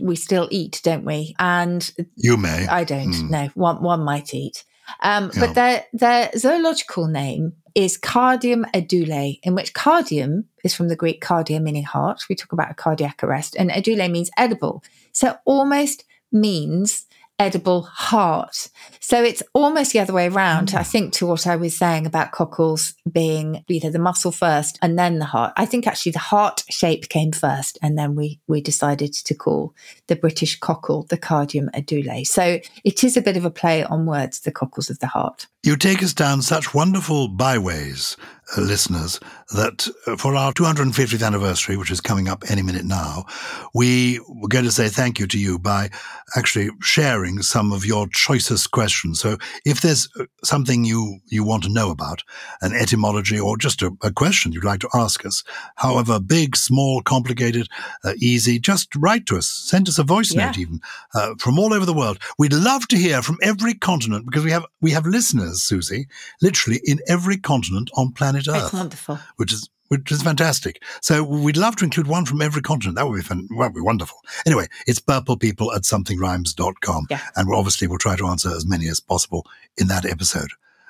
we 0.01 0.15
still 0.15 0.47
eat, 0.51 0.81
don't 0.83 1.05
we? 1.05 1.35
And 1.39 1.81
you 2.15 2.35
may. 2.37 2.67
I 2.67 2.83
don't. 2.83 3.13
Mm. 3.13 3.29
No, 3.29 3.43
one, 3.53 3.81
one 3.81 4.03
might 4.03 4.33
eat. 4.33 4.65
Um, 5.01 5.31
yeah. 5.33 5.39
But 5.39 5.55
their, 5.55 5.85
their 5.93 6.31
zoological 6.37 7.07
name 7.07 7.53
is 7.75 7.97
Cardium 7.97 8.63
edule, 8.71 9.39
in 9.43 9.55
which 9.55 9.73
cardium 9.73 10.45
is 10.63 10.75
from 10.75 10.89
the 10.89 10.95
Greek 10.95 11.23
cardia, 11.23 11.61
meaning 11.61 11.83
heart. 11.83 12.25
We 12.29 12.35
talk 12.35 12.53
about 12.53 12.71
a 12.71 12.75
cardiac 12.75 13.23
arrest, 13.23 13.55
and 13.57 13.71
edule 13.71 14.11
means 14.11 14.29
edible. 14.37 14.83
So 15.11 15.35
almost 15.45 16.05
means 16.31 17.05
edible 17.39 17.83
heart. 17.83 18.69
So 18.99 19.23
it's 19.23 19.43
almost 19.53 19.91
the 19.91 19.99
other 19.99 20.13
way 20.13 20.27
around. 20.27 20.73
I 20.75 20.83
think, 20.83 21.13
to 21.13 21.25
what 21.25 21.47
I 21.47 21.55
was 21.55 21.77
saying 21.77 22.05
about 22.05 22.31
cockles 22.31 22.93
being 23.11 23.63
either 23.67 23.89
the 23.89 23.99
muscle 23.99 24.31
first 24.31 24.79
and 24.81 24.97
then 24.97 25.19
the 25.19 25.25
heart. 25.25 25.53
I 25.57 25.65
think 25.65 25.87
actually 25.87 26.13
the 26.13 26.19
heart 26.19 26.63
shape 26.69 27.09
came 27.09 27.31
first, 27.31 27.77
and 27.81 27.97
then 27.97 28.15
we 28.15 28.39
we 28.47 28.61
decided 28.61 29.13
to 29.13 29.33
call 29.33 29.73
the 30.07 30.15
British 30.15 30.59
cockle 30.59 31.05
the 31.09 31.17
cardium 31.17 31.69
edule. 31.71 32.25
So 32.25 32.59
it 32.83 33.03
is 33.03 33.17
a 33.17 33.21
bit 33.21 33.37
of 33.37 33.45
a 33.45 33.51
play 33.51 33.83
on 33.83 34.05
words, 34.05 34.41
the 34.41 34.51
cockles 34.51 34.89
of 34.89 34.99
the 34.99 35.07
heart. 35.07 35.47
You 35.63 35.77
take 35.77 36.03
us 36.03 36.13
down 36.13 36.41
such 36.41 36.73
wonderful 36.73 37.29
byways 37.29 38.17
listeners 38.61 39.19
that 39.53 39.87
uh, 40.07 40.15
for 40.15 40.35
our 40.35 40.53
250th 40.53 41.25
anniversary, 41.25 41.77
which 41.77 41.91
is 41.91 42.01
coming 42.01 42.27
up 42.27 42.43
any 42.49 42.61
minute 42.61 42.85
now, 42.85 43.25
we 43.73 44.19
were 44.27 44.47
going 44.47 44.65
to 44.65 44.71
say 44.71 44.87
thank 44.87 45.19
you 45.19 45.27
to 45.27 45.39
you 45.39 45.59
by 45.59 45.89
actually 46.35 46.69
sharing 46.81 47.41
some 47.41 47.71
of 47.71 47.85
your 47.85 48.07
choicest 48.07 48.71
questions. 48.71 49.19
So 49.19 49.37
if 49.65 49.81
there's 49.81 50.09
uh, 50.19 50.25
something 50.43 50.85
you, 50.85 51.19
you 51.27 51.43
want 51.43 51.63
to 51.63 51.69
know 51.69 51.91
about, 51.91 52.23
an 52.61 52.73
etymology 52.73 53.39
or 53.39 53.57
just 53.57 53.81
a, 53.81 53.91
a 54.03 54.11
question 54.11 54.51
you'd 54.51 54.63
like 54.63 54.81
to 54.81 54.89
ask 54.93 55.25
us, 55.25 55.43
however 55.75 56.19
big, 56.19 56.55
small, 56.55 57.01
complicated, 57.01 57.67
uh, 58.03 58.13
easy, 58.17 58.59
just 58.59 58.95
write 58.95 59.25
to 59.27 59.37
us. 59.37 59.47
Send 59.47 59.87
us 59.87 59.99
a 59.99 60.03
voice 60.03 60.33
yeah. 60.33 60.47
note 60.47 60.57
even 60.57 60.79
uh, 61.13 61.35
from 61.39 61.59
all 61.59 61.73
over 61.73 61.85
the 61.85 61.93
world. 61.93 62.19
We'd 62.37 62.53
love 62.53 62.87
to 62.89 62.97
hear 62.97 63.21
from 63.21 63.37
every 63.41 63.73
continent 63.73 64.25
because 64.25 64.43
we 64.43 64.51
have, 64.51 64.65
we 64.81 64.91
have 64.91 65.05
listeners, 65.05 65.63
Susie, 65.63 66.07
literally 66.41 66.81
in 66.83 66.99
every 67.07 67.37
continent 67.37 67.89
on 67.95 68.11
planet 68.11 68.42
planet 68.45 68.65
Earth. 68.65 68.73
wonderful. 68.73 69.19
Which 69.37 69.53
is 69.53 69.69
which 69.89 70.11
is 70.11 70.23
fantastic. 70.23 70.81
So 71.01 71.23
we'd 71.23 71.57
love 71.57 71.75
to 71.75 71.85
include 71.85 72.07
one 72.07 72.25
from 72.25 72.41
every 72.41 72.63
continent. 72.63 72.95
That 72.95 73.07
would 73.07 73.15
be 73.15 73.21
fun. 73.21 73.47
That 73.51 73.57
would 73.57 73.75
be 73.75 73.81
wonderful. 73.81 74.17
Anyway, 74.45 74.67
it's 74.87 74.99
purplepeople 74.99 75.75
at 75.75 75.83
somethingrhymes.com. 75.83 77.07
Yeah. 77.11 77.19
And 77.35 77.47
we'll, 77.47 77.59
obviously 77.59 77.87
we'll 77.87 77.99
try 77.99 78.15
to 78.15 78.25
answer 78.25 78.49
as 78.49 78.65
many 78.65 78.87
as 78.87 78.99
possible 78.99 79.45
in 79.77 79.87
that 79.89 80.05
episode. 80.05 80.49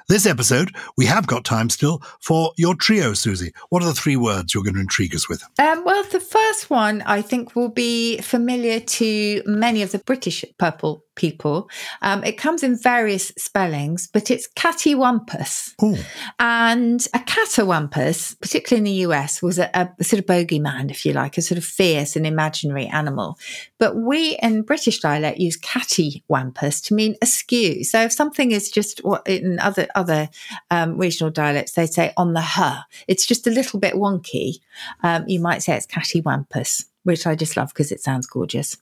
This 0.10 0.26
episode, 0.26 0.76
we 0.98 1.06
have 1.06 1.28
got 1.28 1.46
time 1.46 1.70
still 1.70 2.02
for 2.20 2.52
your 2.58 2.76
trio, 2.76 3.14
Susie. 3.14 3.54
What 3.70 3.84
are 3.84 3.88
the 3.88 3.94
three 3.94 4.18
words 4.18 4.54
you're 4.54 4.64
going 4.64 4.74
to 4.76 4.82
intrigue 4.82 5.16
us 5.16 5.30
with? 5.30 5.44
Um, 5.60 5.84
well, 5.86 6.04
the 6.04 6.20
first 6.20 6.70
one 6.70 7.02
I 7.04 7.22
think 7.22 7.56
will 7.56 7.70
be 7.70 8.18
familiar 8.20 8.82
to 8.82 9.42
many 9.46 9.82
of 9.82 9.92
the 9.92 10.00
British 10.00 10.44
purple 10.58 11.04
people. 11.16 11.70
Um, 12.02 12.24
it 12.24 12.34
comes 12.34 12.64
in 12.64 12.78
various 12.78 13.32
spellings, 13.38 14.08
but 14.08 14.32
it's 14.32 14.48
cattywampus. 14.48 15.74
Ooh. 15.84 15.98
And 16.40 17.06
a 17.14 17.20
catawampus, 17.20 18.40
particularly 18.40 18.80
in 18.80 18.84
the 18.84 19.06
US, 19.08 19.42
was 19.42 19.60
a, 19.60 19.70
a, 19.74 20.04
sort 20.04 20.20
of 20.20 20.26
bogeyman, 20.26 20.92
if 20.92 21.06
you 21.06 21.14
like, 21.14 21.38
a 21.38 21.42
sort 21.42 21.58
of 21.58 21.66
fierce 21.66 22.16
and 22.16 22.26
imaginary 22.26 22.88
animal. 22.88 23.38
But 23.78 23.96
we 23.96 24.38
in 24.42 24.64
British 24.64 25.00
dialect 25.00 25.40
use 25.40 25.60
cattywampus 25.60 26.84
to 26.86 26.94
mean 26.94 27.16
askew. 27.22 27.84
So 27.84 28.02
if 28.02 28.12
something 28.12 28.52
is 28.52 28.70
just 28.70 29.00
what 29.04 29.28
in 29.28 29.60
other 29.60 29.88
other 29.96 30.30
um, 30.72 30.98
regional 30.98 31.32
dialects 31.32 31.74
they 31.74 31.86
say 31.86 32.14
on 32.18 32.34
the 32.34 32.42
her, 32.42 32.84
it's 33.08 33.26
just 33.26 33.48
a 33.48 33.52
little 33.52 33.80
bit 33.80 33.96
wonky. 33.96 34.60
Um, 35.04 35.26
you 35.28 35.40
might 35.40 35.64
say 35.64 35.76
it's 35.76 35.88
cattywampus, 35.88 36.86
which 37.04 37.28
I 37.28 37.36
just 37.36 37.58
love 37.58 37.70
because 37.70 37.92
it 37.92 38.02
sounds 38.02 38.28
gorgeous. 38.28 38.78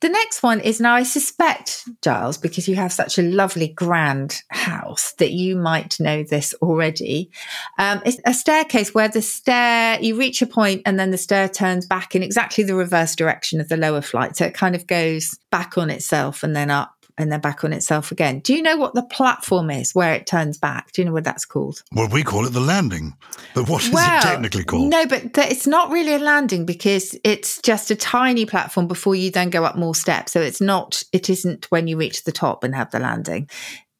The 0.00 0.08
next 0.08 0.42
one 0.42 0.60
is 0.60 0.80
now, 0.80 0.94
I 0.94 1.02
suspect, 1.02 1.88
Gyles, 2.02 2.38
because 2.38 2.68
you 2.68 2.76
have 2.76 2.92
such 2.92 3.18
a 3.18 3.22
lovely 3.22 3.68
grand 3.68 4.42
house 4.50 5.12
that 5.18 5.32
you 5.32 5.56
might 5.56 5.98
know 5.98 6.22
this 6.22 6.54
already. 6.62 7.30
Um, 7.78 8.00
it's 8.04 8.20
a 8.24 8.34
staircase 8.34 8.94
where 8.94 9.08
the 9.08 9.22
stair, 9.22 9.98
you 10.00 10.16
reach 10.16 10.40
a 10.42 10.46
point 10.46 10.82
and 10.86 10.98
then 10.98 11.10
the 11.10 11.18
stair 11.18 11.48
turns 11.48 11.86
back 11.86 12.14
in 12.14 12.22
exactly 12.22 12.64
the 12.64 12.74
reverse 12.74 13.16
direction 13.16 13.60
of 13.60 13.68
the 13.68 13.76
lower 13.76 14.02
flight. 14.02 14.36
So 14.36 14.44
it 14.44 14.54
kind 14.54 14.74
of 14.74 14.86
goes 14.86 15.38
back 15.50 15.76
on 15.76 15.90
itself 15.90 16.42
and 16.42 16.54
then 16.54 16.70
up 16.70 16.97
and 17.18 17.30
then 17.30 17.40
back 17.40 17.64
on 17.64 17.72
itself 17.72 18.12
again. 18.12 18.38
Do 18.40 18.54
you 18.54 18.62
know 18.62 18.76
what 18.76 18.94
the 18.94 19.02
platform 19.02 19.70
is 19.70 19.94
where 19.94 20.14
it 20.14 20.26
turns 20.26 20.56
back? 20.56 20.92
Do 20.92 21.02
you 21.02 21.06
know 21.06 21.12
what 21.12 21.24
that's 21.24 21.44
called? 21.44 21.82
Well, 21.92 22.08
we 22.08 22.22
call 22.22 22.46
it 22.46 22.52
the 22.52 22.60
landing. 22.60 23.14
But 23.54 23.68
what 23.68 23.84
is 23.84 23.90
well, 23.90 24.18
it 24.18 24.22
technically 24.22 24.64
called? 24.64 24.90
No, 24.90 25.06
but 25.06 25.34
th- 25.34 25.50
it's 25.50 25.66
not 25.66 25.90
really 25.90 26.14
a 26.14 26.18
landing 26.18 26.64
because 26.64 27.18
it's 27.24 27.60
just 27.62 27.90
a 27.90 27.96
tiny 27.96 28.46
platform 28.46 28.86
before 28.86 29.14
you 29.14 29.30
then 29.30 29.50
go 29.50 29.64
up 29.64 29.76
more 29.76 29.94
steps. 29.94 30.32
So 30.32 30.40
it's 30.40 30.60
not, 30.60 31.02
it 31.12 31.28
isn't 31.28 31.70
when 31.70 31.88
you 31.88 31.96
reach 31.96 32.24
the 32.24 32.32
top 32.32 32.64
and 32.64 32.74
have 32.74 32.90
the 32.90 33.00
landing. 33.00 33.50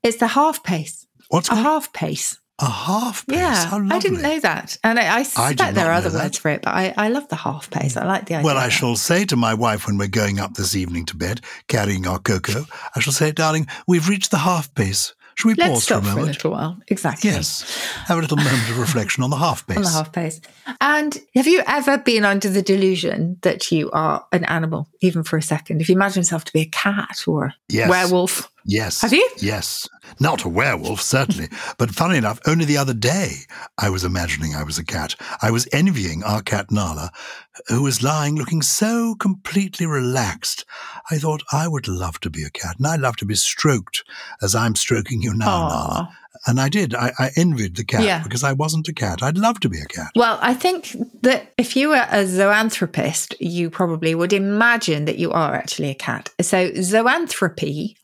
It's 0.03 0.19
the 0.19 0.29
half 0.29 0.63
pace. 0.63 1.07
What's 1.29 1.51
a 1.51 1.57
half 1.57 1.93
pace? 1.93 2.39
A 2.61 2.67
half 2.69 3.25
pace. 3.27 3.39
Yeah, 3.39 3.71
I 3.73 3.99
didn't 4.01 4.21
know 4.21 4.41
that, 4.41 4.79
and 4.83 4.99
I, 4.99 5.19
I 5.19 5.23
suspect 5.23 5.77
there 5.77 5.87
are 5.87 5.93
other 5.93 6.11
that. 6.11 6.25
words 6.25 6.39
for 6.39 6.51
it, 6.51 6.63
but 6.63 6.75
I, 6.75 6.93
I 6.97 7.09
love 7.09 7.29
the 7.29 7.37
half 7.37 7.71
pace. 7.71 7.97
I 7.97 8.05
like 8.05 8.27
the 8.27 8.35
idea. 8.35 8.45
Well, 8.45 8.59
I 8.59 8.69
shall 8.69 8.97
say 8.97 9.25
to 9.27 9.37
my 9.37 9.55
wife 9.55 9.87
when 9.87 9.97
we're 9.97 10.09
going 10.09 10.41
up 10.41 10.55
this 10.55 10.75
evening 10.75 11.07
to 11.07 11.17
bed, 11.17 11.41
carrying 11.69 12.09
our 12.09 12.19
cocoa, 12.19 12.65
I 12.97 13.01
shall 13.01 13.13
say, 13.13 13.31
darling, 13.31 13.69
we've 13.87 14.09
reached 14.09 14.33
the 14.33 14.39
half 14.39 14.75
pace. 14.75 15.15
Shall 15.39 15.51
we 15.51 15.55
Let's 15.55 15.71
pause 15.71 15.85
stop 15.85 16.03
for 16.03 16.09
a 16.09 16.15
moment? 16.17 16.41
For 16.41 16.49
a 16.49 16.51
little 16.51 16.51
while. 16.51 16.81
Exactly. 16.89 17.31
Yes. 17.31 17.81
Have 18.07 18.19
a 18.19 18.21
little 18.21 18.37
moment 18.37 18.71
of 18.71 18.79
reflection 18.81 19.23
on 19.23 19.31
the 19.31 19.37
half 19.37 19.65
pace. 19.65 19.77
on 19.77 19.85
the 19.85 19.91
half 19.91 20.13
pace. 20.13 20.41
And 20.81 21.17
have 21.37 21.47
you 21.47 21.63
ever 21.65 21.97
been 21.97 22.25
under 22.25 22.49
the 22.49 22.61
delusion 22.61 23.39
that 23.43 23.71
you 23.71 23.89
are 23.93 24.27
an 24.33 24.45
animal, 24.47 24.89
even 25.01 25.23
for 25.23 25.37
a 25.37 25.43
second? 25.43 25.81
If 25.81 25.89
you 25.89 25.95
imagine 25.95 26.23
yourself 26.23 26.45
to 26.47 26.53
be 26.53 26.63
a 26.63 26.67
cat 26.67 27.23
or 27.29 27.45
a 27.45 27.55
yes. 27.69 27.89
werewolf 27.89 28.51
Yes. 28.69 29.01
Have 29.01 29.15
you? 29.15 29.27
Yes. 29.39 29.89
Not 30.21 30.45
a 30.45 30.49
werewolf, 30.49 31.01
certainly. 31.01 31.49
but 31.79 31.91
funny 31.91 32.19
enough, 32.19 32.39
only 32.47 32.67
the 32.67 32.77
other 32.77 32.93
day 32.93 33.31
I 33.79 33.89
was 33.89 34.05
imagining 34.05 34.55
I 34.55 34.63
was 34.63 34.77
a 34.77 34.85
cat. 34.85 35.15
I 35.41 35.51
was 35.51 35.67
envying 35.73 36.23
our 36.23 36.43
cat 36.43 36.71
Nala, 36.71 37.11
who 37.69 37.83
was 37.83 38.03
lying 38.03 38.37
looking 38.37 38.61
so 38.61 39.15
completely 39.15 39.87
relaxed. 39.87 40.67
I 41.11 41.17
thought 41.17 41.43
I 41.51 41.67
would 41.67 41.89
love 41.89 42.21
to 42.21 42.29
be 42.29 42.45
a 42.45 42.51
cat, 42.51 42.77
and 42.77 42.87
I'd 42.87 43.01
love 43.01 43.17
to 43.17 43.25
be 43.25 43.37
stroked 43.37 44.05
as 44.43 44.55
I'm 44.55 44.75
stroking 44.75 45.23
you 45.23 45.33
now, 45.33 45.47
Aww. 45.47 45.69
Nala. 45.69 46.17
And 46.47 46.61
I 46.61 46.69
did. 46.69 46.95
I, 46.95 47.13
I 47.19 47.31
envied 47.37 47.77
the 47.77 47.85
cat 47.85 48.05
yeah. 48.05 48.23
because 48.23 48.45
I 48.45 48.53
wasn't 48.53 48.87
a 48.87 48.93
cat. 48.93 49.23
I'd 49.23 49.39
love 49.39 49.61
to 49.61 49.69
be 49.71 49.81
a 49.81 49.87
cat. 49.87 50.11
Well, 50.15 50.39
I 50.43 50.53
think 50.53 50.95
that 51.23 51.53
if 51.57 51.75
you 51.75 51.89
were 51.89 52.07
a 52.11 52.25
zoanthropist, 52.25 53.35
you 53.41 53.71
probably 53.71 54.15
would 54.15 54.35
imagine 54.35 55.07
that 55.07 55.19
you 55.19 55.33
are 55.33 55.55
actually 55.55 55.91
a 55.91 55.95
cat. 55.95 56.31
So, 56.41 56.71
zoanthropy 56.73 57.97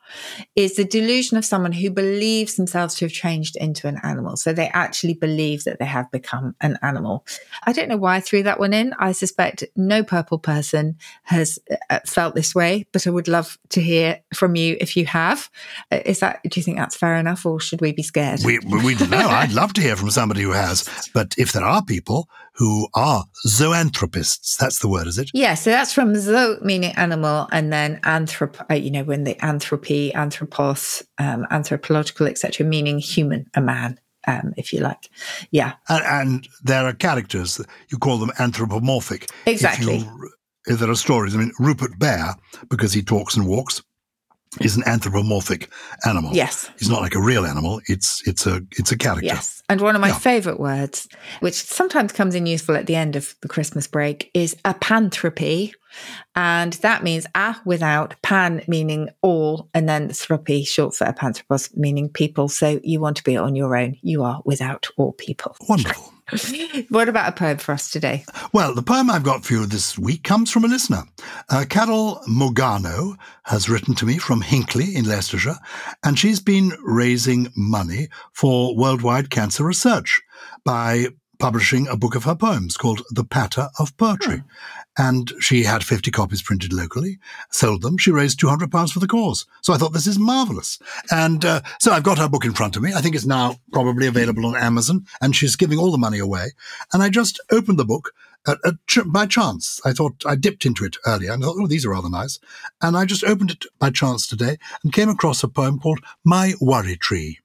is 0.57 0.77
the 0.77 0.85
delusion 0.85 1.37
of 1.37 1.45
someone 1.45 1.73
who 1.73 1.91
believes 1.91 2.57
themselves 2.57 2.95
to 2.97 3.05
have 3.05 3.13
changed 3.13 3.57
into 3.57 3.89
an 3.89 3.99
animal. 4.03 4.37
So 4.37 4.53
they 4.53 4.69
actually 4.69 5.15
believe 5.15 5.65
that 5.65 5.79
they 5.79 5.85
have 5.85 6.11
become 6.11 6.55
an 6.61 6.79
animal. 6.83 7.27
I 7.65 7.73
don't 7.73 7.89
know 7.89 7.97
why 7.97 8.17
I 8.17 8.21
threw 8.21 8.43
that 8.43 8.59
one 8.59 8.73
in. 8.73 8.93
I 8.99 9.13
suspect 9.13 9.65
no 9.77 10.03
purple 10.03 10.39
person 10.39 10.97
has 11.25 11.59
uh, 11.91 12.01
felt 12.07 12.35
this 12.35 12.55
way, 12.55 12.87
but 12.93 13.07
I 13.07 13.11
would 13.11 13.29
love 13.29 13.59
to 13.71 13.81
hear 13.81 14.21
from 14.35 14.57
you 14.57 14.77
if 14.81 14.97
you 14.97 15.07
have. 15.07 15.51
Uh, 15.91 16.01
is 16.05 16.21
that, 16.21 16.41
do 16.43 16.59
you 16.61 16.65
think 16.65 16.79
that's 16.79 16.97
fair 16.97 17.17
enough 17.17 17.47
or 17.47 17.61
should 17.61 17.81
we 17.81 17.93
be 17.93 18.03
scared? 18.03 18.41
We, 18.45 18.59
we 18.59 18.95
know. 18.95 19.19
I'd 19.29 19.53
love 19.53 19.73
to 19.75 19.81
hear 19.81 19.97
from 19.97 20.11
somebody 20.11 20.43
who 20.43 20.53
has. 20.53 20.89
But 21.13 21.35
if 21.39 21.53
there 21.53 21.65
are 21.65 21.85
people 21.85 22.29
who 22.57 22.89
are 22.95 23.25
zoanthropists, 23.47 24.57
that's 24.57 24.79
the 24.79 24.89
word, 24.89 25.09
is 25.09 25.19
it? 25.19 25.31
Yeah. 25.35 25.55
So 25.55 25.71
that's 25.71 25.93
from 25.93 26.15
zo 26.15 26.59
meaning 26.63 26.93
animal 26.93 27.49
and 27.51 27.73
then 27.73 28.01
anthrop, 28.03 28.65
uh, 28.71 28.75
you 28.75 28.91
know, 28.91 29.03
when 29.03 29.25
the 29.25 29.37
anthropy 29.45 30.04
anthropos, 30.13 31.03
um, 31.19 31.47
anthropological, 31.51 32.27
etc., 32.27 32.67
meaning 32.67 32.99
human, 32.99 33.47
a 33.55 33.61
man. 33.61 33.99
Um, 34.27 34.55
if 34.57 34.73
you 34.73 34.81
like. 34.81 35.11
Yeah. 35.51 35.75
And, 35.87 36.05
and, 36.07 36.49
there 36.63 36.87
are 36.87 36.95
characters, 36.95 37.61
you 37.91 37.99
call 37.99 38.17
them 38.17 38.31
anthropomorphic. 38.39 39.29
Exactly. 39.45 39.97
If, 39.97 40.03
you, 40.03 40.31
if, 40.65 40.79
there 40.79 40.89
are 40.89 40.95
stories, 40.95 41.35
I 41.35 41.39
mean, 41.41 41.53
Rupert 41.59 41.99
Bear, 41.99 42.35
because 42.71 42.95
he 42.95 43.03
talks 43.03 43.37
and 43.37 43.47
walks, 43.47 43.83
is 44.61 44.77
an 44.77 44.83
anthropomorphic 44.87 45.71
animal. 46.07 46.35
Yes. 46.35 46.71
He's 46.79 46.89
not 46.89 47.01
like 47.01 47.15
a 47.15 47.21
real 47.21 47.47
animal. 47.47 47.81
It's 47.87 48.27
it's 48.27 48.47
a 48.47 48.63
it's 48.73 48.93
a 48.93 48.97
character. 48.97 49.27
Yes. 49.27 49.63
And 49.69 49.81
one 49.81 49.95
of 49.95 50.01
my 50.01 50.09
yeah. 50.09 50.19
favorite 50.19 50.61
words, 50.61 51.09
which 51.41 51.55
sometimes 51.55 52.13
comes 52.13 52.35
in 52.35 52.47
useful 52.47 52.77
at 52.77 52.87
the 52.87 52.95
end 52.95 53.17
of 53.17 53.35
the 53.41 53.49
Christmas 53.49 53.87
break, 53.87 54.31
is 54.35 54.57
apanthropy. 54.65 55.75
And 56.35 56.75
that 56.75 57.03
means 57.03 57.27
a 57.35 57.57
without, 57.65 58.21
pan 58.23 58.63
meaning 58.67 59.11
all, 59.23 59.69
and 59.75 59.89
then 59.89 60.09
thropy, 60.11 60.65
short 60.65 60.95
for 60.95 61.05
apanthropos, 61.05 61.71
meaning 61.75 62.09
people. 62.09 62.49
So 62.49 62.81
you 62.83 63.01
want 63.01 63.17
to 63.19 63.25
be 63.25 63.37
on 63.37 63.55
your 63.57 63.77
own. 63.77 63.97
You 64.03 64.23
are 64.23 64.43
without 64.45 64.89
all 64.97 65.13
people. 65.13 65.57
Wonderful. 65.69 66.15
what 66.89 67.09
about 67.09 67.29
a 67.29 67.33
poem 67.33 67.59
for 67.59 67.73
us 67.73 67.91
today? 67.91 68.25
Well, 68.53 68.75
the 68.75 68.83
poem 68.83 69.11
I've 69.11 69.23
got 69.23 69.45
for 69.45 69.55
you 69.55 69.67
this 69.67 69.99
week 69.99 70.25
comes 70.25 70.51
from 70.51 70.65
a 70.65 70.69
listener. 70.69 71.03
Uh, 71.51 71.65
Carol 71.69 72.21
Mugano 72.29 73.17
has 73.45 73.69
written 73.69 73.95
to 73.97 74.07
me 74.07 74.19
from 74.19 74.41
Hinckley 74.41 74.97
in 74.97 75.05
Leicestershire, 75.05 75.59
and 76.03 76.19
she's 76.19 76.41
been 76.41 76.73
raising 76.83 77.53
money 77.57 78.09
for 78.33 78.75
worldwide 78.75 79.31
cancer 79.31 79.65
research 79.65 80.23
by 80.65 81.09
publishing 81.39 81.87
a 81.89 81.97
book 81.97 82.15
of 82.15 82.25
her 82.25 82.35
poems 82.35 82.77
called 82.77 83.03
The 83.11 83.25
Patter 83.25 83.69
of 83.79 83.97
Poetry. 83.97 84.39
Hmm. 84.39 84.47
And 84.97 85.33
she 85.41 85.65
had 85.65 85.83
50 85.83 86.11
copies 86.11 86.43
printed 86.43 86.73
locally, 86.73 87.19
sold 87.51 87.83
them. 87.83 87.99
She 87.99 88.11
raised 88.11 88.39
£200 88.39 88.93
for 88.93 89.01
the 89.01 89.09
cause. 89.09 89.45
So 89.63 89.73
I 89.73 89.77
thought, 89.77 89.93
this 89.93 90.07
is 90.07 90.19
marvelous. 90.19 90.79
And 91.11 91.45
uh, 91.45 91.63
so 91.81 91.93
I've 91.93 92.05
got 92.05 92.19
her 92.19 92.29
book 92.29 92.45
in 92.45 92.53
front 92.53 92.77
of 92.77 92.83
me. 92.83 92.93
I 92.95 93.01
think 93.01 93.15
it's 93.15 93.27
now 93.27 93.57
probably 93.73 94.07
available 94.07 94.47
on 94.47 94.57
Amazon, 94.57 95.07
and 95.21 95.35
she's 95.35 95.57
giving 95.57 95.79
all 95.79 95.91
the 95.91 95.99
money 95.99 96.19
away. 96.19 96.53
And 96.93 97.03
I 97.03 97.09
just 97.09 97.41
opened 97.51 97.79
the 97.79 97.85
book 97.85 98.13
at, 98.47 98.59
by 99.07 99.27
chance. 99.27 99.81
I 99.85 99.93
thought 99.93 100.23
I 100.27 100.37
dipped 100.37 100.67
into 100.67 100.85
it 100.85 100.97
earlier 101.07 101.33
and 101.33 101.43
thought, 101.43 101.57
oh, 101.59 101.67
these 101.67 101.85
are 101.85 101.91
rather 101.91 102.11
nice. 102.11 102.39
And 102.83 102.97
I 102.97 103.05
just 103.05 103.25
opened 103.25 103.51
it 103.51 103.65
by 103.79 103.91
chance 103.91 104.27
today 104.27 104.59
and 104.83 104.93
came 104.93 105.09
across 105.09 105.43
a 105.43 105.49
poem 105.49 105.79
called 105.79 106.01
My 106.25 106.55
Worry 106.61 106.97
Tree. 106.97 107.39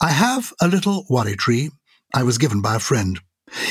I 0.00 0.10
have 0.10 0.52
a 0.60 0.68
little 0.68 1.04
worry 1.08 1.36
tree 1.36 1.70
I 2.14 2.24
was 2.24 2.38
given 2.38 2.60
by 2.60 2.76
a 2.76 2.80
friend. 2.80 3.20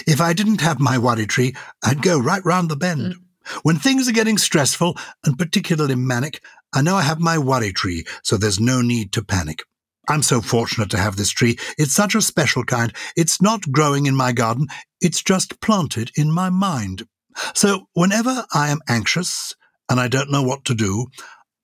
If 0.08 0.22
I 0.22 0.34
didn't 0.34 0.62
have 0.62 0.80
my 0.80 0.98
worry 0.98 1.26
tree, 1.26 1.56
I'd 1.84 2.02
go 2.02 2.20
right 2.20 2.44
round 2.46 2.70
the 2.70 2.76
bend. 2.76 3.16
Mm. 3.16 3.22
When 3.64 3.78
things 3.78 4.08
are 4.08 4.14
getting 4.14 4.38
stressful 4.38 4.98
and 5.26 5.38
particularly 5.38 5.96
manic, 5.96 6.42
I 6.74 6.82
know 6.82 6.96
I 6.96 7.02
have 7.02 7.20
my 7.20 7.38
worry 7.38 7.74
tree, 7.74 8.06
so 8.24 8.38
there's 8.38 8.60
no 8.60 8.82
need 8.82 9.12
to 9.14 9.24
panic. 9.24 9.64
I'm 10.08 10.24
so 10.24 10.42
fortunate 10.42 10.90
to 10.92 10.98
have 10.98 11.16
this 11.16 11.30
tree. 11.30 11.58
It's 11.78 11.94
such 11.94 12.16
a 12.16 12.22
special 12.22 12.64
kind. 12.64 12.94
It's 13.16 13.42
not 13.42 13.72
growing 13.72 14.06
in 14.06 14.16
my 14.16 14.32
garden, 14.32 14.68
it's 15.00 15.22
just 15.22 15.60
planted 15.62 16.12
in 16.16 16.32
my 16.32 16.50
mind. 16.50 17.08
So 17.56 17.88
whenever 17.94 18.46
I 18.54 18.70
am 18.70 18.82
anxious 18.88 19.56
and 19.90 20.00
I 20.00 20.08
don't 20.08 20.32
know 20.32 20.44
what 20.44 20.66
to 20.66 20.76
do, 20.76 21.08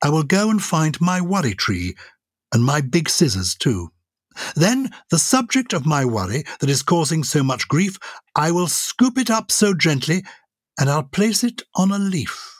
I 0.03 0.09
will 0.09 0.23
go 0.23 0.49
and 0.49 0.61
find 0.61 0.99
my 1.01 1.21
worry 1.21 1.53
tree 1.53 1.95
and 2.53 2.63
my 2.63 2.81
big 2.81 3.09
scissors 3.09 3.55
too. 3.55 3.89
Then 4.55 4.91
the 5.09 5.19
subject 5.19 5.73
of 5.73 5.85
my 5.85 6.05
worry 6.05 6.43
that 6.59 6.69
is 6.69 6.83
causing 6.83 7.23
so 7.23 7.43
much 7.43 7.67
grief, 7.67 7.97
I 8.35 8.51
will 8.51 8.67
scoop 8.67 9.17
it 9.17 9.29
up 9.29 9.51
so 9.51 9.73
gently 9.73 10.23
and 10.79 10.89
I'll 10.89 11.03
place 11.03 11.43
it 11.43 11.63
on 11.75 11.91
a 11.91 11.99
leaf. 11.99 12.53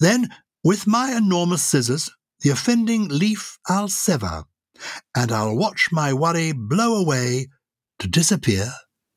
Then, 0.00 0.28
with 0.62 0.86
my 0.86 1.12
enormous 1.12 1.62
scissors, 1.62 2.10
the 2.40 2.50
offending 2.50 3.08
leaf 3.08 3.58
I'll 3.68 3.88
sever, 3.88 4.44
and 5.16 5.32
I'll 5.32 5.56
watch 5.56 5.88
my 5.90 6.12
worry 6.12 6.52
blow 6.52 6.96
away 6.96 7.48
to 7.98 8.08
disappear 8.08 8.70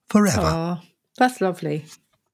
forever. 0.10 0.42
Oh, 0.42 0.80
that's 1.18 1.42
lovely. 1.42 1.86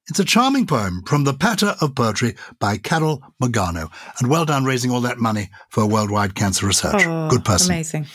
It's 0.08 0.18
a 0.20 0.24
charming 0.24 0.66
poem 0.66 1.02
from 1.06 1.24
The 1.24 1.32
Patter 1.32 1.74
of 1.80 1.94
Poetry 1.94 2.34
by 2.60 2.76
Carol 2.76 3.22
Mugano. 3.42 3.90
And 4.18 4.28
well 4.28 4.44
done 4.44 4.64
raising 4.64 4.90
all 4.90 5.00
that 5.00 5.18
money 5.18 5.48
for 5.70 5.86
worldwide 5.86 6.34
cancer 6.34 6.66
research. 6.66 7.06
Oh, 7.06 7.28
Good 7.30 7.44
person. 7.44 7.72
Amazing. 7.72 8.06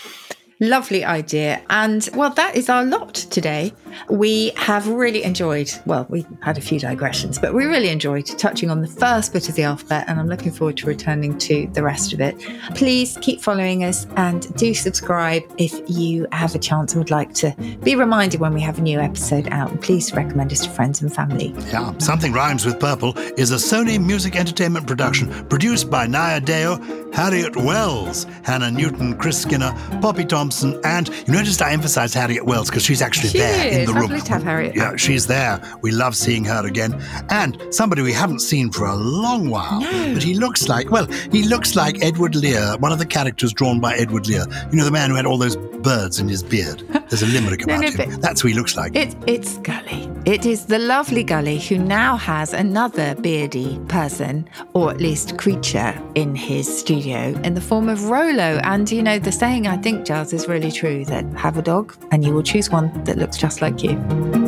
Lovely 0.62 1.06
idea. 1.06 1.62
And 1.70 2.10
well, 2.14 2.32
that 2.32 2.58
is 2.58 2.68
our 2.68 2.84
lot 2.84 3.14
today. 3.14 3.72
We 4.10 4.52
have 4.58 4.88
really 4.90 5.24
enjoyed, 5.24 5.72
well, 5.86 6.06
we 6.10 6.26
had 6.42 6.58
a 6.58 6.62
few 6.62 6.82
digressions, 6.82 7.40
but 7.40 7.54
we 7.54 7.64
really 7.64 7.88
enjoyed 7.88 8.26
touching 8.26 8.70
on 8.70 8.82
the 8.82 8.88
first 8.88 9.32
bit 9.32 9.48
of 9.48 9.56
the 9.56 9.64
alphabet, 9.64 10.04
and 10.10 10.20
I'm 10.20 10.28
looking 10.28 10.52
forward 10.52 10.76
to 10.78 10.88
returning 10.88 11.38
to 11.40 11.70
the 11.72 11.82
rest 11.82 12.12
of 12.12 12.20
it. 12.20 12.38
Please 12.76 13.18
keep 13.22 13.40
following 13.40 13.86
us 13.86 14.06
and 14.18 14.54
do 14.58 14.74
subscribe 14.74 15.44
if 15.58 15.80
you 15.90 16.28
have 16.34 16.54
a 16.56 16.60
chance 16.60 16.92
and 16.92 17.00
would 17.00 17.10
like 17.10 17.34
to 17.36 17.56
be 17.82 17.96
reminded 17.96 18.42
when 18.42 18.54
we 18.54 18.60
have 18.62 18.80
a 18.80 18.82
new 18.82 19.00
episode 19.00 19.48
out. 19.52 19.72
And 19.72 19.82
please 19.82 20.14
recommend 20.14 20.52
us 20.52 20.66
to 20.66 20.70
friends 20.70 21.02
and 21.02 21.14
family. 21.14 21.56
Yeah, 21.68 21.98
Something 22.00 22.34
Rhymes 22.34 22.66
with 22.66 22.82
Purple 22.82 23.18
is 23.38 23.52
a 23.52 23.56
Sony 23.56 23.98
Music 24.04 24.36
Entertainment 24.36 24.88
production 24.88 25.30
produced 25.48 25.90
by 25.90 26.06
Naya 26.06 26.42
Deo, 26.42 26.78
Harriet 27.14 27.56
Wells, 27.56 28.26
Hannah 28.44 28.72
Newton, 28.72 29.18
Chris 29.18 29.42
Skinner, 29.42 29.72
Poppy 30.02 30.26
Thompson. 30.26 30.49
Thompson, 30.50 30.80
and 30.84 31.10
you 31.28 31.34
noticed 31.34 31.62
I 31.62 31.74
emphasized 31.74 32.16
Harriet 32.16 32.44
Wells 32.44 32.70
because 32.70 32.84
she's 32.84 33.04
actually 33.04 33.30
she 33.30 33.38
there 33.38 33.68
is. 33.68 33.78
in 33.78 33.86
the 33.86 33.94
room. 33.94 34.10
Lovely 34.10 34.22
to 34.22 34.34
have 34.34 34.44
Harriet. 34.44 34.76
Yeah, 34.76 34.96
she's 34.96 35.28
there. 35.28 35.62
We 35.84 35.92
love 35.92 36.16
seeing 36.16 36.44
her 36.46 36.66
again, 36.66 37.00
and 37.30 37.62
somebody 37.70 38.02
we 38.02 38.14
haven't 38.14 38.40
seen 38.40 38.72
for 38.72 38.86
a 38.86 38.96
long 38.96 39.50
while. 39.50 39.80
No. 39.80 40.14
But 40.16 40.24
he 40.24 40.34
looks 40.34 40.68
like 40.68 40.90
well, 40.90 41.06
he 41.32 41.44
looks 41.44 41.76
like 41.76 42.04
Edward 42.04 42.36
Lear, 42.36 42.78
one 42.80 42.92
of 42.92 42.98
the 42.98 43.06
characters 43.06 43.54
drawn 43.54 43.80
by 43.80 43.96
Edward 43.96 44.28
Lear. 44.28 44.46
You 44.72 44.78
know, 44.78 44.86
the 44.86 44.92
man 44.92 45.12
who 45.12 45.16
had 45.16 45.28
all 45.28 45.38
those 45.38 45.56
birds 45.56 46.20
in 46.20 46.28
his 46.28 46.44
beard. 46.44 46.84
There's 47.10 47.22
a 47.22 47.28
limerick 47.28 47.64
about 47.64 47.82
no, 47.82 47.90
no, 47.90 48.04
him. 48.04 48.20
That's 48.22 48.42
who 48.42 48.50
he 48.50 48.54
looks 48.54 48.76
like. 48.76 48.96
It, 48.96 49.16
it's 49.28 49.58
Gully. 49.60 50.10
It 50.26 50.46
is 50.46 50.66
the 50.66 50.80
lovely 50.80 51.24
Gully 51.24 51.60
who 51.60 51.78
now 51.78 52.18
has 52.18 52.54
another 52.54 53.16
beardy 53.16 53.80
person, 53.88 54.50
or 54.74 54.92
at 54.92 55.00
least 55.00 55.38
creature, 55.38 56.00
in 56.16 56.36
his 56.36 56.68
studio 56.80 57.40
in 57.44 57.54
the 57.54 57.62
form 57.62 57.90
of 57.90 58.10
Rolo. 58.10 58.60
And 58.64 58.92
you 58.92 59.02
know, 59.02 59.20
the 59.20 59.32
saying 59.32 59.68
I 59.68 59.78
think, 59.78 60.06
Gyles, 60.06 60.34
is 60.40 60.48
really 60.48 60.72
true 60.72 61.04
that 61.06 61.26
have 61.34 61.58
a 61.58 61.62
dog 61.62 61.96
and 62.12 62.24
you 62.24 62.34
will 62.34 62.44
choose 62.44 62.70
one 62.70 62.92
that 63.04 63.18
looks 63.18 63.38
just 63.38 63.62
like 63.62 63.84
you. 63.84 64.39